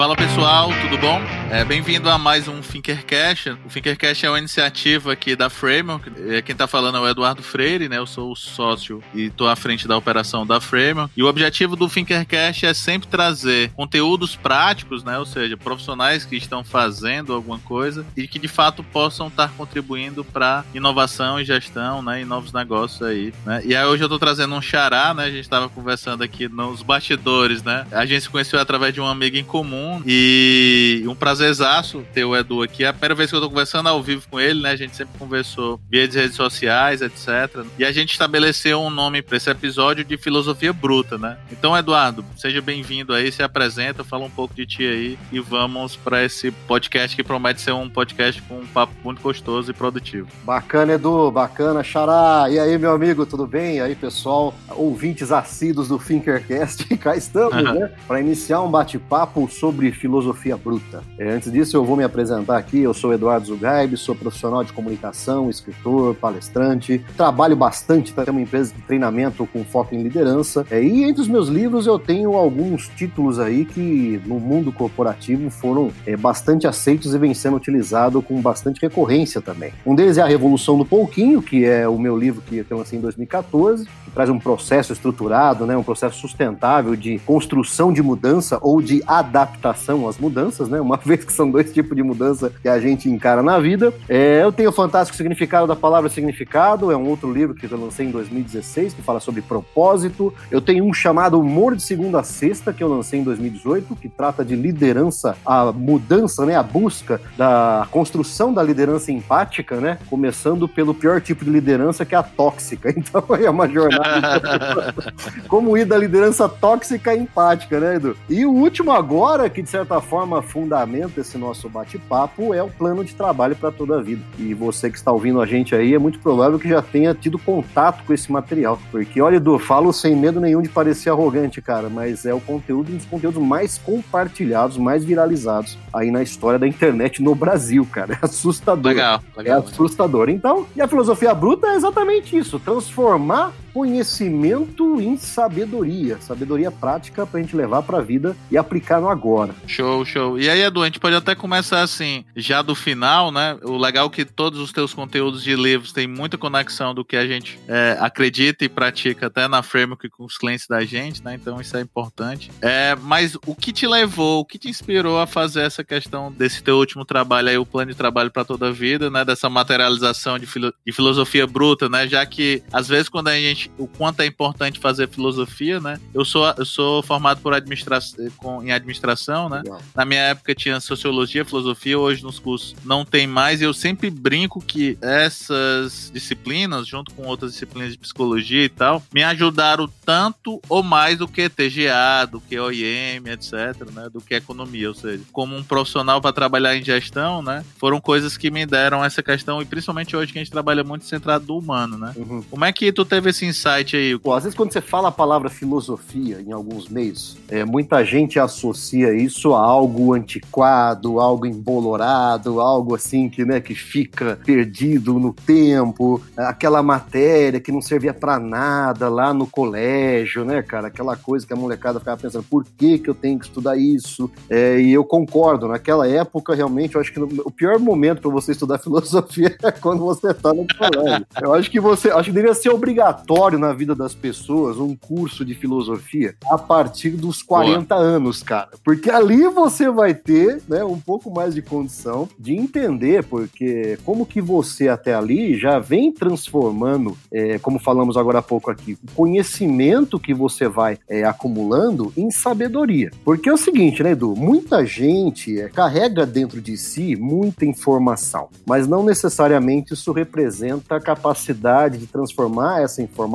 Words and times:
Fala 0.00 0.16
pessoal, 0.16 0.70
tudo 0.80 0.96
bom? 0.96 1.20
É, 1.50 1.62
Bem-vindo 1.62 2.08
a 2.08 2.16
mais 2.16 2.48
um 2.48 2.62
Finkercast. 2.62 3.50
O 3.66 3.68
Finkercast 3.68 4.24
é 4.24 4.30
uma 4.30 4.38
iniciativa 4.38 5.12
aqui 5.12 5.36
da 5.36 5.50
Framework. 5.50 6.10
É, 6.26 6.40
quem 6.40 6.54
está 6.54 6.66
falando 6.66 6.96
é 6.96 7.00
o 7.00 7.06
Eduardo 7.06 7.42
Freire, 7.42 7.86
né? 7.86 7.98
Eu 7.98 8.06
sou 8.06 8.32
o 8.32 8.36
sócio 8.36 9.02
e 9.12 9.24
estou 9.24 9.46
à 9.46 9.54
frente 9.54 9.86
da 9.86 9.98
operação 9.98 10.46
da 10.46 10.58
Framework. 10.58 11.12
E 11.14 11.22
o 11.22 11.26
objetivo 11.26 11.76
do 11.76 11.86
Finkercast 11.86 12.64
é 12.64 12.72
sempre 12.72 13.08
trazer 13.08 13.72
conteúdos 13.72 14.34
práticos, 14.34 15.04
né? 15.04 15.18
Ou 15.18 15.26
seja, 15.26 15.54
profissionais 15.54 16.24
que 16.24 16.34
estão 16.34 16.64
fazendo 16.64 17.34
alguma 17.34 17.58
coisa 17.58 18.06
e 18.16 18.26
que 18.26 18.38
de 18.38 18.48
fato 18.48 18.82
possam 18.82 19.28
estar 19.28 19.50
contribuindo 19.50 20.24
para 20.24 20.64
inovação 20.72 21.38
e 21.38 21.44
gestão, 21.44 22.00
né? 22.00 22.22
E 22.22 22.24
novos 22.24 22.54
negócios 22.54 23.02
aí, 23.02 23.34
né? 23.44 23.60
E 23.66 23.76
aí 23.76 23.84
hoje 23.84 24.02
eu 24.02 24.06
estou 24.06 24.18
trazendo 24.18 24.54
um 24.54 24.62
xará, 24.62 25.12
né? 25.12 25.24
A 25.24 25.30
gente 25.30 25.40
estava 25.40 25.68
conversando 25.68 26.24
aqui 26.24 26.48
nos 26.48 26.80
bastidores, 26.80 27.62
né? 27.62 27.86
A 27.92 28.06
gente 28.06 28.22
se 28.22 28.30
conheceu 28.30 28.58
através 28.58 28.94
de 28.94 29.00
um 29.02 29.06
amigo 29.06 29.36
em 29.36 29.44
comum 29.44 29.89
e 30.06 31.04
um 31.06 31.14
prazerzaço 31.14 32.04
ter 32.12 32.24
o 32.24 32.36
Edu 32.36 32.62
aqui. 32.62 32.84
É 32.84 32.88
a 32.88 32.92
primeira 32.92 33.14
vez 33.14 33.30
que 33.30 33.36
eu 33.36 33.40
tô 33.40 33.48
conversando 33.48 33.88
ao 33.88 34.02
vivo 34.02 34.26
com 34.30 34.38
ele, 34.38 34.62
né? 34.62 34.70
A 34.70 34.76
gente 34.76 34.96
sempre 34.96 35.18
conversou 35.18 35.80
via 35.90 36.06
redes 36.06 36.34
sociais, 36.34 37.02
etc. 37.02 37.64
E 37.78 37.84
a 37.84 37.92
gente 37.92 38.12
estabeleceu 38.12 38.80
um 38.80 38.90
nome 38.90 39.22
para 39.22 39.36
esse 39.36 39.50
episódio 39.50 40.04
de 40.04 40.16
filosofia 40.16 40.72
bruta, 40.72 41.16
né? 41.18 41.38
Então, 41.50 41.76
Eduardo, 41.76 42.24
seja 42.36 42.60
bem-vindo 42.60 43.12
aí, 43.12 43.30
se 43.32 43.42
apresenta, 43.42 44.04
fala 44.04 44.24
um 44.24 44.30
pouco 44.30 44.54
de 44.54 44.66
ti 44.66 44.84
aí 44.84 45.18
e 45.32 45.40
vamos 45.40 45.96
para 45.96 46.24
esse 46.24 46.50
podcast 46.50 47.16
que 47.16 47.24
promete 47.24 47.60
ser 47.60 47.72
um 47.72 47.88
podcast 47.88 48.40
com 48.42 48.58
um 48.58 48.66
papo 48.66 48.92
muito 49.02 49.22
gostoso 49.22 49.70
e 49.70 49.74
produtivo. 49.74 50.28
Bacana, 50.44 50.94
Edu, 50.94 51.30
bacana, 51.30 51.82
Xará. 51.82 52.48
E 52.50 52.58
aí, 52.58 52.76
meu 52.78 52.92
amigo, 52.92 53.24
tudo 53.24 53.46
bem? 53.46 53.76
E 53.76 53.80
aí, 53.80 53.94
pessoal, 53.94 54.54
ouvintes 54.68 55.32
assíduos 55.32 55.88
do 55.88 55.98
Thinkercast, 55.98 56.84
cá 56.98 57.16
estamos, 57.16 57.62
né? 57.62 57.92
Para 58.06 58.20
iniciar 58.20 58.62
um 58.62 58.70
bate-papo 58.70 59.48
sobre 59.50 59.79
filosofia 59.92 60.56
bruta. 60.56 61.02
É, 61.18 61.30
antes 61.30 61.50
disso, 61.52 61.76
eu 61.76 61.84
vou 61.84 61.96
me 61.96 62.02
apresentar 62.02 62.56
aqui. 62.56 62.80
Eu 62.80 62.92
sou 62.92 63.12
Eduardo 63.12 63.46
Zugaib, 63.46 63.96
sou 63.96 64.14
profissional 64.14 64.64
de 64.64 64.72
comunicação, 64.72 65.48
escritor, 65.48 66.14
palestrante. 66.16 67.04
Trabalho 67.16 67.54
bastante, 67.54 68.12
tenho 68.12 68.32
uma 68.32 68.40
empresa 68.40 68.74
de 68.74 68.82
treinamento 68.82 69.46
com 69.46 69.64
foco 69.64 69.94
em 69.94 70.02
liderança. 70.02 70.66
É, 70.70 70.82
e 70.82 71.04
entre 71.04 71.22
os 71.22 71.28
meus 71.28 71.48
livros, 71.48 71.86
eu 71.86 71.98
tenho 71.98 72.34
alguns 72.34 72.88
títulos 72.88 73.38
aí 73.38 73.64
que 73.64 74.20
no 74.26 74.40
mundo 74.40 74.72
corporativo 74.72 75.48
foram 75.50 75.90
é, 76.04 76.16
bastante 76.16 76.66
aceitos 76.66 77.14
e 77.14 77.18
vem 77.18 77.32
sendo 77.32 77.56
utilizado 77.56 78.20
com 78.20 78.40
bastante 78.40 78.80
recorrência 78.80 79.40
também. 79.40 79.72
Um 79.86 79.94
deles 79.94 80.18
é 80.18 80.22
A 80.22 80.26
Revolução 80.26 80.76
do 80.76 80.84
Pouquinho, 80.84 81.40
que 81.40 81.64
é 81.64 81.86
o 81.86 81.98
meu 81.98 82.16
livro 82.16 82.42
que 82.42 82.64
eu 82.68 82.78
lancei 82.78 82.98
em 82.98 83.02
2014, 83.02 83.84
que 83.84 84.10
traz 84.10 84.28
um 84.28 84.38
processo 84.38 84.92
estruturado, 84.92 85.64
né, 85.66 85.76
um 85.76 85.82
processo 85.82 86.18
sustentável 86.18 86.96
de 86.96 87.18
construção 87.20 87.92
de 87.92 88.02
mudança 88.02 88.58
ou 88.60 88.82
de 88.82 89.02
adaptação 89.06 89.59
às 89.68 90.18
mudanças, 90.18 90.68
né? 90.68 90.80
Uma 90.80 90.96
vez 91.04 91.24
que 91.24 91.32
são 91.32 91.50
dois 91.50 91.72
tipos 91.72 91.96
de 91.96 92.02
mudança 92.02 92.52
que 92.62 92.68
a 92.68 92.80
gente 92.80 93.08
encara 93.08 93.42
na 93.42 93.58
vida. 93.58 93.92
É, 94.08 94.42
eu 94.42 94.52
tenho 94.52 94.70
o 94.70 94.72
Fantástico 94.72 95.16
Significado 95.16 95.66
da 95.66 95.76
Palavra 95.76 96.08
Significado, 96.08 96.90
é 96.90 96.96
um 96.96 97.08
outro 97.08 97.32
livro 97.32 97.54
que 97.54 97.70
eu 97.70 97.80
lancei 97.80 98.06
em 98.06 98.10
2016, 98.10 98.94
que 98.94 99.02
fala 99.02 99.20
sobre 99.20 99.42
propósito. 99.42 100.32
Eu 100.50 100.60
tenho 100.60 100.84
um 100.84 100.92
chamado 100.92 101.38
Humor 101.38 101.76
de 101.76 101.82
Segunda 101.82 102.20
a 102.20 102.22
Sexta, 102.22 102.72
que 102.72 102.82
eu 102.82 102.88
lancei 102.88 103.20
em 103.20 103.24
2018, 103.24 103.96
que 103.96 104.08
trata 104.08 104.44
de 104.44 104.54
liderança, 104.54 105.36
a 105.44 105.72
mudança, 105.72 106.46
né? 106.46 106.56
A 106.56 106.62
busca 106.62 107.20
da 107.36 107.86
construção 107.90 108.52
da 108.52 108.62
liderança 108.62 109.12
empática, 109.12 109.76
né? 109.76 109.98
Começando 110.08 110.68
pelo 110.68 110.94
pior 110.94 111.20
tipo 111.20 111.44
de 111.44 111.50
liderança, 111.50 112.04
que 112.04 112.14
é 112.14 112.18
a 112.18 112.22
tóxica. 112.22 112.94
Então 113.00 113.24
é 113.34 113.48
uma 113.48 113.66
jornada. 113.66 114.94
Como 115.48 115.76
ir 115.76 115.86
da 115.86 115.96
liderança 115.96 116.48
tóxica 116.48 117.12
à 117.12 117.16
empática, 117.16 117.80
né, 117.80 117.96
Edu? 117.96 118.16
E 118.28 118.44
o 118.44 118.52
último 118.52 118.92
agora, 118.92 119.48
que 119.50 119.62
de 119.62 119.68
certa 119.68 120.00
forma 120.00 120.40
fundamenta 120.42 121.20
esse 121.20 121.36
nosso 121.36 121.68
bate-papo, 121.68 122.54
é 122.54 122.62
o 122.62 122.68
plano 122.68 123.04
de 123.04 123.14
trabalho 123.14 123.56
para 123.56 123.70
toda 123.70 123.98
a 123.98 124.02
vida. 124.02 124.22
E 124.38 124.54
você 124.54 124.90
que 124.90 124.96
está 124.96 125.12
ouvindo 125.12 125.40
a 125.40 125.46
gente 125.46 125.74
aí, 125.74 125.94
é 125.94 125.98
muito 125.98 126.18
provável 126.20 126.58
que 126.58 126.68
já 126.68 126.80
tenha 126.80 127.14
tido 127.14 127.38
contato 127.38 128.04
com 128.04 128.12
esse 128.12 128.30
material. 128.30 128.78
Porque, 128.90 129.20
olha, 129.20 129.36
Edu, 129.36 129.58
falo 129.58 129.92
sem 129.92 130.16
medo 130.16 130.40
nenhum 130.40 130.62
de 130.62 130.68
parecer 130.68 131.10
arrogante, 131.10 131.60
cara, 131.60 131.88
mas 131.88 132.24
é 132.24 132.32
o 132.32 132.40
conteúdo, 132.40 132.92
um 132.92 132.96
dos 132.96 133.06
conteúdos 133.06 133.42
mais 133.42 133.78
compartilhados, 133.78 134.76
mais 134.76 135.04
viralizados 135.04 135.76
aí 135.92 136.10
na 136.10 136.22
história 136.22 136.58
da 136.58 136.66
internet 136.66 137.22
no 137.22 137.34
Brasil, 137.34 137.86
cara. 137.90 138.18
É 138.20 138.26
assustador. 138.26 138.92
Legal, 138.92 139.22
legal. 139.36 139.58
É 139.58 139.62
assustador. 139.62 140.28
Então, 140.28 140.66
e 140.76 140.80
a 140.80 140.88
filosofia 140.88 141.32
bruta 141.32 141.68
é 141.68 141.74
exatamente 141.74 142.36
isso: 142.36 142.58
transformar 142.58 143.52
conhecimento 143.72 145.00
em 145.00 145.16
sabedoria, 145.16 146.18
sabedoria 146.20 146.70
prática 146.70 147.26
para 147.26 147.38
a 147.38 147.42
gente 147.42 147.56
levar 147.56 147.82
para 147.82 147.98
a 147.98 148.02
vida 148.02 148.36
e 148.50 148.56
aplicar 148.56 149.00
no 149.00 149.08
agora. 149.08 149.54
Show, 149.66 150.04
show. 150.04 150.38
E 150.38 150.48
aí, 150.48 150.62
Edu, 150.62 150.82
a 150.82 150.86
gente 150.86 151.00
pode 151.00 151.16
até 151.16 151.34
começar 151.34 151.82
assim, 151.82 152.24
já 152.36 152.62
do 152.62 152.74
final, 152.74 153.30
né? 153.30 153.56
O 153.62 153.76
legal 153.76 154.06
é 154.06 154.10
que 154.10 154.24
todos 154.24 154.58
os 154.58 154.72
teus 154.72 154.92
conteúdos 154.92 155.42
de 155.42 155.54
livros 155.54 155.92
têm 155.92 156.06
muita 156.06 156.38
conexão 156.38 156.94
do 156.94 157.04
que 157.04 157.16
a 157.16 157.26
gente 157.26 157.58
é, 157.68 157.96
acredita 158.00 158.64
e 158.64 158.68
pratica 158.68 159.26
até 159.26 159.46
na 159.48 159.62
framework 159.62 160.08
com 160.10 160.24
os 160.24 160.36
clientes 160.36 160.66
da 160.66 160.84
gente, 160.84 161.22
né? 161.22 161.34
Então 161.34 161.60
isso 161.60 161.76
é 161.76 161.80
importante. 161.80 162.50
É, 162.60 162.96
mas 163.02 163.36
o 163.46 163.54
que 163.54 163.72
te 163.72 163.86
levou, 163.86 164.40
o 164.40 164.44
que 164.44 164.58
te 164.58 164.68
inspirou 164.68 165.18
a 165.18 165.26
fazer 165.26 165.62
essa 165.62 165.84
questão 165.84 166.32
desse 166.32 166.62
teu 166.62 166.76
último 166.76 167.04
trabalho 167.04 167.48
aí, 167.48 167.58
o 167.58 167.66
plano 167.66 167.90
de 167.90 167.96
trabalho 167.96 168.30
para 168.30 168.44
toda 168.44 168.68
a 168.68 168.72
vida, 168.72 169.10
né? 169.10 169.24
Dessa 169.24 169.48
materialização 169.48 170.38
de, 170.38 170.46
filo 170.46 170.72
de 170.84 170.92
filosofia 170.92 171.46
bruta, 171.46 171.88
né? 171.88 172.06
Já 172.08 172.24
que 172.24 172.62
às 172.72 172.88
vezes 172.88 173.08
quando 173.08 173.28
a 173.28 173.36
gente 173.36 173.59
o 173.76 173.86
quanto 173.86 174.20
é 174.20 174.26
importante 174.26 174.78
fazer 174.78 175.08
filosofia, 175.08 175.80
né? 175.80 175.98
Eu 176.14 176.24
sou, 176.24 176.46
eu 176.56 176.64
sou 176.64 177.02
formado 177.02 177.40
por 177.40 177.52
administração, 177.52 178.28
com, 178.36 178.62
em 178.62 178.72
administração, 178.72 179.48
né? 179.48 179.62
Legal. 179.64 179.82
Na 179.94 180.04
minha 180.04 180.20
época 180.20 180.54
tinha 180.54 180.80
sociologia, 180.80 181.44
filosofia, 181.44 181.98
hoje 181.98 182.22
nos 182.22 182.38
cursos 182.38 182.74
não 182.84 183.04
tem 183.04 183.26
mais. 183.26 183.60
E 183.60 183.64
eu 183.64 183.74
sempre 183.74 184.10
brinco 184.10 184.60
que 184.60 184.96
essas 185.00 186.10
disciplinas, 186.12 186.86
junto 186.86 187.12
com 187.12 187.26
outras 187.26 187.52
disciplinas 187.52 187.92
de 187.92 187.98
psicologia 187.98 188.64
e 188.64 188.68
tal, 188.68 189.02
me 189.12 189.22
ajudaram 189.22 189.88
tanto 190.04 190.60
ou 190.68 190.82
mais 190.82 191.18
do 191.18 191.28
que 191.28 191.48
TGA, 191.48 192.26
do 192.30 192.40
que 192.40 192.58
OIM, 192.58 193.22
etc., 193.26 193.90
né? 193.92 194.08
Do 194.12 194.20
que 194.20 194.34
economia, 194.34 194.88
ou 194.88 194.94
seja, 194.94 195.22
como 195.32 195.56
um 195.56 195.62
profissional 195.62 196.20
para 196.20 196.32
trabalhar 196.32 196.76
em 196.76 196.84
gestão, 196.84 197.42
né? 197.42 197.64
Foram 197.78 198.00
coisas 198.00 198.36
que 198.36 198.50
me 198.50 198.64
deram 198.66 199.04
essa 199.04 199.22
questão, 199.22 199.60
e 199.60 199.64
principalmente 199.64 200.16
hoje 200.16 200.32
que 200.32 200.38
a 200.38 200.42
gente 200.42 200.50
trabalha 200.50 200.84
muito 200.84 201.04
centrado 201.04 201.46
do 201.46 201.56
humano, 201.56 201.98
né? 201.98 202.12
Uhum. 202.16 202.42
Como 202.42 202.64
é 202.64 202.72
que 202.72 202.92
tu 202.92 203.04
teve 203.04 203.30
esse 203.30 203.44
insight 203.50 203.96
aí? 203.96 204.18
Pô, 204.18 204.32
às 204.32 204.44
vezes 204.44 204.56
quando 204.56 204.72
você 204.72 204.80
fala 204.80 205.08
a 205.08 205.12
palavra 205.12 205.50
filosofia 205.50 206.40
em 206.40 206.52
alguns 206.52 206.88
meios, 206.88 207.36
é, 207.48 207.64
muita 207.64 208.04
gente 208.04 208.38
associa 208.38 209.12
isso 209.14 209.54
a 209.54 209.60
algo 209.60 210.14
antiquado, 210.14 211.20
algo 211.20 211.46
embolorado, 211.46 212.60
algo 212.60 212.94
assim 212.94 213.28
que, 213.28 213.44
né, 213.44 213.60
que 213.60 213.74
fica 213.74 214.38
perdido 214.44 215.18
no 215.18 215.32
tempo, 215.32 216.22
aquela 216.36 216.82
matéria 216.82 217.60
que 217.60 217.72
não 217.72 217.82
servia 217.82 218.14
para 218.14 218.38
nada 218.38 219.08
lá 219.08 219.34
no 219.34 219.46
colégio, 219.46 220.44
né, 220.44 220.62
cara? 220.62 220.88
Aquela 220.88 221.16
coisa 221.16 221.46
que 221.46 221.52
a 221.52 221.56
molecada 221.56 221.98
ficava 221.98 222.20
pensando, 222.20 222.44
por 222.44 222.64
que, 222.64 222.98
que 222.98 223.10
eu 223.10 223.14
tenho 223.14 223.38
que 223.38 223.46
estudar 223.46 223.76
isso? 223.76 224.30
É, 224.48 224.80
e 224.80 224.92
eu 224.92 225.04
concordo, 225.04 225.68
naquela 225.68 226.08
época, 226.08 226.54
realmente, 226.54 226.94
eu 226.94 227.00
acho 227.00 227.12
que 227.12 227.20
o 227.20 227.50
pior 227.50 227.78
momento 227.78 228.22
para 228.22 228.30
você 228.30 228.52
estudar 228.52 228.78
filosofia 228.80 229.56
é 229.62 229.72
quando 229.72 230.00
você 230.00 230.32
tá 230.32 230.52
no 230.52 230.66
colégio. 230.66 231.26
Eu 231.40 231.54
acho 231.54 231.70
que 231.70 231.80
você, 231.80 232.10
acho 232.10 232.30
que 232.30 232.34
deveria 232.34 232.54
ser 232.54 232.70
obrigatório 232.70 233.39
na 233.40 233.72
vida 233.72 233.94
das 233.94 234.14
pessoas 234.14 234.76
um 234.76 234.94
curso 234.94 235.46
de 235.46 235.54
filosofia 235.54 236.34
a 236.50 236.58
partir 236.58 237.10
dos 237.10 237.42
40 237.42 237.94
Boa. 237.94 238.06
anos, 238.06 238.42
cara. 238.42 238.68
Porque 238.84 239.10
ali 239.10 239.48
você 239.48 239.90
vai 239.90 240.12
ter, 240.12 240.62
né, 240.68 240.84
um 240.84 241.00
pouco 241.00 241.30
mais 241.30 241.54
de 241.54 241.62
condição 241.62 242.28
de 242.38 242.54
entender, 242.54 243.24
porque 243.24 243.98
como 244.04 244.26
que 244.26 244.42
você 244.42 244.88
até 244.88 245.14
ali 245.14 245.58
já 245.58 245.78
vem 245.78 246.12
transformando, 246.12 247.16
é, 247.32 247.58
como 247.58 247.78
falamos 247.78 248.18
agora 248.18 248.40
há 248.40 248.42
pouco 248.42 248.70
aqui, 248.70 248.98
o 249.02 249.12
conhecimento 249.14 250.20
que 250.20 250.34
você 250.34 250.68
vai 250.68 250.98
é, 251.08 251.24
acumulando 251.24 252.12
em 252.16 252.30
sabedoria. 252.30 253.10
Porque 253.24 253.48
é 253.48 253.52
o 253.52 253.56
seguinte, 253.56 254.02
né, 254.02 254.10
Edu? 254.10 254.34
Muita 254.36 254.84
gente 254.84 255.58
é, 255.58 255.70
carrega 255.70 256.26
dentro 256.26 256.60
de 256.60 256.76
si 256.76 257.16
muita 257.16 257.64
informação, 257.64 258.50
mas 258.66 258.86
não 258.86 259.02
necessariamente 259.02 259.94
isso 259.94 260.12
representa 260.12 260.96
a 260.96 261.00
capacidade 261.00 261.96
de 261.96 262.06
transformar 262.06 262.82
essa 262.82 263.00
informação 263.00 263.29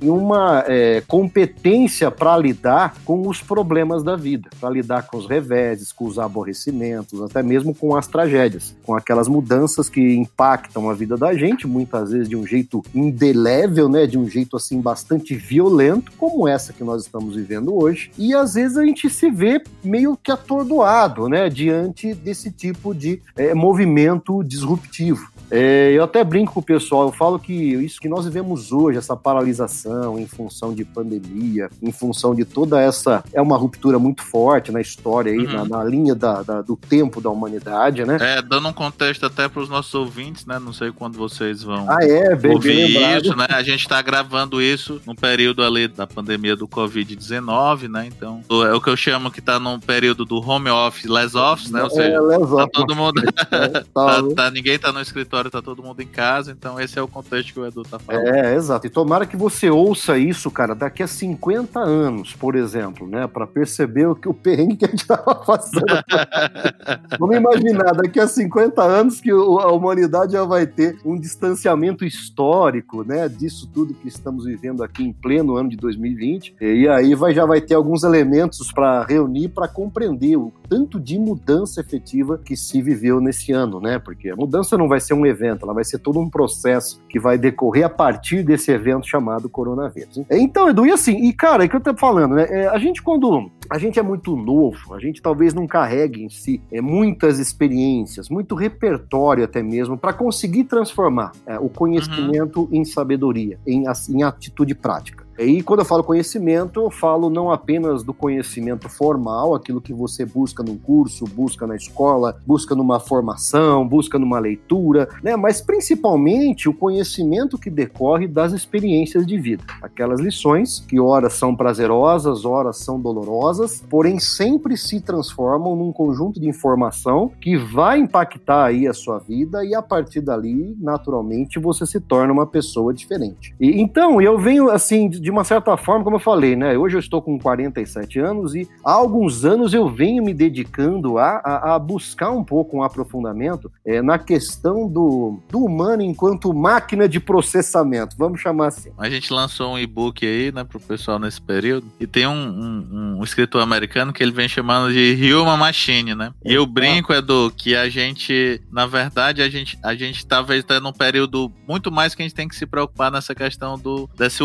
em 0.00 0.08
uma 0.08 0.64
é, 0.66 1.02
competência 1.06 2.10
para 2.10 2.36
lidar 2.36 2.94
com 3.04 3.28
os 3.28 3.40
problemas 3.40 4.02
da 4.02 4.16
vida, 4.16 4.50
para 4.60 4.70
lidar 4.70 5.06
com 5.06 5.16
os 5.16 5.26
reveses, 5.26 5.92
com 5.92 6.06
os 6.06 6.18
aborrecimentos, 6.18 7.22
até 7.22 7.42
mesmo 7.42 7.74
com 7.74 7.96
as 7.96 8.06
tragédias, 8.06 8.74
com 8.84 8.94
aquelas 8.94 9.28
mudanças 9.28 9.88
que 9.88 10.14
impactam 10.16 10.90
a 10.90 10.94
vida 10.94 11.16
da 11.16 11.34
gente, 11.34 11.66
muitas 11.66 12.10
vezes 12.10 12.28
de 12.28 12.36
um 12.36 12.46
jeito 12.46 12.82
indelével, 12.94 13.88
né, 13.88 14.06
de 14.06 14.18
um 14.18 14.28
jeito 14.28 14.56
assim 14.56 14.80
bastante 14.80 15.34
violento, 15.34 16.12
como 16.18 16.48
essa 16.48 16.72
que 16.72 16.84
nós 16.84 17.02
estamos 17.02 17.34
vivendo 17.34 17.74
hoje. 17.74 18.10
E 18.18 18.34
às 18.34 18.54
vezes 18.54 18.76
a 18.76 18.84
gente 18.84 19.08
se 19.08 19.30
vê 19.30 19.62
meio 19.82 20.16
que 20.16 20.32
atordoado, 20.32 21.28
né, 21.28 21.48
diante 21.48 22.14
desse 22.14 22.50
tipo 22.50 22.94
de 22.94 23.20
é, 23.36 23.54
movimento 23.54 24.42
disruptivo. 24.42 25.37
É, 25.50 25.92
eu 25.92 26.04
até 26.04 26.22
brinco 26.22 26.54
com 26.54 26.60
o 26.60 26.62
pessoal, 26.62 27.06
eu 27.08 27.12
falo 27.12 27.38
que 27.38 27.52
isso 27.52 28.00
que 28.00 28.08
nós 28.08 28.24
vivemos 28.24 28.72
hoje, 28.72 28.98
essa 28.98 29.16
paralisação 29.16 30.18
em 30.18 30.26
função 30.26 30.74
de 30.74 30.84
pandemia, 30.84 31.70
em 31.82 31.92
função 31.92 32.34
de 32.34 32.44
toda 32.44 32.80
essa. 32.80 33.24
É 33.32 33.40
uma 33.40 33.56
ruptura 33.56 33.98
muito 33.98 34.22
forte 34.22 34.70
na 34.72 34.80
história 34.80 35.32
aí, 35.32 35.46
uhum. 35.46 35.52
na, 35.52 35.64
na, 35.64 35.84
linha 35.84 36.14
da, 36.14 36.42
da, 36.42 36.62
do 36.62 36.76
tempo 36.76 37.20
da 37.20 37.30
humanidade, 37.30 38.04
né? 38.04 38.18
É, 38.20 38.42
dando 38.42 38.68
um 38.68 38.72
contexto 38.72 39.26
até 39.26 39.48
para 39.48 39.62
os 39.62 39.68
nossos 39.68 39.94
ouvintes, 39.94 40.46
né? 40.46 40.58
Não 40.58 40.72
sei 40.72 40.92
quando 40.92 41.16
vocês 41.16 41.62
vão 41.62 41.86
ah, 41.88 41.98
é, 42.02 42.34
bem, 42.34 42.52
ouvir 42.52 42.92
bem 42.94 43.18
isso, 43.18 43.34
né? 43.36 43.46
A 43.50 43.62
gente 43.62 43.80
está 43.80 44.00
gravando 44.02 44.60
isso 44.60 45.00
no 45.06 45.14
período 45.14 45.62
ali 45.62 45.88
da 45.88 46.06
pandemia 46.06 46.56
do 46.56 46.66
Covid-19, 46.68 47.88
né? 47.88 48.06
Então, 48.06 48.42
é 48.64 48.74
o 48.74 48.80
que 48.80 48.90
eu 48.90 48.96
chamo 48.96 49.30
que 49.30 49.40
está 49.40 49.58
num 49.58 49.78
período 49.78 50.24
do 50.24 50.40
home 50.40 50.70
office, 50.70 51.04
less 51.04 51.36
office, 51.36 51.70
né? 51.70 51.82
Ou 51.82 51.88
é, 51.88 51.90
seja, 51.90 52.18
é, 52.32 52.56
tá 52.56 52.68
todo 52.72 52.94
mundo. 52.96 53.22
Tá, 53.32 53.68
tá, 53.94 54.22
tá, 54.34 54.50
ninguém 54.50 54.78
tá 54.78 54.92
no 54.92 55.00
escritório, 55.00 55.37
tá 55.44 55.62
todo 55.62 55.82
mundo 55.82 56.00
em 56.00 56.06
casa, 56.06 56.50
então 56.50 56.80
esse 56.80 56.98
é 56.98 57.02
o 57.02 57.08
contexto 57.08 57.52
que 57.52 57.60
o 57.60 57.66
Edu 57.66 57.82
tá 57.82 57.98
falando. 57.98 58.26
É, 58.26 58.54
exato. 58.54 58.86
E 58.86 58.90
tomara 58.90 59.26
que 59.26 59.36
você 59.36 59.70
ouça 59.70 60.18
isso, 60.18 60.50
cara, 60.50 60.74
daqui 60.74 61.02
a 61.02 61.06
50 61.06 61.78
anos, 61.80 62.34
por 62.34 62.54
exemplo, 62.54 63.06
né? 63.06 63.26
Para 63.26 63.46
perceber 63.46 64.06
o 64.06 64.14
que 64.14 64.28
o 64.28 64.34
perrengue 64.34 64.76
que 64.76 64.84
a 64.84 64.88
gente 64.88 65.06
tava 65.06 65.34
passando. 65.34 65.84
Vamos 67.18 67.36
imaginar, 67.36 67.92
daqui 67.92 68.20
a 68.20 68.26
50 68.26 68.82
anos 68.82 69.20
que 69.20 69.30
a 69.30 69.68
humanidade 69.68 70.32
já 70.32 70.44
vai 70.44 70.66
ter 70.66 70.98
um 71.04 71.18
distanciamento 71.18 72.04
histórico, 72.04 73.04
né? 73.04 73.28
Disso 73.28 73.68
tudo 73.72 73.94
que 73.94 74.08
estamos 74.08 74.44
vivendo 74.44 74.82
aqui 74.82 75.02
em 75.02 75.12
pleno 75.12 75.56
ano 75.56 75.68
de 75.68 75.76
2020. 75.76 76.56
E 76.60 76.88
aí 76.88 77.14
vai, 77.14 77.34
já 77.34 77.44
vai 77.44 77.60
ter 77.60 77.74
alguns 77.74 78.02
elementos 78.02 78.72
para 78.72 79.04
reunir 79.04 79.48
para 79.48 79.68
compreender 79.68 80.36
o 80.36 80.52
tanto 80.68 81.00
de 81.00 81.18
mudança 81.18 81.80
efetiva 81.80 82.38
que 82.38 82.56
se 82.56 82.80
viveu 82.82 83.20
nesse 83.20 83.52
ano, 83.52 83.80
né? 83.80 83.98
Porque 83.98 84.30
a 84.30 84.36
mudança 84.36 84.76
não 84.76 84.88
vai 84.88 85.00
ser 85.00 85.14
um 85.14 85.26
evento, 85.28 85.64
ela 85.64 85.74
vai 85.74 85.84
ser 85.84 85.98
todo 85.98 86.18
um 86.18 86.28
processo 86.28 87.00
que 87.08 87.18
vai 87.18 87.38
decorrer 87.38 87.86
a 87.86 87.90
partir 87.90 88.42
desse 88.42 88.70
evento 88.70 89.06
chamado 89.06 89.48
coronavírus. 89.48 90.20
Então, 90.30 90.68
Edu, 90.68 90.86
e 90.86 90.92
assim, 90.92 91.16
e 91.28 91.32
cara, 91.32 91.64
é 91.64 91.68
que 91.68 91.76
eu 91.76 91.80
tô 91.80 91.94
falando, 91.96 92.34
né? 92.34 92.46
É, 92.48 92.68
a 92.68 92.78
gente 92.78 93.02
quando 93.02 93.50
a 93.70 93.78
gente 93.78 93.98
é 93.98 94.02
muito 94.02 94.34
novo, 94.34 94.94
a 94.94 94.98
gente 94.98 95.20
talvez 95.20 95.52
não 95.52 95.66
carregue 95.66 96.24
em 96.24 96.28
si 96.28 96.60
é, 96.72 96.80
muitas 96.80 97.38
experiências, 97.38 98.28
muito 98.28 98.54
repertório 98.54 99.44
até 99.44 99.62
mesmo, 99.62 99.96
para 99.96 100.12
conseguir 100.12 100.64
transformar 100.64 101.32
é, 101.46 101.58
o 101.58 101.68
conhecimento 101.68 102.62
uhum. 102.62 102.68
em 102.72 102.84
sabedoria, 102.84 103.58
em, 103.66 103.84
em 104.10 104.22
atitude 104.22 104.74
prática. 104.74 105.27
E 105.38 105.62
quando 105.62 105.80
eu 105.80 105.86
falo 105.86 106.02
conhecimento, 106.02 106.80
eu 106.80 106.90
falo 106.90 107.30
não 107.30 107.50
apenas 107.50 108.02
do 108.02 108.12
conhecimento 108.12 108.88
formal, 108.88 109.54
aquilo 109.54 109.80
que 109.80 109.92
você 109.92 110.26
busca 110.26 110.64
num 110.64 110.76
curso, 110.76 111.24
busca 111.26 111.64
na 111.64 111.76
escola, 111.76 112.36
busca 112.44 112.74
numa 112.74 112.98
formação, 112.98 113.86
busca 113.86 114.18
numa 114.18 114.40
leitura, 114.40 115.08
né? 115.22 115.36
Mas 115.36 115.60
principalmente 115.60 116.68
o 116.68 116.74
conhecimento 116.74 117.56
que 117.56 117.70
decorre 117.70 118.26
das 118.26 118.52
experiências 118.52 119.24
de 119.24 119.38
vida. 119.38 119.62
Aquelas 119.80 120.18
lições 120.18 120.80
que 120.88 120.98
ora 120.98 121.30
são 121.30 121.54
prazerosas, 121.54 122.44
ora 122.44 122.72
são 122.72 123.00
dolorosas, 123.00 123.84
porém 123.88 124.18
sempre 124.18 124.76
se 124.76 125.00
transformam 125.00 125.76
num 125.76 125.92
conjunto 125.92 126.40
de 126.40 126.48
informação 126.48 127.30
que 127.40 127.56
vai 127.56 128.00
impactar 128.00 128.64
aí 128.64 128.88
a 128.88 128.92
sua 128.92 129.18
vida 129.18 129.64
e 129.64 129.74
a 129.74 129.82
partir 129.82 130.20
dali, 130.20 130.76
naturalmente, 130.80 131.60
você 131.60 131.86
se 131.86 132.00
torna 132.00 132.32
uma 132.32 132.46
pessoa 132.46 132.92
diferente. 132.92 133.54
E 133.60 133.80
então, 133.80 134.20
eu 134.20 134.36
venho 134.36 134.68
assim 134.68 135.08
de 135.08 135.27
uma 135.30 135.44
certa 135.44 135.76
forma, 135.76 136.04
como 136.04 136.16
eu 136.16 136.20
falei, 136.20 136.56
né? 136.56 136.76
Hoje 136.76 136.96
eu 136.96 137.00
estou 137.00 137.20
com 137.22 137.38
47 137.38 138.18
anos 138.18 138.54
e 138.54 138.68
há 138.84 138.92
alguns 138.92 139.44
anos 139.44 139.74
eu 139.74 139.88
venho 139.88 140.22
me 140.22 140.34
dedicando 140.34 141.18
a, 141.18 141.40
a, 141.44 141.74
a 141.74 141.78
buscar 141.78 142.30
um 142.30 142.44
pouco 142.44 142.76
um 142.76 142.82
aprofundamento 142.82 143.70
é, 143.84 144.02
na 144.02 144.18
questão 144.18 144.88
do, 144.88 145.40
do 145.48 145.64
humano 145.64 146.02
enquanto 146.02 146.52
máquina 146.52 147.08
de 147.08 147.20
processamento, 147.20 148.16
vamos 148.16 148.40
chamar 148.40 148.68
assim. 148.68 148.90
A 148.98 149.08
gente 149.08 149.32
lançou 149.32 149.72
um 149.72 149.78
e-book 149.78 150.24
aí, 150.26 150.52
né, 150.52 150.64
pro 150.64 150.80
pessoal 150.80 151.18
nesse 151.18 151.40
período, 151.40 151.86
e 152.00 152.06
tem 152.06 152.26
um, 152.26 152.32
um, 152.32 153.18
um 153.18 153.24
escritor 153.24 153.62
americano 153.62 154.12
que 154.12 154.22
ele 154.22 154.32
vem 154.32 154.48
chamando 154.48 154.92
de 154.92 155.32
Human 155.32 155.56
Machine, 155.56 156.14
né? 156.14 156.32
E 156.44 156.54
eu 156.54 156.66
brinco, 156.66 157.12
Edu, 157.12 157.52
que 157.56 157.74
a 157.74 157.88
gente, 157.88 158.60
na 158.70 158.86
verdade, 158.86 159.42
a 159.42 159.48
gente, 159.48 159.78
a 159.82 159.94
gente 159.94 160.26
talvez 160.26 160.64
tá 160.64 160.80
num 160.80 160.92
período 160.92 161.52
muito 161.66 161.90
mais 161.90 162.14
que 162.14 162.22
a 162.22 162.24
gente 162.24 162.34
tem 162.34 162.48
que 162.48 162.56
se 162.56 162.66
preocupar 162.66 163.10
nessa 163.10 163.34
questão 163.34 163.78
do 163.78 164.08
desse 164.16 164.42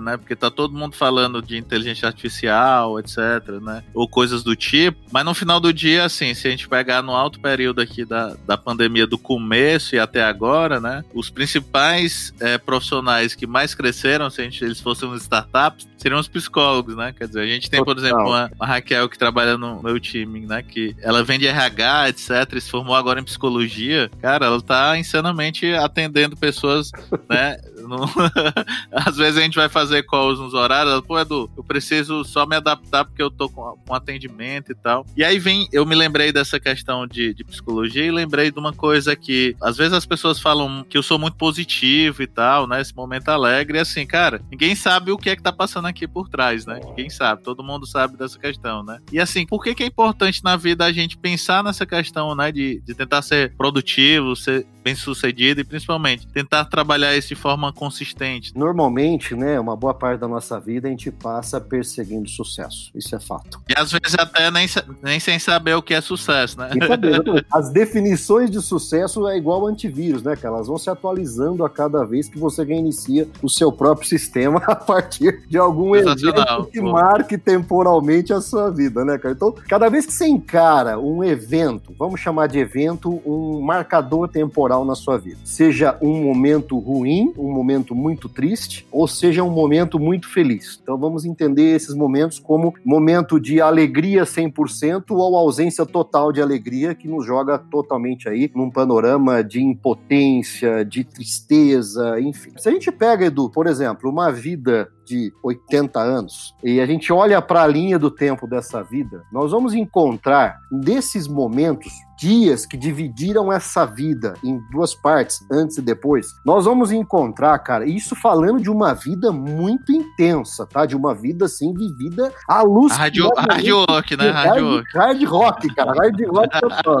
né? 0.00 0.16
Porque 0.16 0.34
tá 0.34 0.50
todo 0.50 0.76
mundo 0.76 0.96
falando 0.96 1.42
de 1.42 1.56
inteligência 1.56 2.06
artificial, 2.06 2.98
etc, 2.98 3.18
né? 3.62 3.84
Ou 3.94 4.08
coisas 4.08 4.42
do 4.42 4.56
tipo. 4.56 4.98
Mas 5.12 5.24
no 5.24 5.34
final 5.34 5.60
do 5.60 5.72
dia, 5.72 6.04
assim, 6.04 6.34
se 6.34 6.48
a 6.48 6.50
gente 6.50 6.68
pegar 6.68 7.02
no 7.02 7.12
alto 7.12 7.40
período 7.40 7.80
aqui 7.80 8.04
da, 8.04 8.36
da 8.46 8.56
pandemia 8.56 9.06
do 9.06 9.18
começo 9.18 9.94
e 9.94 9.98
até 9.98 10.22
agora, 10.22 10.80
né? 10.80 11.04
Os 11.14 11.30
principais 11.30 12.32
é, 12.40 12.58
profissionais 12.58 13.34
que 13.34 13.46
mais 13.46 13.74
cresceram, 13.74 14.30
se 14.30 14.40
a 14.40 14.44
gente, 14.44 14.64
eles 14.64 14.80
fossem 14.80 15.12
startups, 15.14 15.88
seriam 15.96 16.18
os 16.18 16.28
psicólogos, 16.28 16.96
né? 16.96 17.14
Quer 17.16 17.26
dizer, 17.26 17.40
a 17.40 17.46
gente 17.46 17.70
tem, 17.70 17.84
por 17.84 17.96
exemplo, 17.96 18.20
uma, 18.20 18.50
uma 18.56 18.66
Raquel 18.66 19.08
que 19.08 19.18
trabalha 19.18 19.56
no 19.58 19.82
meu 19.82 20.00
time, 20.00 20.46
né? 20.46 20.62
Que 20.62 20.96
ela 21.02 21.22
vende 21.22 21.46
RH, 21.46 22.08
etc, 22.08 22.30
e 22.54 22.60
se 22.60 22.70
formou 22.70 22.94
agora 22.94 23.20
em 23.20 23.24
psicologia. 23.24 24.10
Cara, 24.20 24.46
ela 24.46 24.60
tá 24.60 24.96
insanamente 24.98 25.72
atendendo 25.74 26.36
pessoas, 26.36 26.90
né? 27.28 27.58
No... 27.82 28.04
Às 28.92 29.16
vezes 29.16 29.38
a 29.38 29.42
gente 29.42 29.56
vai 29.56 29.68
fazer 29.68 30.04
calls 30.04 30.38
nos 30.38 30.54
horários, 30.54 31.00
pô, 31.02 31.18
Edu, 31.18 31.50
eu 31.56 31.64
preciso 31.64 32.24
só 32.24 32.46
me 32.46 32.56
adaptar 32.56 33.04
porque 33.04 33.22
eu 33.22 33.30
tô 33.30 33.48
com, 33.48 33.76
com 33.86 33.94
atendimento 33.94 34.72
e 34.72 34.74
tal. 34.74 35.06
E 35.16 35.24
aí 35.24 35.38
vem, 35.38 35.68
eu 35.72 35.84
me 35.86 35.94
lembrei 35.94 36.32
dessa 36.32 36.58
questão 36.58 37.06
de, 37.06 37.34
de 37.34 37.44
psicologia 37.44 38.04
e 38.04 38.10
lembrei 38.10 38.50
de 38.50 38.58
uma 38.58 38.72
coisa 38.72 39.14
que 39.16 39.56
às 39.60 39.76
vezes 39.76 39.92
as 39.92 40.06
pessoas 40.06 40.40
falam 40.40 40.84
que 40.88 40.96
eu 40.96 41.02
sou 41.02 41.18
muito 41.18 41.36
positivo 41.36 42.22
e 42.22 42.26
tal, 42.26 42.66
né? 42.66 42.80
Esse 42.80 42.94
momento 42.94 43.28
alegre, 43.28 43.78
e 43.78 43.80
assim, 43.80 44.06
cara, 44.06 44.40
ninguém 44.50 44.74
sabe 44.74 45.12
o 45.12 45.18
que 45.18 45.30
é 45.30 45.36
que 45.36 45.42
tá 45.42 45.52
passando 45.52 45.86
aqui 45.86 46.06
por 46.06 46.28
trás, 46.28 46.66
né? 46.66 46.80
Ninguém 46.84 47.10
sabe, 47.10 47.42
todo 47.42 47.62
mundo 47.62 47.86
sabe 47.86 48.16
dessa 48.16 48.38
questão, 48.38 48.82
né? 48.82 48.98
E 49.12 49.20
assim, 49.20 49.46
por 49.46 49.62
que, 49.62 49.74
que 49.74 49.82
é 49.82 49.86
importante 49.86 50.42
na 50.42 50.56
vida 50.56 50.84
a 50.84 50.92
gente 50.92 51.16
pensar 51.16 51.62
nessa 51.62 51.86
questão, 51.86 52.34
né? 52.34 52.50
De, 52.52 52.80
de 52.80 52.94
tentar 52.94 53.22
ser 53.22 53.54
produtivo, 53.56 54.36
ser 54.36 54.66
bem 54.82 54.94
sucedido 54.94 55.60
e 55.60 55.64
principalmente 55.64 56.26
tentar 56.26 56.64
trabalhar 56.64 57.16
isso 57.16 57.28
de 57.28 57.34
forma 57.34 57.72
consistente. 57.72 58.52
Normalmente, 58.56 59.34
né, 59.34 59.60
uma 59.60 59.76
boa 59.76 59.94
parte 59.94 60.20
da 60.20 60.28
nossa 60.28 60.58
vida 60.58 60.88
a 60.88 60.90
gente 60.90 61.10
passa 61.10 61.60
perseguindo 61.60 62.28
sucesso. 62.28 62.90
Isso 62.94 63.14
é 63.14 63.20
fato. 63.20 63.60
E 63.68 63.74
às 63.76 63.92
vezes 63.92 64.16
até 64.18 64.50
nem, 64.50 64.66
nem 65.02 65.20
sem 65.20 65.38
saber 65.38 65.74
o 65.74 65.82
que 65.82 65.94
é 65.94 66.00
sucesso, 66.00 66.58
né? 66.58 66.70
As 67.52 67.70
definições 67.70 68.50
de 68.50 68.60
sucesso 68.60 69.28
é 69.28 69.36
igual 69.36 69.66
antivírus, 69.66 70.22
né, 70.22 70.34
cara? 70.36 70.56
Elas 70.56 70.66
vão 70.66 70.78
se 70.78 70.90
atualizando 70.90 71.64
a 71.64 71.70
cada 71.70 72.04
vez 72.04 72.28
que 72.28 72.38
você 72.38 72.64
reinicia 72.64 73.28
o 73.42 73.48
seu 73.48 73.70
próprio 73.70 74.08
sistema 74.08 74.62
a 74.66 74.74
partir 74.74 75.42
de 75.48 75.58
algum 75.58 75.94
evento 75.94 76.66
que 76.66 76.80
pô. 76.80 76.92
marque 76.92 77.36
temporalmente 77.36 78.32
a 78.32 78.40
sua 78.40 78.70
vida, 78.70 79.04
né, 79.04 79.18
cara? 79.18 79.34
Então, 79.34 79.54
cada 79.68 79.88
vez 79.88 80.06
que 80.06 80.12
você 80.12 80.26
encara 80.26 80.98
um 80.98 81.22
evento, 81.22 81.94
vamos 81.98 82.20
chamar 82.20 82.46
de 82.46 82.58
evento, 82.58 83.20
um 83.26 83.60
marcador 83.60 84.28
temporal 84.28 84.69
temporal 84.70 84.84
na 84.84 84.94
sua 84.94 85.18
vida. 85.18 85.38
Seja 85.44 85.98
um 86.00 86.22
momento 86.22 86.78
ruim, 86.78 87.32
um 87.36 87.52
momento 87.52 87.94
muito 87.94 88.28
triste, 88.28 88.86
ou 88.92 89.08
seja 89.08 89.42
um 89.42 89.50
momento 89.50 89.98
muito 89.98 90.28
feliz. 90.28 90.78
Então 90.80 90.96
vamos 90.96 91.24
entender 91.24 91.74
esses 91.74 91.94
momentos 91.94 92.38
como 92.38 92.72
momento 92.84 93.40
de 93.40 93.60
alegria 93.60 94.22
100% 94.22 95.04
ou 95.10 95.36
ausência 95.36 95.84
total 95.84 96.32
de 96.32 96.40
alegria 96.40 96.94
que 96.94 97.08
nos 97.08 97.26
joga 97.26 97.58
totalmente 97.58 98.28
aí 98.28 98.50
num 98.54 98.70
panorama 98.70 99.42
de 99.42 99.60
impotência, 99.60 100.84
de 100.84 101.02
tristeza, 101.02 102.20
enfim. 102.20 102.52
Se 102.56 102.68
a 102.68 102.72
gente 102.72 102.92
pega, 102.92 103.26
Edu, 103.26 103.50
por 103.50 103.66
exemplo, 103.66 104.08
uma 104.08 104.30
vida 104.30 104.88
de 105.10 105.32
80 105.42 105.98
anos 105.98 106.54
e 106.62 106.80
a 106.80 106.86
gente 106.86 107.12
olha 107.12 107.42
para 107.42 107.64
a 107.64 107.66
linha 107.66 107.98
do 107.98 108.12
tempo 108.12 108.46
dessa 108.46 108.80
vida, 108.80 109.24
nós 109.32 109.50
vamos 109.50 109.74
encontrar 109.74 110.60
nesses 110.70 111.26
momentos 111.26 111.92
dias 112.20 112.66
que 112.66 112.76
dividiram 112.76 113.50
essa 113.50 113.86
vida 113.86 114.34
em 114.44 114.60
duas 114.70 114.94
partes, 114.94 115.40
antes 115.50 115.78
e 115.78 115.82
depois, 115.82 116.34
nós 116.44 116.66
vamos 116.66 116.92
encontrar, 116.92 117.58
cara, 117.60 117.88
isso 117.88 118.14
falando 118.14 118.60
de 118.60 118.70
uma 118.70 118.92
vida 118.92 119.32
muito 119.32 119.90
intensa, 119.90 120.66
tá? 120.66 120.84
De 120.84 120.94
uma 120.94 121.14
vida 121.14 121.46
assim 121.46 121.72
vivida 121.72 122.30
à 122.46 122.62
luz. 122.62 122.92
Hard 122.92 123.16
work, 123.16 124.16
né? 124.16 124.30
Hard, 124.30 124.62
hard, 124.62 124.84
hard 124.94 125.24
rock, 125.24 125.74
cara. 125.74 125.92
Hard 125.92 126.20
rock 126.26 126.60
total. 126.60 126.98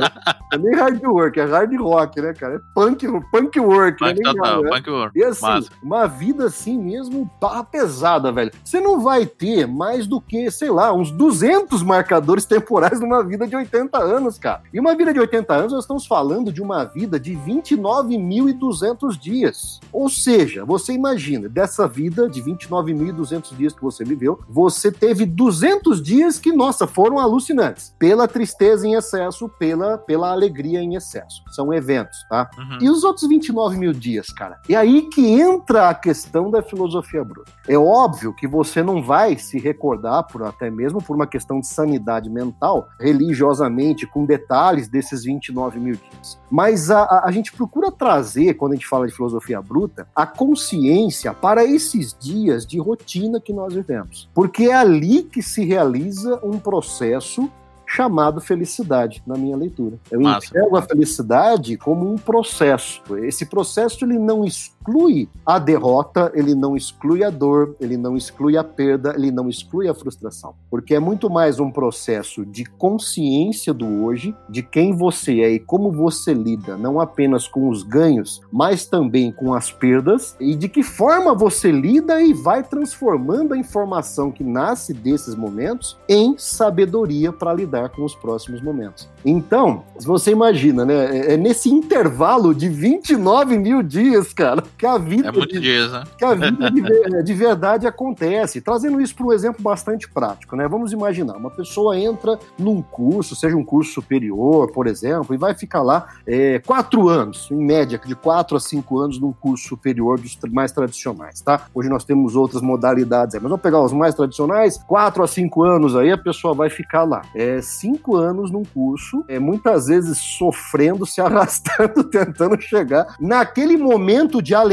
é 0.52 0.58
nem 0.58 0.74
hard 0.74 1.04
work, 1.04 1.38
é 1.38 1.44
hard 1.44 1.74
rock, 1.78 2.20
né, 2.22 2.32
cara? 2.32 2.54
É 2.54 2.60
punk, 2.74 3.06
punk 3.30 3.60
work. 3.60 3.98
Punk 3.98 4.18
né? 4.18 4.32
total, 4.32 4.62
né? 4.62 4.70
punk 4.70 4.90
work. 4.90 5.18
E 5.18 5.22
assim, 5.22 5.42
Massa. 5.42 5.70
uma 5.82 6.06
vida 6.06 6.46
assim 6.46 6.82
mesmo, 6.82 7.30
barra 7.38 7.64
pesada, 7.64 7.99
velho. 8.32 8.50
Você 8.64 8.80
não 8.80 9.00
vai 9.00 9.26
ter 9.26 9.66
mais 9.66 10.06
do 10.06 10.20
que, 10.20 10.50
sei 10.50 10.70
lá, 10.70 10.92
uns 10.92 11.10
200 11.10 11.82
marcadores 11.82 12.44
temporais 12.44 13.00
numa 13.00 13.22
vida 13.22 13.46
de 13.46 13.54
80 13.54 13.98
anos, 13.98 14.38
cara. 14.38 14.62
E 14.72 14.80
uma 14.80 14.94
vida 14.94 15.10
vida 15.10 15.14
de 15.14 15.20
80 15.20 15.54
anos, 15.54 15.72
nós 15.72 15.84
estamos 15.84 16.06
falando 16.06 16.52
de 16.52 16.62
uma 16.62 16.84
vida 16.84 17.18
de 17.18 17.32
29.200 17.32 19.18
dias. 19.18 19.80
Ou 19.92 20.08
seja, 20.08 20.64
você 20.64 20.92
imagina, 20.92 21.48
dessa 21.48 21.88
vida 21.88 22.28
de 22.28 22.42
29.200 22.42 23.56
dias 23.56 23.72
que 23.72 23.82
você 23.82 24.04
viveu, 24.04 24.40
você 24.48 24.92
teve 24.92 25.26
200 25.26 26.02
dias 26.02 26.38
que, 26.38 26.52
nossa, 26.52 26.86
foram 26.86 27.18
alucinantes. 27.18 27.94
Pela 27.98 28.28
tristeza 28.28 28.86
em 28.86 28.94
excesso, 28.94 29.48
pela, 29.48 29.98
pela 29.98 30.30
alegria 30.30 30.80
em 30.80 30.94
excesso. 30.94 31.42
São 31.50 31.72
eventos, 31.72 32.16
tá? 32.28 32.50
Uhum. 32.56 32.78
E 32.80 32.90
os 32.90 33.04
outros 33.04 33.28
29 33.28 33.76
mil 33.76 33.92
dias, 33.92 34.28
cara? 34.28 34.60
É 34.68 34.76
aí 34.76 35.02
que 35.02 35.26
entra 35.26 35.88
a 35.88 35.94
questão 35.94 36.50
da 36.50 36.62
filosofia 36.62 37.24
bruta. 37.24 37.50
É 37.66 37.76
óbvio 37.76 37.89
que 38.34 38.46
você 38.46 38.82
não 38.82 39.02
vai 39.02 39.36
se 39.36 39.58
recordar, 39.58 40.24
por 40.24 40.42
até 40.42 40.70
mesmo 40.70 41.02
por 41.02 41.16
uma 41.16 41.26
questão 41.26 41.60
de 41.60 41.66
sanidade 41.66 42.30
mental, 42.30 42.88
religiosamente, 42.98 44.06
com 44.06 44.24
detalhes 44.24 44.88
desses 44.88 45.24
29 45.24 45.78
mil 45.78 45.96
dias. 45.96 46.38
Mas 46.50 46.90
a, 46.90 47.24
a, 47.24 47.30
gente 47.30 47.52
procura 47.52 47.90
trazer, 47.90 48.54
quando 48.54 48.72
a 48.72 48.74
gente 48.76 48.86
fala 48.86 49.06
de 49.06 49.14
filosofia 49.14 49.60
bruta, 49.60 50.06
a 50.14 50.26
consciência 50.26 51.32
para 51.32 51.64
esses 51.64 52.16
dias 52.18 52.66
de 52.66 52.78
rotina 52.78 53.40
que 53.40 53.52
nós 53.52 53.74
vivemos. 53.74 54.30
Porque 54.34 54.64
é 54.64 54.74
ali 54.74 55.22
que 55.22 55.42
se 55.42 55.64
realiza 55.64 56.40
um 56.42 56.58
processo 56.58 57.50
chamado 57.90 58.40
felicidade 58.40 59.20
na 59.26 59.36
minha 59.36 59.56
leitura. 59.56 59.98
Eu 60.12 60.20
Massa. 60.20 60.46
enxergo 60.46 60.76
a 60.76 60.82
felicidade 60.82 61.76
como 61.76 62.08
um 62.08 62.16
processo. 62.16 63.02
Esse 63.18 63.44
processo 63.44 64.04
ele 64.04 64.16
não 64.16 64.44
exclui 64.80 65.28
a 65.44 65.58
derrota, 65.58 66.32
ele 66.34 66.54
não 66.54 66.74
exclui 66.74 67.22
a 67.22 67.28
dor, 67.28 67.76
ele 67.78 67.98
não 67.98 68.16
exclui 68.16 68.56
a 68.56 68.64
perda, 68.64 69.14
ele 69.14 69.30
não 69.30 69.48
exclui 69.48 69.88
a 69.88 69.94
frustração, 69.94 70.54
porque 70.70 70.94
é 70.94 71.00
muito 71.00 71.28
mais 71.28 71.60
um 71.60 71.70
processo 71.70 72.46
de 72.46 72.64
consciência 72.64 73.74
do 73.74 73.86
hoje, 74.02 74.34
de 74.48 74.62
quem 74.62 74.96
você 74.96 75.40
é 75.40 75.50
e 75.50 75.58
como 75.58 75.92
você 75.92 76.32
lida, 76.32 76.78
não 76.78 76.98
apenas 76.98 77.46
com 77.46 77.68
os 77.68 77.82
ganhos, 77.82 78.40
mas 78.50 78.86
também 78.86 79.30
com 79.30 79.52
as 79.52 79.70
perdas 79.70 80.34
e 80.40 80.54
de 80.54 80.68
que 80.68 80.82
forma 80.82 81.34
você 81.34 81.70
lida 81.70 82.20
e 82.22 82.32
vai 82.32 82.62
transformando 82.62 83.52
a 83.52 83.58
informação 83.58 84.32
que 84.32 84.42
nasce 84.42 84.94
desses 84.94 85.34
momentos 85.34 85.98
em 86.08 86.36
sabedoria 86.38 87.32
para 87.32 87.52
lidar 87.52 87.90
com 87.90 88.02
os 88.02 88.14
próximos 88.14 88.62
momentos. 88.62 89.08
Então, 89.24 89.84
se 89.98 90.06
você 90.06 90.30
imagina, 90.30 90.84
né? 90.84 91.18
É, 91.18 91.34
é 91.34 91.36
nesse 91.36 91.68
intervalo 91.68 92.54
de 92.54 92.68
29 92.68 93.58
mil 93.58 93.82
dias, 93.82 94.32
cara, 94.32 94.62
que 94.80 94.86
a 94.86 94.96
vida. 94.96 95.28
É 95.28 95.32
muito 95.32 95.52
de, 95.52 95.60
dias, 95.60 95.92
né? 95.92 96.04
Que 96.16 96.24
a 96.24 96.34
vida 96.34 96.70
de, 96.72 97.22
de 97.22 97.34
verdade 97.34 97.86
acontece. 97.86 98.62
Trazendo 98.62 98.98
isso 98.98 99.14
para 99.14 99.26
um 99.26 99.32
exemplo 99.32 99.62
bastante 99.62 100.08
prático, 100.08 100.56
né? 100.56 100.66
Vamos 100.66 100.90
imaginar, 100.90 101.36
uma 101.36 101.50
pessoa 101.50 101.98
entra 101.98 102.38
num 102.58 102.80
curso, 102.80 103.36
seja 103.36 103.54
um 103.54 103.64
curso 103.64 103.92
superior, 103.92 104.72
por 104.72 104.86
exemplo, 104.86 105.34
e 105.34 105.38
vai 105.38 105.54
ficar 105.54 105.82
lá 105.82 106.08
é, 106.26 106.60
quatro 106.60 107.10
anos, 107.10 107.50
em 107.50 107.62
média, 107.62 108.00
de 108.02 108.14
quatro 108.14 108.56
a 108.56 108.60
cinco 108.60 108.98
anos 108.98 109.20
num 109.20 109.32
curso 109.32 109.68
superior 109.68 110.18
dos 110.18 110.38
mais 110.50 110.72
tradicionais, 110.72 111.42
tá? 111.42 111.66
Hoje 111.74 111.90
nós 111.90 112.02
temos 112.02 112.34
outras 112.34 112.62
modalidades 112.62 113.34
mas 113.34 113.42
vamos 113.42 113.60
pegar 113.60 113.82
os 113.82 113.92
mais 113.92 114.14
tradicionais, 114.14 114.78
quatro 114.78 115.22
a 115.22 115.26
cinco 115.26 115.62
anos 115.62 115.94
aí 115.94 116.10
a 116.10 116.16
pessoa 116.16 116.54
vai 116.54 116.70
ficar 116.70 117.04
lá. 117.04 117.20
É, 117.34 117.60
cinco 117.60 118.16
anos 118.16 118.50
num 118.50 118.64
curso, 118.64 119.22
é, 119.28 119.38
muitas 119.38 119.88
vezes 119.88 120.16
sofrendo, 120.16 121.04
se 121.04 121.20
arrastando, 121.20 122.02
tentando 122.04 122.58
chegar 122.58 123.14
naquele 123.20 123.76
momento 123.76 124.40
de 124.40 124.54
alegria 124.54 124.69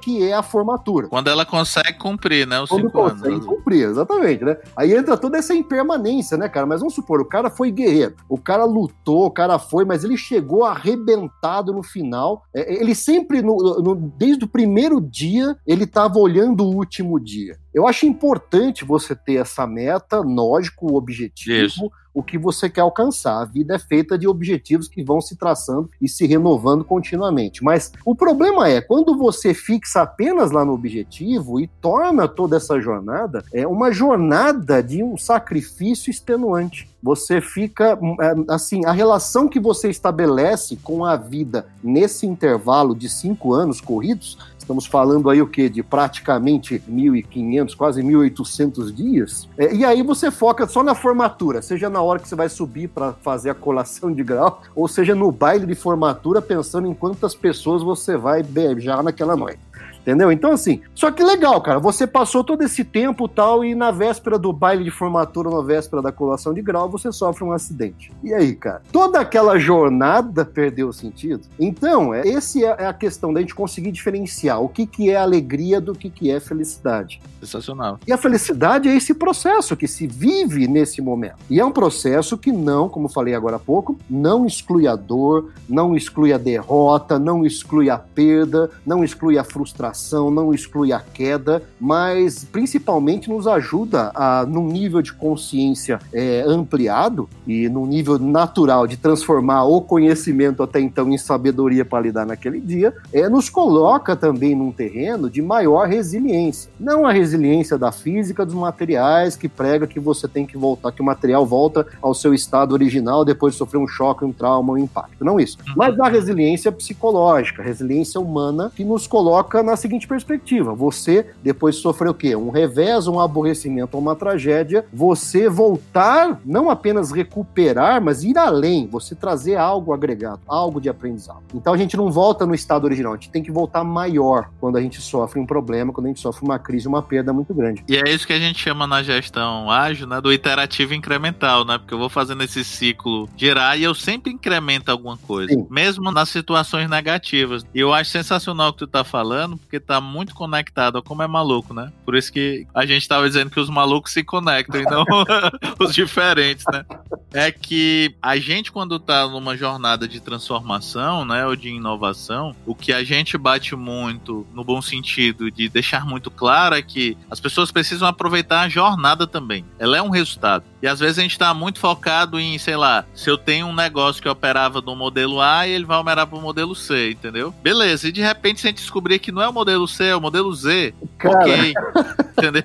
que 0.00 0.22
é 0.22 0.32
a 0.34 0.42
formatura. 0.42 1.08
Quando 1.08 1.28
ela 1.28 1.44
consegue 1.44 1.94
cumprir, 1.98 2.46
né? 2.46 2.60
Os 2.60 2.68
Quando 2.68 2.82
cinco 2.82 2.92
consegue 2.92 3.34
anos. 3.34 3.46
cumprir, 3.46 3.88
exatamente, 3.88 4.44
né? 4.44 4.56
Aí 4.76 4.94
entra 4.94 5.16
toda 5.16 5.38
essa 5.38 5.54
impermanência, 5.54 6.36
né, 6.36 6.48
cara? 6.48 6.66
Mas 6.66 6.80
vamos 6.80 6.94
supor, 6.94 7.20
o 7.20 7.24
cara 7.24 7.50
foi 7.50 7.70
guerreiro, 7.70 8.14
o 8.28 8.38
cara 8.38 8.64
lutou, 8.64 9.26
o 9.26 9.30
cara 9.30 9.58
foi, 9.58 9.84
mas 9.84 10.04
ele 10.04 10.16
chegou 10.16 10.64
arrebentado 10.64 11.72
no 11.72 11.82
final. 11.82 12.44
É, 12.54 12.80
ele 12.80 12.94
sempre, 12.94 13.42
no, 13.42 13.56
no, 13.56 13.94
desde 13.94 14.44
o 14.44 14.48
primeiro 14.48 15.00
dia, 15.00 15.56
ele 15.66 15.84
estava 15.84 16.18
olhando 16.18 16.64
o 16.64 16.74
último 16.74 17.18
dia. 17.18 17.56
Eu 17.74 17.86
acho 17.86 18.06
importante 18.06 18.84
você 18.84 19.14
ter 19.14 19.36
essa 19.36 19.66
meta, 19.66 20.20
lógico, 20.20 20.92
o 20.92 20.96
objetivo, 20.96 21.66
Isso. 21.66 21.90
O 22.14 22.22
que 22.22 22.38
você 22.38 22.68
quer 22.68 22.82
alcançar. 22.82 23.40
A 23.40 23.44
vida 23.44 23.74
é 23.74 23.78
feita 23.78 24.18
de 24.18 24.28
objetivos 24.28 24.88
que 24.88 25.02
vão 25.02 25.20
se 25.20 25.36
traçando 25.36 25.90
e 26.00 26.08
se 26.08 26.26
renovando 26.26 26.84
continuamente. 26.84 27.64
Mas 27.64 27.92
o 28.04 28.14
problema 28.14 28.68
é 28.68 28.80
quando 28.80 29.16
você 29.16 29.54
fixa 29.54 30.02
apenas 30.02 30.50
lá 30.50 30.64
no 30.64 30.72
objetivo 30.72 31.60
e 31.60 31.66
torna 31.80 32.28
toda 32.28 32.56
essa 32.56 32.80
jornada 32.80 33.44
é 33.52 33.66
uma 33.66 33.92
jornada 33.92 34.82
de 34.82 35.02
um 35.02 35.16
sacrifício 35.16 36.10
extenuante. 36.10 36.88
Você 37.02 37.40
fica 37.40 37.98
é, 38.20 38.54
assim, 38.54 38.84
a 38.86 38.92
relação 38.92 39.48
que 39.48 39.58
você 39.58 39.90
estabelece 39.90 40.76
com 40.76 41.04
a 41.04 41.16
vida 41.16 41.66
nesse 41.82 42.26
intervalo 42.26 42.94
de 42.94 43.08
cinco 43.08 43.52
anos 43.52 43.80
corridos 43.80 44.38
Estamos 44.62 44.86
falando 44.86 45.28
aí 45.28 45.42
o 45.42 45.46
que 45.46 45.68
de 45.68 45.82
praticamente 45.82 46.80
1.500, 46.88 47.74
quase 47.74 48.00
1.800 48.00 48.92
dias. 48.94 49.48
É, 49.58 49.74
e 49.74 49.84
aí 49.84 50.02
você 50.02 50.30
foca 50.30 50.68
só 50.68 50.84
na 50.84 50.94
formatura, 50.94 51.60
seja 51.60 51.90
na 51.90 52.00
hora 52.00 52.20
que 52.20 52.28
você 52.28 52.36
vai 52.36 52.48
subir 52.48 52.88
para 52.88 53.12
fazer 53.12 53.50
a 53.50 53.54
colação 53.54 54.12
de 54.12 54.22
grau, 54.22 54.62
ou 54.74 54.86
seja 54.86 55.16
no 55.16 55.32
baile 55.32 55.66
de 55.66 55.74
formatura, 55.74 56.40
pensando 56.40 56.86
em 56.86 56.94
quantas 56.94 57.34
pessoas 57.34 57.82
você 57.82 58.16
vai 58.16 58.42
beijar 58.42 59.02
naquela 59.02 59.36
noite. 59.36 59.58
Entendeu? 60.02 60.32
Então, 60.32 60.52
assim, 60.52 60.80
só 60.94 61.10
que 61.10 61.22
legal, 61.22 61.60
cara. 61.60 61.78
Você 61.78 62.06
passou 62.06 62.42
todo 62.42 62.62
esse 62.62 62.84
tempo 62.84 63.28
tal, 63.28 63.64
e 63.64 63.74
na 63.74 63.92
véspera 63.92 64.36
do 64.36 64.52
baile 64.52 64.82
de 64.82 64.90
formatura, 64.90 65.48
na 65.48 65.62
véspera 65.62 66.02
da 66.02 66.10
colação 66.10 66.52
de 66.52 66.60
grau, 66.60 66.88
você 66.90 67.12
sofre 67.12 67.44
um 67.44 67.52
acidente. 67.52 68.12
E 68.22 68.34
aí, 68.34 68.54
cara? 68.54 68.82
Toda 68.90 69.20
aquela 69.20 69.58
jornada 69.58 70.44
perdeu 70.44 70.88
o 70.88 70.92
sentido? 70.92 71.42
Então, 71.58 72.12
é, 72.12 72.26
esse 72.26 72.64
é, 72.64 72.76
é 72.80 72.86
a 72.86 72.92
questão 72.92 73.32
da 73.32 73.40
gente 73.40 73.54
conseguir 73.54 73.92
diferenciar 73.92 74.60
o 74.60 74.68
que, 74.68 74.86
que 74.86 75.08
é 75.08 75.16
alegria 75.16 75.80
do 75.80 75.94
que, 75.94 76.10
que 76.10 76.30
é 76.30 76.40
felicidade. 76.40 77.20
Sensacional. 77.38 77.98
E 78.06 78.12
a 78.12 78.18
felicidade 78.18 78.88
é 78.88 78.96
esse 78.96 79.14
processo 79.14 79.76
que 79.76 79.86
se 79.86 80.06
vive 80.06 80.66
nesse 80.66 81.00
momento. 81.00 81.36
E 81.48 81.60
é 81.60 81.64
um 81.64 81.72
processo 81.72 82.36
que 82.36 82.50
não, 82.50 82.88
como 82.88 83.08
falei 83.08 83.34
agora 83.34 83.56
há 83.56 83.60
pouco, 83.60 83.96
não 84.10 84.46
exclui 84.46 84.88
a 84.88 84.96
dor, 84.96 85.52
não 85.68 85.96
exclui 85.96 86.32
a 86.32 86.38
derrota, 86.38 87.18
não 87.18 87.46
exclui 87.46 87.88
a 87.88 87.98
perda, 87.98 88.70
não 88.84 89.04
exclui 89.04 89.38
a 89.38 89.44
frustração 89.44 89.91
não 90.30 90.52
exclui 90.52 90.92
a 90.92 91.00
queda, 91.00 91.62
mas 91.80 92.44
principalmente 92.44 93.28
nos 93.28 93.46
ajuda 93.46 94.10
a, 94.14 94.44
num 94.46 94.66
nível 94.66 95.02
de 95.02 95.12
consciência 95.12 95.98
é, 96.12 96.42
ampliado 96.46 97.28
e 97.46 97.68
num 97.68 97.86
nível 97.86 98.18
natural 98.18 98.86
de 98.86 98.96
transformar 98.96 99.64
o 99.64 99.80
conhecimento 99.80 100.62
até 100.62 100.80
então 100.80 101.10
em 101.12 101.18
sabedoria 101.18 101.84
para 101.84 102.00
lidar 102.00 102.26
naquele 102.26 102.60
dia, 102.60 102.94
é, 103.12 103.28
nos 103.28 103.48
coloca 103.48 104.16
também 104.16 104.54
num 104.54 104.72
terreno 104.72 105.28
de 105.28 105.42
maior 105.42 105.88
resiliência. 105.88 106.70
Não 106.78 107.06
a 107.06 107.12
resiliência 107.12 107.78
da 107.78 107.92
física 107.92 108.44
dos 108.44 108.54
materiais 108.54 109.36
que 109.36 109.48
prega 109.48 109.86
que 109.86 110.00
você 110.00 110.28
tem 110.28 110.46
que 110.46 110.56
voltar, 110.56 110.92
que 110.92 111.02
o 111.02 111.04
material 111.04 111.46
volta 111.46 111.86
ao 112.00 112.14
seu 112.14 112.34
estado 112.34 112.72
original 112.72 113.24
depois 113.24 113.54
de 113.54 113.58
sofrer 113.58 113.78
um 113.78 113.88
choque, 113.88 114.24
um 114.24 114.32
trauma, 114.32 114.72
um 114.72 114.78
impacto. 114.78 115.24
Não 115.24 115.38
isso. 115.38 115.58
Uhum. 115.66 115.74
Mas 115.76 115.98
a 115.98 116.08
resiliência 116.08 116.70
psicológica, 116.72 117.62
resiliência 117.62 118.20
humana 118.20 118.72
que 118.74 118.84
nos 118.84 119.06
coloca 119.06 119.62
na 119.62 119.76
seguinte 119.82 120.06
perspectiva: 120.06 120.74
você 120.74 121.26
depois 121.42 121.76
sofrer 121.76 122.08
o 122.08 122.14
quê? 122.14 122.34
Um 122.34 122.50
revés, 122.50 123.06
um 123.06 123.20
aborrecimento, 123.20 123.98
uma 123.98 124.16
tragédia, 124.16 124.86
você 124.92 125.48
voltar, 125.48 126.40
não 126.44 126.70
apenas 126.70 127.10
recuperar, 127.10 128.00
mas 128.00 128.22
ir 128.22 128.38
além, 128.38 128.86
você 128.86 129.14
trazer 129.14 129.56
algo 129.56 129.92
agregado, 129.92 130.40
algo 130.46 130.80
de 130.80 130.88
aprendizado. 130.88 131.42
Então 131.54 131.74
a 131.74 131.76
gente 131.76 131.96
não 131.96 132.10
volta 132.10 132.46
no 132.46 132.54
estado 132.54 132.84
original, 132.84 133.12
a 133.12 133.16
gente 133.16 133.30
tem 133.30 133.42
que 133.42 133.50
voltar 133.50 133.84
maior 133.84 134.48
quando 134.60 134.76
a 134.76 134.80
gente 134.80 135.00
sofre 135.00 135.40
um 135.40 135.46
problema, 135.46 135.92
quando 135.92 136.06
a 136.06 136.08
gente 136.08 136.20
sofre 136.20 136.44
uma 136.44 136.58
crise, 136.58 136.86
uma 136.86 137.02
perda 137.02 137.32
muito 137.32 137.52
grande. 137.52 137.84
E 137.88 137.96
é 137.96 138.08
isso 138.08 138.26
que 138.26 138.32
a 138.32 138.38
gente 138.38 138.58
chama 138.58 138.86
na 138.86 139.02
gestão 139.02 139.70
ágil, 139.70 140.06
né, 140.06 140.20
do 140.20 140.32
iterativo 140.32 140.94
incremental, 140.94 141.64
né? 141.64 141.78
Porque 141.78 141.92
eu 141.92 141.98
vou 141.98 142.08
fazendo 142.08 142.42
esse 142.42 142.64
ciclo 142.64 143.28
girar 143.36 143.78
e 143.78 143.82
eu 143.82 143.94
sempre 143.94 144.32
incremento 144.32 144.90
alguma 144.90 145.16
coisa, 145.16 145.52
Sim. 145.52 145.66
mesmo 145.68 146.10
nas 146.12 146.28
situações 146.28 146.88
negativas. 146.88 147.64
E 147.74 147.80
eu 147.80 147.92
acho 147.92 148.10
sensacional 148.10 148.70
o 148.70 148.72
que 148.72 148.80
tu 148.80 148.86
tá 148.86 149.02
falando, 149.02 149.58
porque 149.72 149.80
tá 149.80 150.02
muito 150.02 150.34
conectado 150.34 151.02
como 151.02 151.22
é 151.22 151.26
maluco, 151.26 151.72
né? 151.72 151.90
Por 152.04 152.14
isso 152.14 152.30
que 152.30 152.66
a 152.74 152.84
gente 152.84 153.08
tava 153.08 153.26
dizendo 153.26 153.50
que 153.50 153.58
os 153.58 153.70
malucos 153.70 154.12
se 154.12 154.22
conectam 154.22 154.82
e 154.82 154.84
não 154.84 155.02
os 155.80 155.94
diferentes, 155.94 156.66
né? 156.70 156.84
É 157.32 157.50
que 157.50 158.14
a 158.20 158.36
gente, 158.36 158.70
quando 158.70 159.00
tá 159.00 159.26
numa 159.26 159.56
jornada 159.56 160.06
de 160.06 160.20
transformação, 160.20 161.24
né, 161.24 161.46
ou 161.46 161.56
de 161.56 161.70
inovação, 161.70 162.54
o 162.66 162.74
que 162.74 162.92
a 162.92 163.02
gente 163.02 163.38
bate 163.38 163.74
muito, 163.74 164.46
no 164.52 164.62
bom 164.62 164.82
sentido, 164.82 165.50
de 165.50 165.70
deixar 165.70 166.04
muito 166.04 166.30
claro 166.30 166.74
é 166.74 166.82
que 166.82 167.16
as 167.30 167.40
pessoas 167.40 167.72
precisam 167.72 168.06
aproveitar 168.06 168.60
a 168.60 168.68
jornada 168.68 169.26
também. 169.26 169.64
Ela 169.78 169.96
é 169.96 170.02
um 170.02 170.10
resultado. 170.10 170.64
E 170.82 170.88
às 170.88 170.98
vezes 170.98 171.18
a 171.18 171.22
gente 171.22 171.38
tá 171.38 171.54
muito 171.54 171.78
focado 171.78 172.40
em, 172.40 172.58
sei 172.58 172.76
lá, 172.76 173.04
se 173.14 173.30
eu 173.30 173.38
tenho 173.38 173.66
um 173.66 173.74
negócio 173.74 174.20
que 174.20 174.28
operava 174.28 174.80
do 174.80 174.96
modelo 174.96 175.40
A 175.40 175.66
e 175.66 175.70
ele 175.70 175.84
vai 175.84 175.98
operar 175.98 176.26
pro 176.26 176.40
modelo 176.40 176.74
C, 176.74 177.12
entendeu? 177.12 177.54
Beleza, 177.62 178.08
e 178.08 178.12
de 178.12 178.20
repente 178.20 178.60
se 178.60 178.66
a 178.66 178.70
gente 178.70 178.80
descobrir 178.80 179.20
que 179.20 179.30
não 179.30 179.40
é 179.40 179.48
o 179.48 179.52
modelo 179.52 179.86
C, 179.86 180.06
é 180.06 180.16
o 180.16 180.20
modelo 180.20 180.52
Z, 180.52 180.92
Cara. 181.18 181.36
ok. 181.38 181.74
entendeu? 182.36 182.62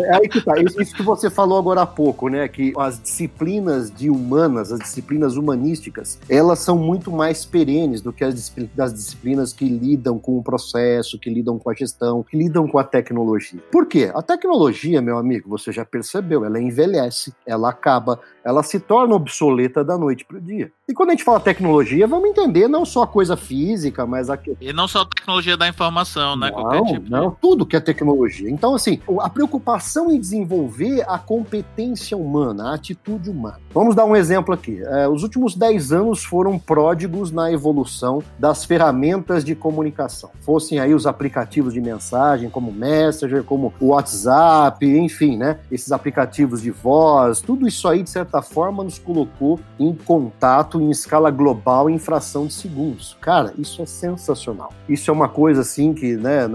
É 0.00 0.16
aí 0.16 0.28
que 0.28 0.40
tá. 0.40 0.54
Isso 0.60 0.94
que 0.94 1.02
você 1.02 1.28
falou 1.28 1.58
agora 1.58 1.82
há 1.82 1.86
pouco, 1.86 2.28
né? 2.28 2.48
Que 2.48 2.72
as 2.78 3.00
disciplinas 3.00 3.90
de 3.90 4.08
humanas, 4.08 4.72
as 4.72 4.80
disciplinas 4.80 5.36
humanísticas, 5.36 6.18
elas 6.28 6.60
são 6.60 6.78
muito 6.78 7.10
mais 7.10 7.44
perenes 7.44 8.00
do 8.00 8.12
que 8.12 8.24
as 8.24 8.52
das 8.74 8.94
disciplinas 8.94 9.52
que 9.52 9.68
lidam 9.68 10.18
com 10.18 10.38
o 10.38 10.42
processo, 10.42 11.18
que 11.18 11.28
lidam 11.28 11.58
com 11.58 11.70
a 11.70 11.74
gestão, 11.74 12.22
que 12.22 12.36
lidam 12.36 12.66
com 12.66 12.78
a 12.78 12.84
tecnologia. 12.84 13.60
Por 13.70 13.86
quê? 13.86 14.10
A 14.14 14.22
tecnologia, 14.22 15.00
meu 15.02 15.18
amigo, 15.18 15.48
você 15.48 15.72
já 15.72 15.84
percebeu, 15.84 16.44
ela 16.44 16.60
envelhece, 17.02 17.32
ela 17.46 17.70
acaba, 17.70 18.20
ela 18.44 18.62
se 18.62 18.78
torna 18.78 19.14
obsoleta 19.14 19.84
da 19.84 19.96
noite 19.98 20.24
para 20.24 20.38
o 20.38 20.40
dia. 20.40 20.72
E 20.92 20.94
quando 20.94 21.08
a 21.08 21.12
gente 21.12 21.24
fala 21.24 21.40
tecnologia, 21.40 22.06
vamos 22.06 22.28
entender 22.28 22.68
não 22.68 22.84
só 22.84 23.04
a 23.04 23.06
coisa 23.06 23.34
física, 23.34 24.04
mas 24.04 24.28
a. 24.28 24.38
E 24.60 24.74
não 24.74 24.86
só 24.86 25.00
a 25.00 25.06
tecnologia 25.06 25.56
da 25.56 25.66
informação, 25.66 26.36
né? 26.36 26.52
Não, 26.54 26.84
tipo 26.84 27.10
não, 27.10 27.30
tudo 27.30 27.64
que 27.64 27.74
é 27.74 27.80
tecnologia. 27.80 28.50
Então, 28.50 28.74
assim, 28.74 29.00
a 29.18 29.30
preocupação 29.30 30.12
em 30.12 30.20
desenvolver 30.20 31.02
a 31.08 31.18
competência 31.18 32.14
humana, 32.14 32.72
a 32.72 32.74
atitude 32.74 33.30
humana. 33.30 33.58
Vamos 33.72 33.94
dar 33.94 34.04
um 34.04 34.14
exemplo 34.14 34.52
aqui. 34.52 34.82
É, 34.82 35.08
os 35.08 35.22
últimos 35.22 35.56
10 35.56 35.92
anos 35.92 36.24
foram 36.24 36.58
pródigos 36.58 37.32
na 37.32 37.50
evolução 37.50 38.22
das 38.38 38.66
ferramentas 38.66 39.42
de 39.42 39.54
comunicação. 39.54 40.28
Fossem 40.42 40.78
aí 40.78 40.92
os 40.92 41.06
aplicativos 41.06 41.72
de 41.72 41.80
mensagem, 41.80 42.50
como 42.50 42.70
Messenger, 42.70 43.42
como 43.44 43.72
o 43.80 43.86
WhatsApp, 43.86 44.84
enfim, 44.84 45.38
né? 45.38 45.58
Esses 45.70 45.90
aplicativos 45.90 46.60
de 46.60 46.70
voz, 46.70 47.40
tudo 47.40 47.66
isso 47.66 47.88
aí, 47.88 48.02
de 48.02 48.10
certa 48.10 48.42
forma, 48.42 48.84
nos 48.84 48.98
colocou 48.98 49.58
em 49.80 49.94
contato 49.94 50.81
em 50.82 50.90
escala 50.90 51.30
global 51.30 51.88
em 51.88 51.98
fração 51.98 52.46
de 52.46 52.52
segundos. 52.52 53.16
Cara, 53.20 53.52
isso 53.58 53.82
é 53.82 53.86
sensacional. 53.86 54.72
Isso 54.88 55.10
é 55.10 55.14
uma 55.14 55.28
coisa 55.28 55.62
assim 55.62 55.92
que 55.94 56.16
né, 56.16 56.48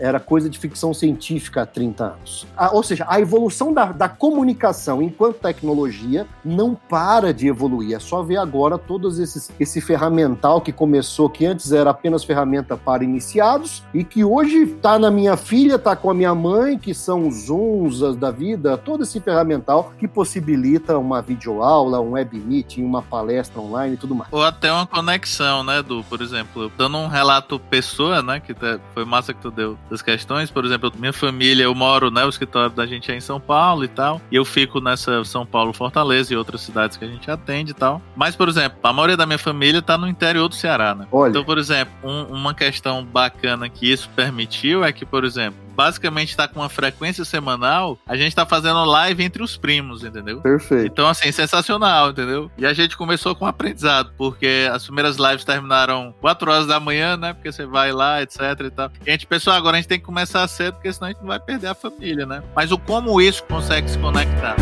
era 0.00 0.20
coisa 0.20 0.48
de 0.48 0.58
ficção 0.58 0.94
científica 0.94 1.62
há 1.62 1.66
30 1.66 2.04
anos. 2.04 2.46
ou 2.72 2.82
seja, 2.82 3.04
a 3.08 3.20
evolução 3.20 3.72
da, 3.72 3.86
da 3.92 4.08
comunicação 4.08 5.02
enquanto 5.02 5.38
tecnologia 5.38 6.26
não 6.44 6.74
para 6.74 7.32
de 7.32 7.48
evoluir. 7.48 7.96
É 7.96 7.98
só 7.98 8.22
ver 8.22 8.36
agora 8.36 8.78
todos 8.78 9.18
esses 9.18 9.50
esse 9.58 9.80
ferramental 9.80 10.60
que 10.60 10.72
começou, 10.72 11.28
que 11.28 11.46
antes 11.46 11.72
era 11.72 11.90
apenas 11.90 12.24
ferramenta 12.24 12.76
para 12.76 13.04
iniciados 13.04 13.82
e 13.94 14.04
que 14.04 14.24
hoje 14.24 14.62
está 14.62 14.98
na 14.98 15.10
minha 15.10 15.36
filha, 15.36 15.76
está 15.76 15.94
com 15.94 16.10
a 16.10 16.14
minha 16.14 16.34
mãe, 16.34 16.78
que 16.78 16.94
são 16.94 17.28
os 17.28 17.46
Zooms 17.46 18.00
da 18.16 18.30
vida, 18.30 18.76
todo 18.76 19.02
esse 19.02 19.20
ferramental 19.20 19.92
que 19.98 20.08
possibilita 20.08 20.98
uma 20.98 21.22
videoaula, 21.22 22.00
um 22.00 22.12
web 22.12 22.38
meeting, 22.38 22.84
uma 22.84 23.02
palestra 23.02 23.60
online 23.62 23.94
e 23.94 23.96
tudo 23.96 24.14
mais. 24.14 24.28
Ou 24.32 24.44
até 24.44 24.72
uma 24.72 24.86
conexão, 24.86 25.62
né, 25.64 25.82
do, 25.82 26.02
por 26.04 26.20
exemplo, 26.20 26.70
dando 26.76 26.98
um 26.98 27.08
relato 27.08 27.58
pessoa, 27.58 28.22
né, 28.22 28.40
que 28.40 28.54
foi 28.94 29.04
massa 29.04 29.32
que 29.32 29.40
tu 29.40 29.50
deu 29.50 29.78
das 29.90 30.02
questões, 30.02 30.50
por 30.50 30.64
exemplo, 30.64 30.92
minha 30.96 31.12
família, 31.12 31.64
eu 31.64 31.74
moro, 31.74 32.10
né, 32.10 32.24
o 32.24 32.28
escritório 32.28 32.70
da 32.70 32.86
gente 32.86 33.10
é 33.10 33.16
em 33.16 33.20
São 33.20 33.40
Paulo 33.40 33.84
e 33.84 33.88
tal, 33.88 34.20
e 34.30 34.36
eu 34.36 34.44
fico 34.44 34.80
nessa 34.80 35.24
São 35.24 35.46
Paulo, 35.46 35.72
Fortaleza 35.72 36.32
e 36.32 36.36
outras 36.36 36.60
cidades 36.60 36.96
que 36.96 37.04
a 37.04 37.08
gente 37.08 37.30
atende 37.30 37.72
e 37.72 37.74
tal. 37.74 38.02
Mas, 38.16 38.36
por 38.36 38.48
exemplo, 38.48 38.78
a 38.82 38.92
maioria 38.92 39.16
da 39.16 39.26
minha 39.26 39.38
família 39.38 39.80
tá 39.82 39.96
no 39.96 40.08
interior 40.08 40.48
do 40.48 40.54
Ceará, 40.54 40.94
né? 40.94 41.06
Olha. 41.10 41.30
Então, 41.30 41.44
por 41.44 41.58
exemplo, 41.58 41.92
um, 42.02 42.24
uma 42.24 42.54
questão 42.54 43.04
bacana 43.04 43.68
que 43.68 43.90
isso 43.90 44.08
permitiu 44.10 44.84
é 44.84 44.92
que, 44.92 45.04
por 45.04 45.24
exemplo, 45.24 45.58
basicamente 45.74 46.30
está 46.30 46.46
com 46.46 46.60
uma 46.60 46.68
frequência 46.68 47.24
semanal, 47.24 47.98
a 48.06 48.16
gente 48.16 48.28
está 48.28 48.46
fazendo 48.46 48.84
live 48.84 49.22
entre 49.22 49.42
os 49.42 49.56
primos, 49.56 50.04
entendeu? 50.04 50.40
Perfeito. 50.40 50.86
Então, 50.86 51.08
assim, 51.08 51.32
sensacional, 51.32 52.10
entendeu? 52.10 52.50
E 52.56 52.66
a 52.66 52.72
gente 52.72 52.96
começou 52.96 53.34
com 53.34 53.44
um 53.44 53.48
aprendizado, 53.48 54.12
porque 54.16 54.68
as 54.72 54.84
primeiras 54.84 55.16
lives 55.16 55.44
terminaram 55.44 56.14
4 56.20 56.50
horas 56.50 56.66
da 56.66 56.78
manhã, 56.78 57.16
né? 57.16 57.32
Porque 57.32 57.50
você 57.50 57.66
vai 57.66 57.92
lá, 57.92 58.22
etc 58.22 58.40
e 58.64 58.70
tal. 58.70 58.90
E 59.06 59.10
a 59.10 59.12
gente 59.12 59.26
pensou, 59.26 59.52
agora 59.52 59.76
a 59.76 59.80
gente 59.80 59.88
tem 59.88 59.98
que 59.98 60.04
começar 60.04 60.46
cedo, 60.48 60.74
porque 60.74 60.92
senão 60.92 61.08
a 61.08 61.10
gente 61.12 61.20
não 61.20 61.28
vai 61.28 61.40
perder 61.40 61.68
a 61.68 61.74
família, 61.74 62.26
né? 62.26 62.42
Mas 62.54 62.70
o 62.72 62.78
como 62.78 63.20
isso 63.20 63.42
consegue 63.44 63.88
se 63.90 63.98
conectar. 63.98 64.56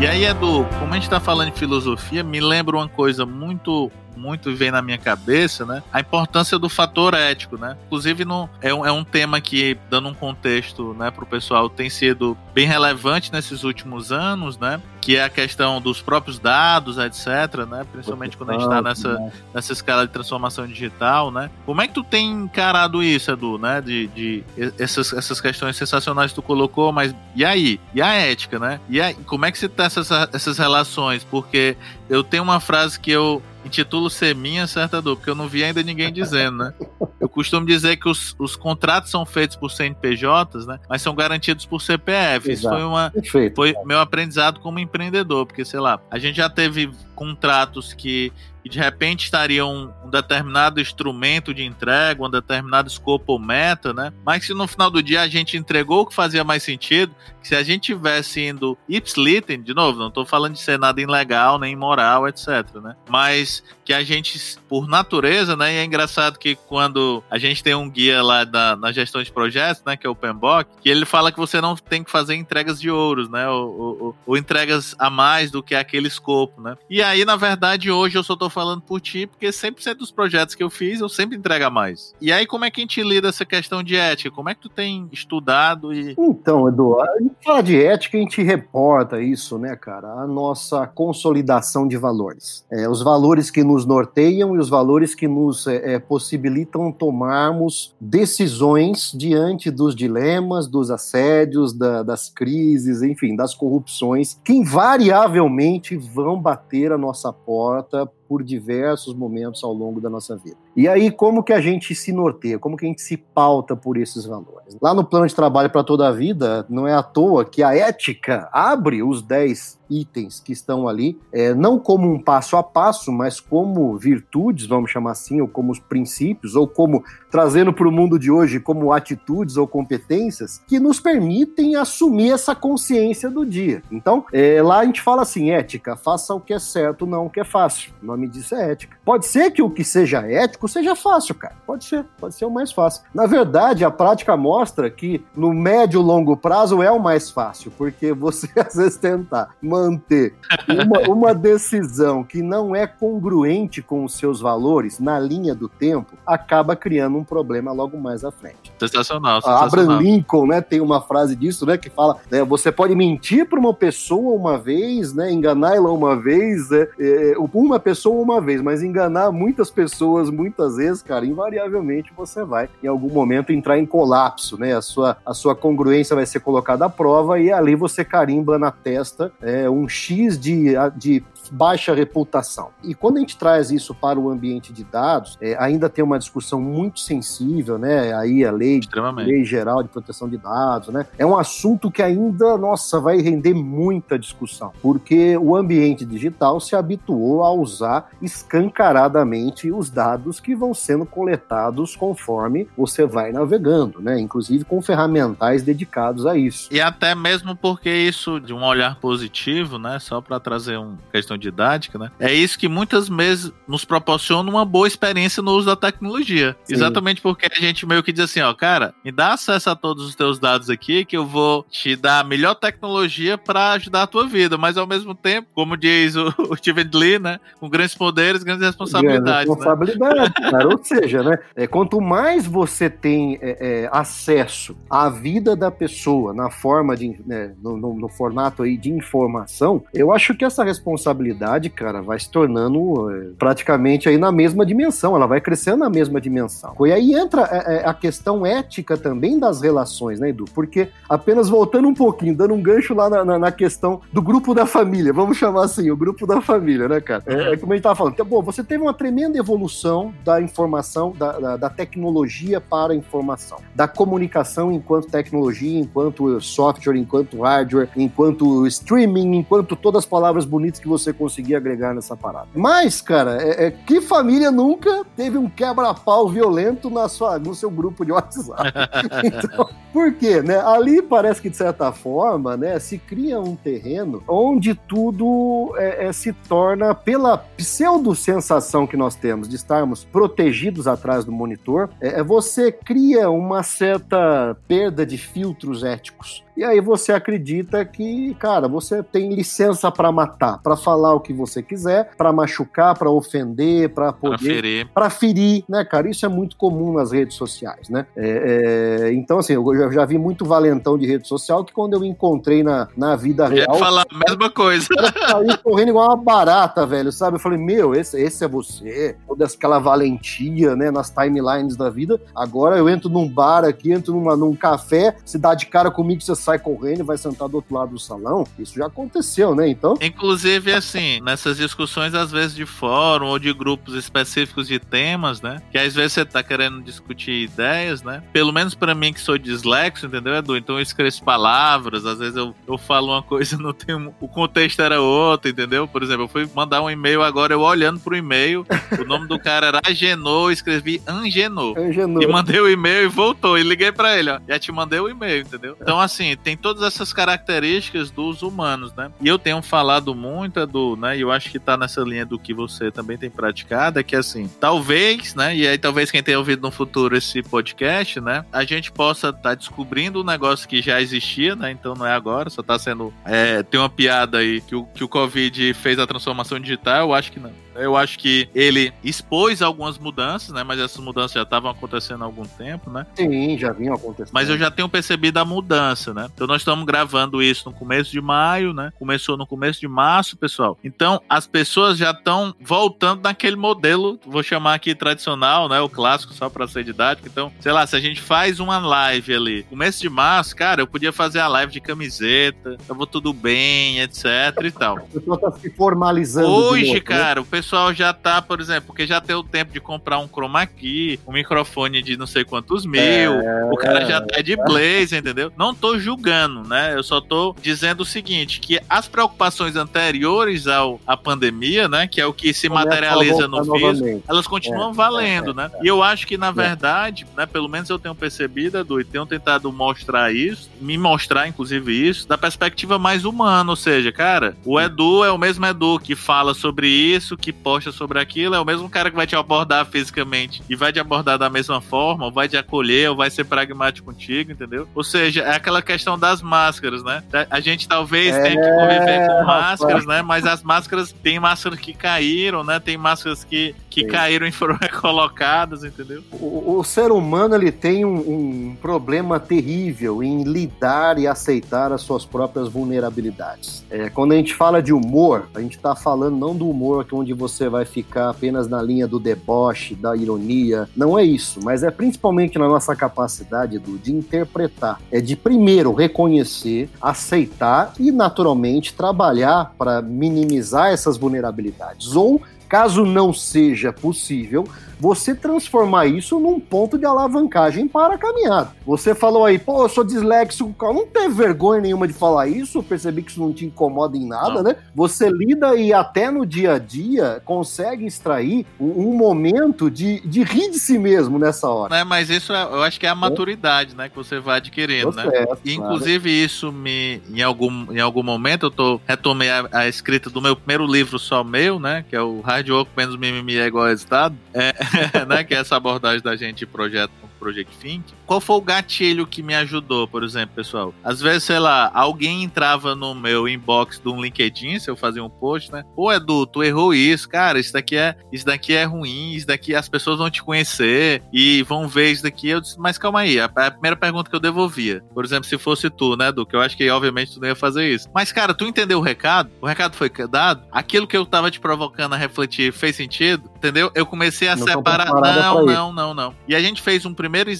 E 0.00 0.06
aí, 0.06 0.24
Edu, 0.24 0.64
como 0.78 0.92
a 0.92 0.94
gente 0.94 1.04
está 1.04 1.18
falando 1.18 1.50
de 1.50 1.58
filosofia, 1.58 2.22
me 2.22 2.40
lembra 2.40 2.76
uma 2.76 2.88
coisa 2.88 3.26
muito 3.26 3.90
muito 4.18 4.54
vem 4.54 4.70
na 4.70 4.82
minha 4.82 4.98
cabeça, 4.98 5.64
né? 5.64 5.82
A 5.92 6.00
importância 6.00 6.58
do 6.58 6.68
fator 6.68 7.14
ético, 7.14 7.56
né? 7.56 7.76
Inclusive, 7.86 8.24
no, 8.24 8.48
é, 8.60 8.74
um, 8.74 8.84
é 8.84 8.92
um 8.92 9.04
tema 9.04 9.40
que, 9.40 9.78
dando 9.88 10.08
um 10.08 10.14
contexto 10.14 10.94
né, 10.98 11.10
para 11.10 11.24
o 11.24 11.26
pessoal, 11.26 11.70
tem 11.70 11.88
sido 11.88 12.36
bem 12.52 12.66
relevante 12.66 13.32
nesses 13.32 13.64
últimos 13.64 14.10
anos, 14.10 14.58
né? 14.58 14.80
Que 15.00 15.16
é 15.16 15.24
a 15.24 15.30
questão 15.30 15.80
dos 15.80 16.02
próprios 16.02 16.38
dados, 16.38 16.98
etc., 16.98 17.66
né? 17.68 17.86
Principalmente 17.90 18.36
quando 18.36 18.50
a 18.50 18.52
gente 18.54 18.64
está 18.64 18.82
nessa, 18.82 19.18
né? 19.18 19.32
nessa 19.54 19.72
escala 19.72 20.06
de 20.06 20.12
transformação 20.12 20.66
digital, 20.66 21.30
né? 21.30 21.50
Como 21.64 21.80
é 21.80 21.86
que 21.86 21.94
tu 21.94 22.02
tem 22.02 22.30
encarado 22.30 23.02
isso, 23.02 23.30
Edu, 23.30 23.58
né? 23.58 23.80
De, 23.80 24.08
de 24.08 24.44
essas, 24.78 25.12
essas 25.12 25.40
questões 25.40 25.76
sensacionais 25.76 26.32
que 26.32 26.34
tu 26.34 26.42
colocou, 26.42 26.92
mas 26.92 27.14
e 27.34 27.44
aí? 27.44 27.80
E 27.94 28.02
a 28.02 28.12
ética, 28.12 28.58
né? 28.58 28.80
E 28.88 29.00
aí, 29.00 29.14
como 29.14 29.46
é 29.46 29.52
que 29.52 29.58
você 29.58 29.68
tá 29.68 29.84
essas, 29.84 30.10
essas 30.32 30.58
relações? 30.58 31.22
Porque 31.24 31.76
eu 32.08 32.24
tenho 32.24 32.42
uma 32.42 32.60
frase 32.60 32.98
que 32.98 33.10
eu 33.10 33.42
intitulo 33.68 34.10
ser 34.10 34.34
minha 34.34 34.66
certa 34.66 35.00
dor, 35.00 35.16
porque 35.16 35.30
eu 35.30 35.34
não 35.34 35.48
vi 35.48 35.62
ainda 35.62 35.82
ninguém 35.82 36.12
dizendo, 36.12 36.58
né? 36.58 36.74
Eu 37.20 37.28
costumo 37.28 37.66
dizer 37.66 37.96
que 37.96 38.08
os, 38.08 38.34
os 38.38 38.56
contratos 38.56 39.10
são 39.10 39.24
feitos 39.24 39.56
por 39.56 39.70
CNPJs, 39.70 40.66
né? 40.66 40.80
Mas 40.88 41.02
são 41.02 41.14
garantidos 41.14 41.64
por 41.66 41.80
CPF. 41.80 42.50
Isso 42.50 42.68
foi, 42.68 42.82
uma, 42.82 43.12
foi 43.54 43.74
meu 43.84 44.00
aprendizado 44.00 44.60
como 44.60 44.78
empreendedor, 44.78 45.46
porque, 45.46 45.64
sei 45.64 45.80
lá, 45.80 46.00
a 46.10 46.18
gente 46.18 46.36
já 46.36 46.48
teve 46.48 46.90
contratos 47.18 47.92
que 47.92 48.32
e 48.64 48.68
de 48.68 48.78
repente 48.78 49.24
estaria 49.24 49.64
um, 49.64 49.90
determinado 50.10 50.80
instrumento 50.80 51.54
de 51.54 51.64
entrega, 51.64 52.22
um 52.22 52.30
determinado 52.30 52.88
escopo 52.88 53.32
ou 53.32 53.38
meta, 53.38 53.92
né? 53.92 54.12
Mas 54.24 54.44
se 54.44 54.52
no 54.52 54.66
final 54.68 54.90
do 54.90 55.02
dia 55.02 55.22
a 55.22 55.28
gente 55.28 55.56
entregou 55.56 56.02
o 56.02 56.06
que 56.06 56.14
fazia 56.14 56.44
mais 56.44 56.62
sentido, 56.62 57.14
que 57.40 57.48
se 57.48 57.56
a 57.56 57.62
gente 57.62 57.84
tivesse 57.84 58.42
indo 58.42 58.76
ipslitem, 58.88 59.62
de 59.62 59.72
novo, 59.72 59.98
não 59.98 60.08
estou 60.08 60.26
falando 60.26 60.52
de 60.52 60.60
ser 60.60 60.78
nada 60.78 61.00
ilegal, 61.00 61.58
nem 61.58 61.72
imoral, 61.72 62.28
etc, 62.28 62.48
né? 62.82 62.94
Mas 63.08 63.62
que 63.84 63.92
a 63.92 64.04
gente, 64.04 64.38
por 64.68 64.86
natureza, 64.86 65.56
né? 65.56 65.72
E 65.72 65.76
é 65.78 65.84
engraçado 65.84 66.38
que 66.38 66.54
quando 66.54 67.22
a 67.30 67.38
gente 67.38 67.62
tem 67.62 67.74
um 67.74 67.88
guia 67.88 68.22
lá 68.22 68.44
na 68.76 68.92
gestão 68.92 69.22
de 69.22 69.32
projetos, 69.32 69.82
né? 69.86 69.96
Que 69.96 70.06
é 70.06 70.10
o 70.10 70.14
PMBOK, 70.14 70.68
que 70.82 70.88
ele 70.90 71.06
fala 71.06 71.32
que 71.32 71.38
você 71.38 71.60
não 71.60 71.74
tem 71.74 72.04
que 72.04 72.10
fazer 72.10 72.34
entregas 72.34 72.78
de 72.78 72.90
ouros, 72.90 73.30
né? 73.30 73.48
Ou, 73.48 73.80
ou, 73.80 74.16
ou 74.26 74.36
entregas 74.36 74.94
a 74.98 75.08
mais 75.08 75.50
do 75.50 75.62
que 75.62 75.74
aquele 75.74 76.08
escopo, 76.08 76.60
né? 76.60 76.76
E 76.90 77.02
aí, 77.08 77.24
na 77.24 77.36
verdade, 77.36 77.90
hoje 77.90 78.18
eu 78.18 78.22
só 78.22 78.36
tô 78.36 78.50
falando 78.50 78.82
por 78.82 79.00
ti, 79.00 79.26
porque 79.26 79.48
100% 79.48 79.94
dos 79.94 80.10
projetos 80.10 80.54
que 80.54 80.62
eu 80.62 80.70
fiz, 80.70 81.00
eu 81.00 81.08
sempre 81.08 81.36
entrego 81.36 81.64
a 81.64 81.70
mais. 81.70 82.14
E 82.20 82.30
aí, 82.30 82.46
como 82.46 82.64
é 82.64 82.70
que 82.70 82.80
a 82.80 82.82
gente 82.82 83.02
lida 83.02 83.28
essa 83.28 83.44
questão 83.44 83.82
de 83.82 83.96
ética? 83.96 84.30
Como 84.30 84.50
é 84.50 84.54
que 84.54 84.60
tu 84.60 84.68
tem 84.68 85.08
estudado 85.12 85.94
e... 85.94 86.14
Então, 86.18 86.68
Edu, 86.68 87.00
a 87.00 87.18
gente 87.20 87.36
fala 87.42 87.62
de 87.62 87.82
ética, 87.82 88.18
a 88.18 88.20
gente 88.20 88.42
reporta 88.42 89.20
isso, 89.20 89.58
né, 89.58 89.74
cara? 89.76 90.08
A 90.08 90.26
nossa 90.26 90.86
consolidação 90.86 91.88
de 91.88 91.96
valores. 91.96 92.66
É, 92.70 92.88
os 92.88 93.02
valores 93.02 93.50
que 93.50 93.64
nos 93.64 93.78
nos 93.78 93.86
norteiam 93.86 94.56
e 94.56 94.58
os 94.58 94.68
valores 94.68 95.14
que 95.14 95.28
nos 95.28 95.68
é, 95.68 95.94
é, 95.94 95.98
possibilitam 96.00 96.90
tomarmos 96.90 97.94
decisões 98.00 99.12
diante 99.16 99.70
dos 99.70 99.94
dilemas, 99.94 100.66
dos 100.66 100.90
assédios, 100.90 101.72
da, 101.72 102.02
das 102.02 102.28
crises, 102.28 103.02
enfim, 103.02 103.36
das 103.36 103.54
corrupções, 103.54 104.40
que 104.44 104.52
invariavelmente 104.52 105.96
vão 105.96 106.40
bater 106.40 106.90
a 106.90 106.97
nossa 106.98 107.32
porta 107.32 108.06
por 108.28 108.42
diversos 108.42 109.14
momentos 109.14 109.64
ao 109.64 109.72
longo 109.72 110.00
da 110.00 110.10
nossa 110.10 110.36
vida. 110.36 110.58
E 110.76 110.86
aí, 110.86 111.10
como 111.10 111.42
que 111.42 111.52
a 111.52 111.60
gente 111.60 111.94
se 111.94 112.12
norteia? 112.12 112.58
Como 112.58 112.76
que 112.76 112.84
a 112.84 112.88
gente 112.88 113.02
se 113.02 113.16
pauta 113.16 113.74
por 113.74 113.96
esses 113.96 114.24
valores? 114.24 114.76
Lá 114.80 114.94
no 114.94 115.04
plano 115.04 115.26
de 115.26 115.34
trabalho 115.34 115.70
para 115.70 115.82
toda 115.82 116.06
a 116.06 116.12
vida, 116.12 116.64
não 116.68 116.86
é 116.86 116.94
à 116.94 117.02
toa 117.02 117.44
que 117.44 117.62
a 117.62 117.74
ética 117.74 118.48
abre 118.52 119.02
os 119.02 119.22
10 119.22 119.78
itens 119.90 120.40
que 120.40 120.52
estão 120.52 120.86
ali, 120.86 121.18
é, 121.32 121.54
não 121.54 121.78
como 121.78 122.12
um 122.12 122.20
passo 122.20 122.56
a 122.56 122.62
passo, 122.62 123.10
mas 123.10 123.40
como 123.40 123.96
virtudes, 123.96 124.66
vamos 124.66 124.90
chamar 124.90 125.12
assim, 125.12 125.40
ou 125.40 125.48
como 125.48 125.72
os 125.72 125.78
princípios, 125.78 126.54
ou 126.54 126.68
como 126.68 127.02
trazendo 127.30 127.72
para 127.72 127.88
o 127.88 127.92
mundo 127.92 128.18
de 128.18 128.30
hoje 128.30 128.60
como 128.60 128.92
atitudes 128.92 129.56
ou 129.56 129.66
competências 129.66 130.62
que 130.66 130.78
nos 130.78 131.00
permitem 131.00 131.76
assumir 131.76 132.32
essa 132.32 132.54
consciência 132.54 133.30
do 133.30 133.44
dia. 133.44 133.82
Então, 133.90 134.24
é, 134.32 134.62
lá 134.62 134.80
a 134.80 134.84
gente 134.84 135.00
fala 135.00 135.22
assim: 135.22 135.50
ética, 135.50 135.96
faça 135.96 136.34
o 136.34 136.40
que 136.40 136.52
é 136.52 136.58
certo, 136.58 137.06
não 137.06 137.26
o 137.26 137.30
que 137.30 137.40
é 137.40 137.44
fácil. 137.44 137.92
O 138.02 138.06
nome 138.06 138.28
disso 138.28 138.54
é 138.54 138.72
ética. 138.72 138.96
Pode 139.04 139.26
ser 139.26 139.50
que 139.50 139.62
o 139.62 139.70
que 139.70 139.84
seja 139.84 140.20
ético 140.20 140.67
seja 140.68 140.94
fácil, 140.94 141.34
cara. 141.34 141.54
Pode 141.66 141.84
ser, 141.84 142.04
pode 142.18 142.34
ser 142.34 142.44
o 142.44 142.50
mais 142.50 142.72
fácil. 142.72 143.02
Na 143.14 143.26
verdade, 143.26 143.84
a 143.84 143.90
prática 143.90 144.36
mostra 144.36 144.90
que 144.90 145.24
no 145.36 145.52
médio 145.52 146.00
e 146.00 146.04
longo 146.04 146.36
prazo 146.36 146.82
é 146.82 146.90
o 146.90 146.98
mais 146.98 147.30
fácil, 147.30 147.72
porque 147.76 148.12
você 148.14 148.48
às 148.58 148.74
vezes 148.74 148.96
tentar 148.96 149.50
manter 149.60 150.34
uma, 150.68 151.00
uma 151.08 151.34
decisão 151.34 152.24
que 152.24 152.42
não 152.42 152.74
é 152.74 152.86
congruente 152.86 153.82
com 153.82 154.04
os 154.04 154.14
seus 154.14 154.40
valores 154.40 154.98
na 154.98 155.18
linha 155.18 155.54
do 155.54 155.68
tempo, 155.68 156.14
acaba 156.26 156.74
criando 156.74 157.18
um 157.18 157.24
problema 157.24 157.72
logo 157.72 157.98
mais 157.98 158.24
à 158.24 158.30
frente. 158.30 158.72
Sensacional, 158.78 159.42
sensacional. 159.42 159.66
Abraham 159.66 160.00
Lincoln, 160.00 160.46
né, 160.46 160.60
tem 160.60 160.80
uma 160.80 161.00
frase 161.00 161.34
disso, 161.36 161.66
né, 161.66 161.76
que 161.76 161.90
fala, 161.90 162.16
né, 162.30 162.42
você 162.44 162.70
pode 162.72 162.94
mentir 162.94 163.48
para 163.48 163.58
uma 163.58 163.74
pessoa 163.74 164.34
uma 164.34 164.58
vez, 164.58 165.12
né, 165.12 165.30
enganá-la 165.30 165.90
uma 165.90 166.16
vez, 166.16 166.70
é, 166.72 166.88
é, 166.98 167.34
uma 167.38 167.78
pessoa 167.78 167.98
pessoa 167.98 168.22
uma 168.22 168.40
vez, 168.40 168.62
mas 168.62 168.82
enganar 168.82 169.32
muitas 169.32 169.70
pessoas 169.70 170.30
muitas 170.30 170.47
vezes, 170.76 171.02
cara, 171.02 171.26
invariavelmente 171.26 172.12
você 172.16 172.44
vai 172.44 172.68
em 172.82 172.86
algum 172.86 173.12
momento 173.12 173.52
entrar 173.52 173.78
em 173.78 173.86
colapso, 173.86 174.58
né? 174.58 174.74
A 174.74 174.82
sua, 174.82 175.16
a 175.24 175.34
sua 175.34 175.54
congruência 175.54 176.16
vai 176.16 176.26
ser 176.26 176.40
colocada 176.40 176.84
à 176.86 176.88
prova 176.88 177.38
e 177.38 177.52
ali 177.52 177.74
você 177.74 178.04
carimba 178.04 178.58
na 178.58 178.70
testa 178.70 179.32
é, 179.40 179.68
um 179.68 179.88
X 179.88 180.38
de, 180.38 180.74
de 180.96 181.22
baixa 181.50 181.94
reputação. 181.94 182.70
E 182.82 182.94
quando 182.94 183.16
a 183.16 183.20
gente 183.20 183.36
traz 183.36 183.70
isso 183.70 183.94
para 183.94 184.18
o 184.18 184.30
ambiente 184.30 184.72
de 184.72 184.84
dados, 184.84 185.36
é, 185.40 185.56
ainda 185.58 185.88
tem 185.88 186.04
uma 186.04 186.18
discussão 186.18 186.60
muito 186.60 187.00
sensível, 187.00 187.78
né? 187.78 188.14
Aí 188.14 188.44
a 188.44 188.52
lei, 188.52 188.80
lei 189.16 189.44
geral 189.44 189.82
de 189.82 189.88
proteção 189.88 190.28
de 190.28 190.36
dados, 190.36 190.88
né? 190.88 191.06
É 191.16 191.24
um 191.24 191.36
assunto 191.36 191.90
que 191.90 192.02
ainda, 192.02 192.56
nossa, 192.56 193.00
vai 193.00 193.18
render 193.18 193.54
muita 193.54 194.18
discussão, 194.18 194.72
porque 194.82 195.36
o 195.36 195.56
ambiente 195.56 196.04
digital 196.04 196.60
se 196.60 196.76
habituou 196.76 197.42
a 197.42 197.52
usar 197.52 198.10
escancaradamente 198.20 199.70
os 199.70 199.90
dados 199.90 200.37
que 200.40 200.54
vão 200.54 200.74
sendo 200.74 201.04
coletados 201.06 201.96
conforme 201.96 202.68
você 202.76 203.06
vai 203.06 203.32
navegando, 203.32 204.00
né? 204.00 204.20
Inclusive 204.20 204.64
com 204.64 204.80
ferramentais 204.80 205.62
dedicados 205.62 206.26
a 206.26 206.36
isso. 206.36 206.68
E 206.72 206.80
até 206.80 207.14
mesmo 207.14 207.56
porque 207.56 207.90
isso, 207.90 208.40
de 208.40 208.52
um 208.52 208.62
olhar 208.62 208.96
positivo, 208.96 209.78
né? 209.78 209.98
Só 209.98 210.20
para 210.20 210.40
trazer 210.40 210.76
uma 210.76 210.98
questão 211.12 211.36
didática, 211.36 211.98
né? 211.98 212.10
É 212.18 212.32
isso 212.32 212.58
que 212.58 212.68
muitas 212.68 213.08
vezes 213.08 213.52
nos 213.66 213.84
proporciona 213.84 214.48
uma 214.50 214.64
boa 214.64 214.86
experiência 214.86 215.42
no 215.42 215.52
uso 215.52 215.66
da 215.66 215.76
tecnologia. 215.76 216.56
Sim. 216.64 216.74
Exatamente 216.74 217.20
porque 217.20 217.46
a 217.46 217.60
gente 217.60 217.86
meio 217.86 218.02
que 218.02 218.12
diz 218.12 218.24
assim, 218.24 218.40
ó, 218.40 218.52
cara, 218.54 218.94
me 219.04 219.10
dá 219.10 219.34
acesso 219.34 219.70
a 219.70 219.76
todos 219.76 220.04
os 220.04 220.14
teus 220.14 220.38
dados 220.38 220.70
aqui 220.70 221.04
que 221.04 221.16
eu 221.16 221.26
vou 221.26 221.64
te 221.70 221.96
dar 221.96 222.20
a 222.20 222.24
melhor 222.24 222.54
tecnologia 222.54 223.36
para 223.36 223.72
ajudar 223.72 224.02
a 224.02 224.06
tua 224.06 224.26
vida, 224.26 224.56
mas 224.56 224.76
ao 224.76 224.86
mesmo 224.86 225.14
tempo, 225.14 225.48
como 225.54 225.76
diz 225.76 226.16
o, 226.16 226.32
o 226.50 226.56
Steven 226.56 226.90
Lee, 226.92 227.18
né, 227.18 227.40
com 227.58 227.68
grandes 227.68 227.94
poderes, 227.94 228.42
grandes 228.42 228.64
responsabilidades. 228.64 229.46
Grande 229.46 229.48
responsabilidade, 229.48 230.20
né? 230.20 230.27
Cara. 230.32 230.68
Ou 230.68 230.82
seja, 230.82 231.22
né, 231.22 231.38
é, 231.56 231.66
quanto 231.66 232.00
mais 232.00 232.46
você 232.46 232.88
tem 232.90 233.38
é, 233.40 233.84
é, 233.84 233.88
acesso 233.90 234.76
à 234.90 235.08
vida 235.08 235.54
da 235.56 235.70
pessoa 235.70 236.32
na 236.32 236.50
forma 236.50 236.96
de, 236.96 237.20
né, 237.26 237.52
no, 237.62 237.76
no, 237.76 237.94
no 237.94 238.08
formato 238.08 238.62
aí 238.62 238.76
de 238.76 238.90
informação, 238.90 239.82
eu 239.92 240.12
acho 240.12 240.34
que 240.34 240.44
essa 240.44 240.64
responsabilidade 240.64 241.68
cara, 241.70 242.02
vai 242.02 242.18
se 242.18 242.30
tornando 242.30 243.10
é, 243.10 243.30
praticamente 243.38 244.08
aí 244.08 244.18
na 244.18 244.32
mesma 244.32 244.64
dimensão, 244.64 245.14
ela 245.14 245.26
vai 245.26 245.40
crescendo 245.40 245.78
na 245.78 245.90
mesma 245.90 246.20
dimensão. 246.20 246.74
E 246.86 246.92
aí 246.92 247.14
entra 247.14 247.42
é, 247.50 247.76
é, 247.76 247.88
a 247.88 247.94
questão 247.94 248.44
ética 248.44 248.96
também 248.96 249.38
das 249.38 249.60
relações, 249.60 250.20
né, 250.20 250.30
Edu? 250.30 250.44
Porque 250.54 250.88
apenas 251.08 251.48
voltando 251.48 251.88
um 251.88 251.94
pouquinho, 251.94 252.36
dando 252.36 252.54
um 252.54 252.62
gancho 252.62 252.94
lá 252.94 253.08
na, 253.08 253.24
na, 253.24 253.38
na 253.38 253.52
questão 253.52 254.00
do 254.12 254.22
grupo 254.22 254.54
da 254.54 254.66
família, 254.66 255.12
vamos 255.12 255.36
chamar 255.36 255.64
assim, 255.64 255.90
o 255.90 255.96
grupo 255.96 256.26
da 256.26 256.40
família, 256.40 256.88
né, 256.88 257.00
cara? 257.00 257.22
É, 257.26 257.52
é 257.52 257.56
como 257.56 257.72
a 257.72 257.76
gente 257.76 257.82
tava 257.82 257.96
falando. 257.96 258.14
Então, 258.14 258.26
bom, 258.26 258.42
você 258.42 258.62
teve 258.62 258.82
uma 258.82 258.94
tremenda 258.94 259.38
evolução 259.38 260.12
da 260.24 260.40
informação, 260.40 261.12
da, 261.16 261.38
da, 261.38 261.56
da 261.56 261.70
tecnologia 261.70 262.60
para 262.60 262.92
a 262.92 262.96
informação, 262.96 263.58
da 263.74 263.86
comunicação 263.86 264.72
enquanto 264.72 265.08
tecnologia, 265.08 265.78
enquanto 265.78 266.40
software, 266.40 266.96
enquanto 266.96 267.42
hardware, 267.42 267.88
enquanto 267.96 268.66
streaming, 268.66 269.36
enquanto 269.36 269.76
todas 269.76 270.00
as 270.00 270.06
palavras 270.06 270.44
bonitas 270.44 270.80
que 270.80 270.88
você 270.88 271.12
conseguir 271.12 271.54
agregar 271.54 271.94
nessa 271.94 272.16
parada. 272.16 272.48
Mas, 272.54 273.00
cara, 273.00 273.42
é, 273.42 273.66
é 273.66 273.70
que 273.70 274.00
família 274.00 274.50
nunca 274.50 275.04
teve 275.16 275.38
um 275.38 275.48
quebra-pau 275.48 276.28
violento 276.28 276.90
na 276.90 277.08
sua, 277.08 277.38
no 277.38 277.54
seu 277.54 277.70
grupo 277.70 278.04
de 278.04 278.12
WhatsApp? 278.12 278.72
então, 279.24 279.68
por 279.92 280.12
quê? 280.14 280.42
Né? 280.42 280.58
Ali 280.60 281.02
parece 281.02 281.40
que, 281.40 281.50
de 281.50 281.56
certa 281.56 281.92
forma, 281.92 282.56
né, 282.56 282.78
se 282.78 282.98
cria 282.98 283.40
um 283.40 283.56
terreno 283.56 284.22
onde 284.26 284.74
tudo 284.74 285.74
é, 285.76 286.06
é, 286.06 286.12
se 286.12 286.32
torna, 286.32 286.94
pela 286.94 287.38
pseudo-sensação 287.38 288.86
que 288.86 288.96
nós 288.96 289.14
temos 289.14 289.48
de 289.48 289.56
estarmos 289.56 290.04
protegidos 290.12 290.86
atrás 290.86 291.24
do 291.24 291.32
monitor, 291.32 291.90
é, 292.00 292.20
é 292.20 292.22
você 292.22 292.72
cria 292.72 293.30
uma 293.30 293.62
certa 293.62 294.56
perda 294.66 295.04
de 295.04 295.18
filtros 295.18 295.84
éticos. 295.84 296.44
E 296.58 296.64
aí 296.64 296.80
você 296.80 297.12
acredita 297.12 297.84
que, 297.84 298.34
cara, 298.34 298.66
você 298.66 299.00
tem 299.00 299.32
licença 299.32 299.92
para 299.92 300.10
matar, 300.10 300.58
para 300.58 300.76
falar 300.76 301.14
o 301.14 301.20
que 301.20 301.32
você 301.32 301.62
quiser, 301.62 302.10
para 302.16 302.32
machucar, 302.32 302.98
para 302.98 303.08
ofender, 303.08 303.90
para 303.90 304.12
poder, 304.12 304.38
ferir. 304.38 304.88
para 304.92 305.08
ferir, 305.08 305.62
né, 305.68 305.84
cara? 305.84 306.10
Isso 306.10 306.26
é 306.26 306.28
muito 306.28 306.56
comum 306.56 306.94
nas 306.94 307.12
redes 307.12 307.36
sociais, 307.36 307.88
né? 307.88 308.06
É, 308.16 309.04
é, 309.06 309.12
então, 309.12 309.38
assim, 309.38 309.52
eu 309.52 309.64
já, 309.72 309.88
já, 309.88 310.04
vi 310.04 310.18
muito 310.18 310.44
valentão 310.44 310.98
de 310.98 311.06
rede 311.06 311.28
social 311.28 311.64
que 311.64 311.72
quando 311.72 311.94
eu 311.94 312.04
encontrei 312.04 312.64
na, 312.64 312.88
na 312.96 313.14
vida 313.14 313.46
real, 313.46 313.74
ia 313.74 313.78
falar 313.78 314.04
a 314.10 314.28
mesma 314.28 314.50
coisa. 314.50 314.88
Saí 315.30 315.56
correndo 315.58 315.90
igual 315.90 316.08
uma 316.08 316.16
barata, 316.16 316.84
velho, 316.84 317.12
sabe? 317.12 317.36
Eu 317.36 317.40
falei, 317.40 317.58
meu, 317.58 317.94
esse, 317.94 318.20
esse 318.20 318.44
é 318.44 318.48
você, 318.48 319.16
toda 319.28 319.46
aquela 319.46 319.78
valentia, 319.78 320.74
né, 320.74 320.90
nas 320.90 321.08
timelines 321.08 321.76
da 321.76 321.88
vida. 321.88 322.20
Agora 322.34 322.76
eu 322.76 322.88
entro 322.88 323.08
num 323.08 323.28
bar 323.28 323.64
aqui, 323.64 323.92
entro 323.92 324.12
numa, 324.12 324.36
num 324.36 324.56
café, 324.56 325.14
se 325.24 325.38
dá 325.38 325.54
de 325.54 325.66
cara 325.66 325.88
comigo, 325.88 326.20
você 326.20 326.47
sai 326.48 326.58
correndo 326.58 327.00
e 327.00 327.02
vai 327.02 327.18
sentar 327.18 327.48
do 327.48 327.56
outro 327.56 327.74
lado 327.74 327.90
do 327.90 327.98
salão. 327.98 328.46
Isso 328.58 328.74
já 328.74 328.86
aconteceu, 328.86 329.54
né? 329.54 329.68
Então. 329.68 329.96
Inclusive, 330.00 330.72
assim, 330.72 331.20
nessas 331.20 331.56
discussões, 331.56 332.14
às 332.14 332.30
vezes, 332.30 332.54
de 332.54 332.64
fórum 332.64 333.26
ou 333.26 333.38
de 333.38 333.52
grupos 333.52 333.94
específicos 333.94 334.68
de 334.68 334.78
temas, 334.78 335.42
né? 335.42 335.60
Que 335.70 335.78
às 335.78 335.94
vezes 335.94 336.12
você 336.12 336.24
tá 336.24 336.42
querendo 336.42 336.80
discutir 336.82 337.42
ideias, 337.42 338.02
né? 338.02 338.22
Pelo 338.32 338.52
menos 338.52 338.74
para 338.74 338.94
mim 338.94 339.12
que 339.12 339.20
sou 339.20 339.36
dislexo, 339.36 340.06
entendeu, 340.06 340.34
Edu? 340.34 340.56
Então 340.56 340.76
eu 340.76 340.82
escrevo 340.82 341.08
palavras, 341.24 342.04
às 342.04 342.18
vezes 342.18 342.36
eu, 342.36 342.54
eu 342.66 342.76
falo 342.76 343.12
uma 343.12 343.22
coisa 343.22 343.56
não 343.58 343.72
tem 343.72 343.94
o 343.94 344.28
contexto 344.28 344.80
era 344.80 345.00
outro, 345.00 345.50
entendeu? 345.50 345.88
Por 345.88 346.02
exemplo, 346.02 346.24
eu 346.24 346.28
fui 346.28 346.48
mandar 346.54 346.82
um 346.82 346.90
e-mail 346.90 347.22
agora, 347.22 347.54
eu 347.54 347.60
olhando 347.60 347.98
pro 348.00 348.16
e-mail, 348.16 348.66
o 349.00 349.04
nome 349.04 349.26
do 349.26 349.38
cara 349.38 349.68
era 349.68 349.80
Agenor, 349.86 350.48
eu 350.48 350.52
escrevi 350.52 351.00
Angenor. 351.06 351.78
Angenor. 351.78 352.22
E 352.22 352.26
mandei 352.26 352.60
o 352.60 352.68
e-mail 352.68 353.04
e 353.04 353.08
voltou. 353.08 353.58
E 353.58 353.62
liguei 353.62 353.90
para 353.90 354.18
ele, 354.18 354.30
ó. 354.30 354.40
Já 354.46 354.58
te 354.58 354.70
mandei 354.70 355.00
o 355.00 355.08
e-mail, 355.08 355.42
entendeu? 355.42 355.76
Então, 355.80 355.98
assim, 355.98 356.36
tem 356.42 356.56
todas 356.56 356.82
essas 356.82 357.12
características 357.12 358.10
dos 358.10 358.42
humanos, 358.42 358.92
né? 358.94 359.10
E 359.20 359.28
eu 359.28 359.38
tenho 359.38 359.60
falado 359.62 360.14
muito, 360.14 360.60
Edu, 360.60 360.96
né? 360.96 361.16
E 361.16 361.20
eu 361.20 361.30
acho 361.30 361.50
que 361.50 361.58
tá 361.58 361.76
nessa 361.76 362.00
linha 362.02 362.24
do 362.24 362.38
que 362.38 362.54
você 362.54 362.90
também 362.90 363.18
tem 363.18 363.30
praticado, 363.30 363.98
é 363.98 364.02
que 364.02 364.16
assim, 364.16 364.48
talvez, 364.60 365.34
né? 365.34 365.56
E 365.56 365.66
aí 365.66 365.78
talvez 365.78 366.10
quem 366.10 366.22
tenha 366.22 366.38
ouvido 366.38 366.62
no 366.62 366.70
futuro 366.70 367.16
esse 367.16 367.42
podcast, 367.42 368.20
né? 368.20 368.44
A 368.52 368.64
gente 368.64 368.90
possa 368.92 369.28
estar 369.28 369.40
tá 369.40 369.54
descobrindo 369.54 370.20
um 370.20 370.24
negócio 370.24 370.68
que 370.68 370.80
já 370.82 371.00
existia, 371.00 371.54
né? 371.54 371.70
Então 371.70 371.94
não 371.94 372.06
é 372.06 372.12
agora, 372.12 372.50
só 372.50 372.62
tá 372.62 372.78
sendo. 372.78 373.12
É, 373.24 373.62
tem 373.62 373.78
uma 373.78 373.90
piada 373.90 374.38
aí 374.38 374.60
que 374.60 374.74
o, 374.74 374.84
que 374.84 375.04
o 375.04 375.08
Covid 375.08 375.74
fez 375.74 375.98
a 375.98 376.06
transformação 376.06 376.58
digital, 376.58 377.08
eu 377.08 377.14
acho 377.14 377.32
que 377.32 377.40
não. 377.40 377.52
Eu 377.78 377.96
acho 377.96 378.18
que 378.18 378.48
ele 378.54 378.92
expôs 379.02 379.62
algumas 379.62 379.98
mudanças, 379.98 380.50
né? 380.50 380.62
Mas 380.62 380.80
essas 380.80 380.98
mudanças 380.98 381.32
já 381.32 381.42
estavam 381.42 381.70
acontecendo 381.70 382.22
há 382.22 382.26
algum 382.26 382.44
tempo, 382.44 382.90
né? 382.90 383.06
Sim, 383.14 383.56
já 383.56 383.72
vinham 383.72 383.94
acontecendo. 383.94 384.34
Mas 384.34 384.48
eu 384.48 384.58
já 384.58 384.70
tenho 384.70 384.88
percebido 384.88 385.38
a 385.38 385.44
mudança, 385.44 386.12
né? 386.12 386.28
Então 386.34 386.46
nós 386.46 386.62
estamos 386.62 386.84
gravando 386.84 387.42
isso 387.42 387.70
no 387.70 387.74
começo 387.74 388.10
de 388.10 388.20
maio, 388.20 388.72
né? 388.72 388.92
Começou 388.98 389.36
no 389.36 389.46
começo 389.46 389.80
de 389.80 389.88
março, 389.88 390.36
pessoal. 390.36 390.76
Então 390.82 391.20
as 391.28 391.46
pessoas 391.46 391.96
já 391.96 392.10
estão 392.10 392.54
voltando 392.60 393.22
naquele 393.22 393.56
modelo, 393.56 394.18
vou 394.26 394.42
chamar 394.42 394.74
aqui 394.74 394.94
tradicional, 394.94 395.68
né? 395.68 395.80
O 395.80 395.88
clássico, 395.88 396.32
só 396.32 396.48
para 396.48 396.66
ser 396.66 396.84
didático. 396.84 397.28
Então, 397.28 397.52
sei 397.60 397.72
lá, 397.72 397.86
se 397.86 397.96
a 397.96 398.00
gente 398.00 398.20
faz 398.20 398.60
uma 398.60 398.78
live 398.78 399.34
ali, 399.34 399.62
começo 399.64 400.00
de 400.00 400.08
março, 400.08 400.56
cara, 400.56 400.82
eu 400.82 400.86
podia 400.86 401.12
fazer 401.12 401.40
a 401.40 401.48
live 401.48 401.72
de 401.72 401.80
camiseta, 401.80 402.76
eu 402.88 402.94
vou 402.94 403.06
tudo 403.06 403.32
bem, 403.32 404.00
etc 404.00 404.24
e 404.64 404.70
tal. 404.70 404.96
O 404.96 405.20
pessoal 405.20 405.38
tá 405.38 405.52
se 405.52 405.70
formalizando. 405.70 406.48
Hoje, 406.48 406.86
novo, 406.86 406.94
né? 406.94 407.00
cara, 407.00 407.40
né? 407.40 407.40
o 407.40 407.44
pessoal 407.44 407.67
pessoal 407.68 407.92
já 407.92 408.14
tá, 408.14 408.40
por 408.40 408.60
exemplo, 408.60 408.84
porque 408.86 409.06
já 409.06 409.20
tem 409.20 409.36
o 409.36 409.42
tempo 409.42 409.74
de 409.74 409.80
comprar 409.80 410.18
um 410.18 410.26
chroma 410.26 410.64
key, 410.66 411.20
um 411.26 411.32
microfone 411.32 412.00
de 412.00 412.16
não 412.16 412.26
sei 412.26 412.42
quantos 412.42 412.86
mil, 412.86 413.02
é, 413.02 413.64
o 413.70 413.76
cara 413.76 414.06
já 414.06 414.22
tá 414.22 414.40
de 414.40 414.56
blaze, 414.56 415.14
entendeu? 415.14 415.52
Não 415.54 415.74
tô 415.74 415.98
julgando, 415.98 416.66
né? 416.66 416.94
Eu 416.94 417.02
só 417.02 417.20
tô 417.20 417.54
dizendo 417.60 418.00
o 418.00 418.06
seguinte, 418.06 418.58
que 418.58 418.80
as 418.88 419.06
preocupações 419.06 419.76
anteriores 419.76 420.66
ao 420.66 420.98
à 421.06 421.14
pandemia, 421.14 421.88
né, 421.88 422.06
que 422.06 422.22
é 422.22 422.26
o 422.26 422.32
que 422.32 422.54
se 422.54 422.70
materializa 422.70 423.46
no 423.46 423.62
físico, 423.62 424.22
elas 424.26 424.46
continuam 424.46 424.90
é, 424.90 424.94
valendo, 424.94 425.50
é, 425.50 425.54
né? 425.54 425.70
E 425.82 425.86
eu 425.86 426.02
acho 426.02 426.26
que 426.26 426.38
na 426.38 426.50
verdade, 426.50 427.26
né, 427.36 427.44
pelo 427.44 427.68
menos 427.68 427.90
eu 427.90 427.98
tenho 427.98 428.14
percebido, 428.14 428.78
Edu, 428.78 428.98
e 428.98 429.04
tenho 429.04 429.26
tentado 429.26 429.70
mostrar 429.70 430.32
isso, 430.32 430.70
me 430.80 430.96
mostrar 430.96 431.46
inclusive 431.46 431.92
isso, 431.92 432.26
da 432.26 432.38
perspectiva 432.38 432.98
mais 432.98 433.26
humana, 433.26 433.68
ou 433.70 433.76
seja, 433.76 434.10
cara, 434.10 434.56
o 434.64 434.80
Edu 434.80 435.22
é 435.22 435.30
o 435.30 435.36
mesmo 435.36 435.66
Edu 435.66 435.98
que 435.98 436.14
fala 436.14 436.54
sobre 436.54 436.88
isso, 436.88 437.36
que 437.36 437.47
posta 437.52 437.92
sobre 437.92 438.18
aquilo 438.18 438.54
é 438.54 438.60
o 438.60 438.64
mesmo 438.64 438.88
cara 438.88 439.10
que 439.10 439.16
vai 439.16 439.26
te 439.26 439.36
abordar 439.36 439.86
fisicamente 439.86 440.62
e 440.68 440.76
vai 440.76 440.92
te 440.92 441.00
abordar 441.00 441.38
da 441.38 441.50
mesma 441.50 441.80
forma, 441.80 442.26
ou 442.26 442.32
vai 442.32 442.48
te 442.48 442.56
acolher, 442.56 443.10
ou 443.10 443.16
vai 443.16 443.30
ser 443.30 443.44
pragmático 443.44 444.06
contigo, 444.06 444.52
entendeu? 444.52 444.88
Ou 444.94 445.04
seja, 445.04 445.42
é 445.42 445.54
aquela 445.54 445.82
questão 445.82 446.18
das 446.18 446.40
máscaras, 446.42 447.02
né? 447.02 447.22
A 447.50 447.60
gente 447.60 447.88
talvez 447.88 448.34
é, 448.34 448.42
tenha 448.42 448.60
que 448.60 448.70
conviver 448.70 449.26
com 449.26 449.44
máscaras, 449.44 450.06
né? 450.06 450.22
Mas 450.22 450.46
as 450.46 450.62
máscaras, 450.62 451.12
tem 451.12 451.38
máscaras 451.38 451.78
que 451.78 451.92
caíram, 451.92 452.64
né? 452.64 452.80
Tem 452.80 452.96
máscaras 452.96 453.44
que, 453.44 453.74
que 453.90 454.04
caíram 454.04 454.46
e 454.46 454.52
foram 454.52 454.76
recolocadas, 454.80 455.84
entendeu? 455.84 456.22
O, 456.32 456.78
o 456.78 456.84
ser 456.84 457.10
humano, 457.10 457.54
ele 457.54 457.72
tem 457.72 458.04
um, 458.04 458.16
um 458.16 458.76
problema 458.80 459.38
terrível 459.38 460.22
em 460.22 460.42
lidar 460.42 461.18
e 461.18 461.26
aceitar 461.26 461.92
as 461.92 462.02
suas 462.02 462.24
próprias 462.24 462.68
vulnerabilidades. 462.68 463.84
É, 463.90 464.08
quando 464.10 464.32
a 464.32 464.36
gente 464.36 464.54
fala 464.54 464.82
de 464.82 464.92
humor, 464.92 465.48
a 465.54 465.60
gente 465.60 465.78
tá 465.78 465.94
falando 465.94 466.36
não 466.36 466.56
do 466.56 466.68
humor 466.68 467.06
onde 467.12 467.32
você 467.38 467.68
vai 467.68 467.84
ficar 467.84 468.30
apenas 468.30 468.68
na 468.68 468.82
linha 468.82 469.06
do 469.06 469.18
deboche, 469.18 469.94
da 469.94 470.16
ironia. 470.16 470.88
Não 470.96 471.18
é 471.18 471.24
isso, 471.24 471.60
mas 471.62 471.82
é 471.82 471.90
principalmente 471.90 472.58
na 472.58 472.68
nossa 472.68 472.94
capacidade 472.94 473.78
de 473.78 474.12
interpretar. 474.12 475.00
É 475.10 475.20
de 475.20 475.36
primeiro 475.36 475.94
reconhecer, 475.94 476.90
aceitar 477.00 477.94
e, 477.98 478.10
naturalmente, 478.10 478.92
trabalhar 478.92 479.74
para 479.78 480.02
minimizar 480.02 480.88
essas 480.88 481.16
vulnerabilidades. 481.16 482.14
Ou, 482.14 482.42
caso 482.68 483.04
não 483.04 483.32
seja 483.32 483.92
possível, 483.92 484.68
você 485.00 485.34
transformar 485.34 486.06
isso 486.06 486.38
num 486.40 486.58
ponto 486.58 486.98
de 486.98 487.04
alavancagem 487.04 487.86
para 487.86 488.14
a 488.14 488.18
caminhada. 488.18 488.72
Você 488.84 489.14
falou 489.14 489.44
aí, 489.44 489.58
pô, 489.58 489.84
eu 489.84 489.88
sou 489.88 490.02
disléxico, 490.02 490.74
não 490.80 491.06
teve 491.06 491.28
vergonha 491.34 491.80
nenhuma 491.80 492.08
de 492.08 492.14
falar 492.14 492.48
isso, 492.48 492.82
percebi 492.82 493.22
que 493.22 493.30
isso 493.30 493.40
não 493.40 493.52
te 493.52 493.64
incomoda 493.64 494.16
em 494.16 494.26
nada, 494.26 494.54
não. 494.54 494.62
né? 494.62 494.76
Você 494.94 495.30
lida 495.30 495.76
e 495.76 495.92
até 495.92 496.30
no 496.30 496.44
dia 496.44 496.74
a 496.74 496.78
dia 496.78 497.40
consegue 497.44 498.06
extrair 498.06 498.66
um, 498.80 499.08
um 499.08 499.16
momento 499.16 499.90
de, 499.90 500.20
de 500.20 500.42
rir 500.42 500.70
de 500.70 500.78
si 500.78 500.98
mesmo 500.98 501.38
nessa 501.38 501.68
hora. 501.68 501.96
É, 501.96 502.04
mas 502.04 502.28
isso 502.28 502.52
é, 502.52 502.62
eu 502.62 502.82
acho 502.82 502.98
que 502.98 503.06
é 503.06 503.10
a 503.10 503.14
maturidade, 503.14 503.94
né, 503.94 504.08
que 504.08 504.16
você 504.16 504.40
vai 504.40 504.56
adquirindo, 504.56 505.12
né? 505.12 505.24
É, 505.32 505.46
Inclusive 505.64 506.30
claro. 506.30 506.44
isso 506.44 506.72
me, 506.72 507.22
em 507.30 507.42
algum, 507.42 507.92
em 507.92 508.00
algum 508.00 508.22
momento 508.22 508.66
eu 508.66 508.70
tô, 508.70 509.00
retomei 509.06 509.50
a, 509.50 509.68
a, 509.72 509.88
escrita 509.88 510.28
do 510.28 510.40
meu 510.40 510.56
primeiro 510.56 510.86
livro 510.86 511.18
só 511.18 511.44
meu, 511.44 511.78
né, 511.78 512.04
que 512.08 512.16
é 512.16 512.22
o 512.22 512.40
Hard 512.58 512.70
Work 512.70 512.90
menos 512.96 513.16
mimimi 513.16 513.56
é 513.56 513.66
igual 513.66 513.86
resultado. 513.86 514.36
É, 514.52 514.74
né? 515.26 515.44
Que 515.44 515.54
é 515.54 515.58
essa 515.58 515.76
abordagem 515.76 516.22
da 516.22 516.36
gente 516.36 516.58
de 516.58 516.66
projeto 516.66 517.12
Project 517.38 517.76
Think. 517.78 518.17
Qual 518.28 518.42
foi 518.42 518.56
o 518.56 518.60
gatilho 518.60 519.26
que 519.26 519.42
me 519.42 519.54
ajudou, 519.54 520.06
por 520.06 520.22
exemplo, 520.22 520.54
pessoal? 520.54 520.94
Às 521.02 521.20
vezes, 521.20 521.44
sei 521.44 521.58
lá, 521.58 521.90
alguém 521.94 522.44
entrava 522.44 522.94
no 522.94 523.14
meu 523.14 523.48
inbox 523.48 523.98
de 523.98 524.08
um 524.08 524.20
LinkedIn, 524.20 524.78
se 524.78 524.90
eu 524.90 524.96
fazia 524.96 525.24
um 525.24 525.30
post, 525.30 525.72
né? 525.72 525.82
Pô, 525.96 526.12
Edu, 526.12 526.46
tu 526.46 526.62
errou 526.62 526.92
isso, 526.92 527.26
cara, 527.26 527.58
isso 527.58 527.72
daqui 527.72 527.96
é, 527.96 528.14
isso 528.30 528.44
daqui 528.44 528.74
é 528.74 528.84
ruim, 528.84 529.32
isso 529.32 529.46
daqui 529.46 529.74
as 529.74 529.88
pessoas 529.88 530.18
vão 530.18 530.30
te 530.30 530.42
conhecer 530.42 531.22
e 531.32 531.62
vão 531.62 531.88
ver 531.88 532.12
isso 532.12 532.22
daqui. 532.22 532.50
Eu 532.50 532.60
disse, 532.60 532.78
mas 532.78 532.98
calma 532.98 533.20
aí, 533.20 533.40
a, 533.40 533.46
a 533.46 533.70
primeira 533.70 533.96
pergunta 533.96 534.28
que 534.28 534.36
eu 534.36 534.40
devolvia, 534.40 535.02
por 535.14 535.24
exemplo, 535.24 535.48
se 535.48 535.56
fosse 535.56 535.88
tu, 535.88 536.14
né, 536.14 536.28
Edu, 536.28 536.44
que 536.44 536.54
eu 536.54 536.60
acho 536.60 536.76
que 536.76 536.88
obviamente 536.90 537.32
tu 537.32 537.40
não 537.40 537.48
ia 537.48 537.56
fazer 537.56 537.88
isso. 537.88 538.10
Mas, 538.14 538.30
cara, 538.30 538.52
tu 538.52 538.64
entendeu 538.66 538.98
o 538.98 539.02
recado? 539.02 539.50
O 539.60 539.66
recado 539.66 539.96
foi 539.96 540.10
dado? 540.28 540.64
Aquilo 540.70 541.06
que 541.06 541.16
eu 541.16 541.24
tava 541.24 541.50
te 541.50 541.58
provocando 541.58 542.12
a 542.12 542.18
refletir 542.18 542.74
fez 542.74 542.94
sentido? 542.94 543.50
Entendeu? 543.56 543.90
Eu 543.94 544.04
comecei 544.04 544.48
a 544.48 544.56
não 544.56 544.66
separar. 544.66 545.14
Não, 545.14 545.64
não, 545.64 545.92
não, 545.92 546.14
não. 546.14 546.34
E 546.46 546.54
a 546.54 546.60
gente 546.60 546.82
fez 546.82 547.06
um 547.06 547.14
primeiro 547.14 547.38
primeiro 547.38 547.50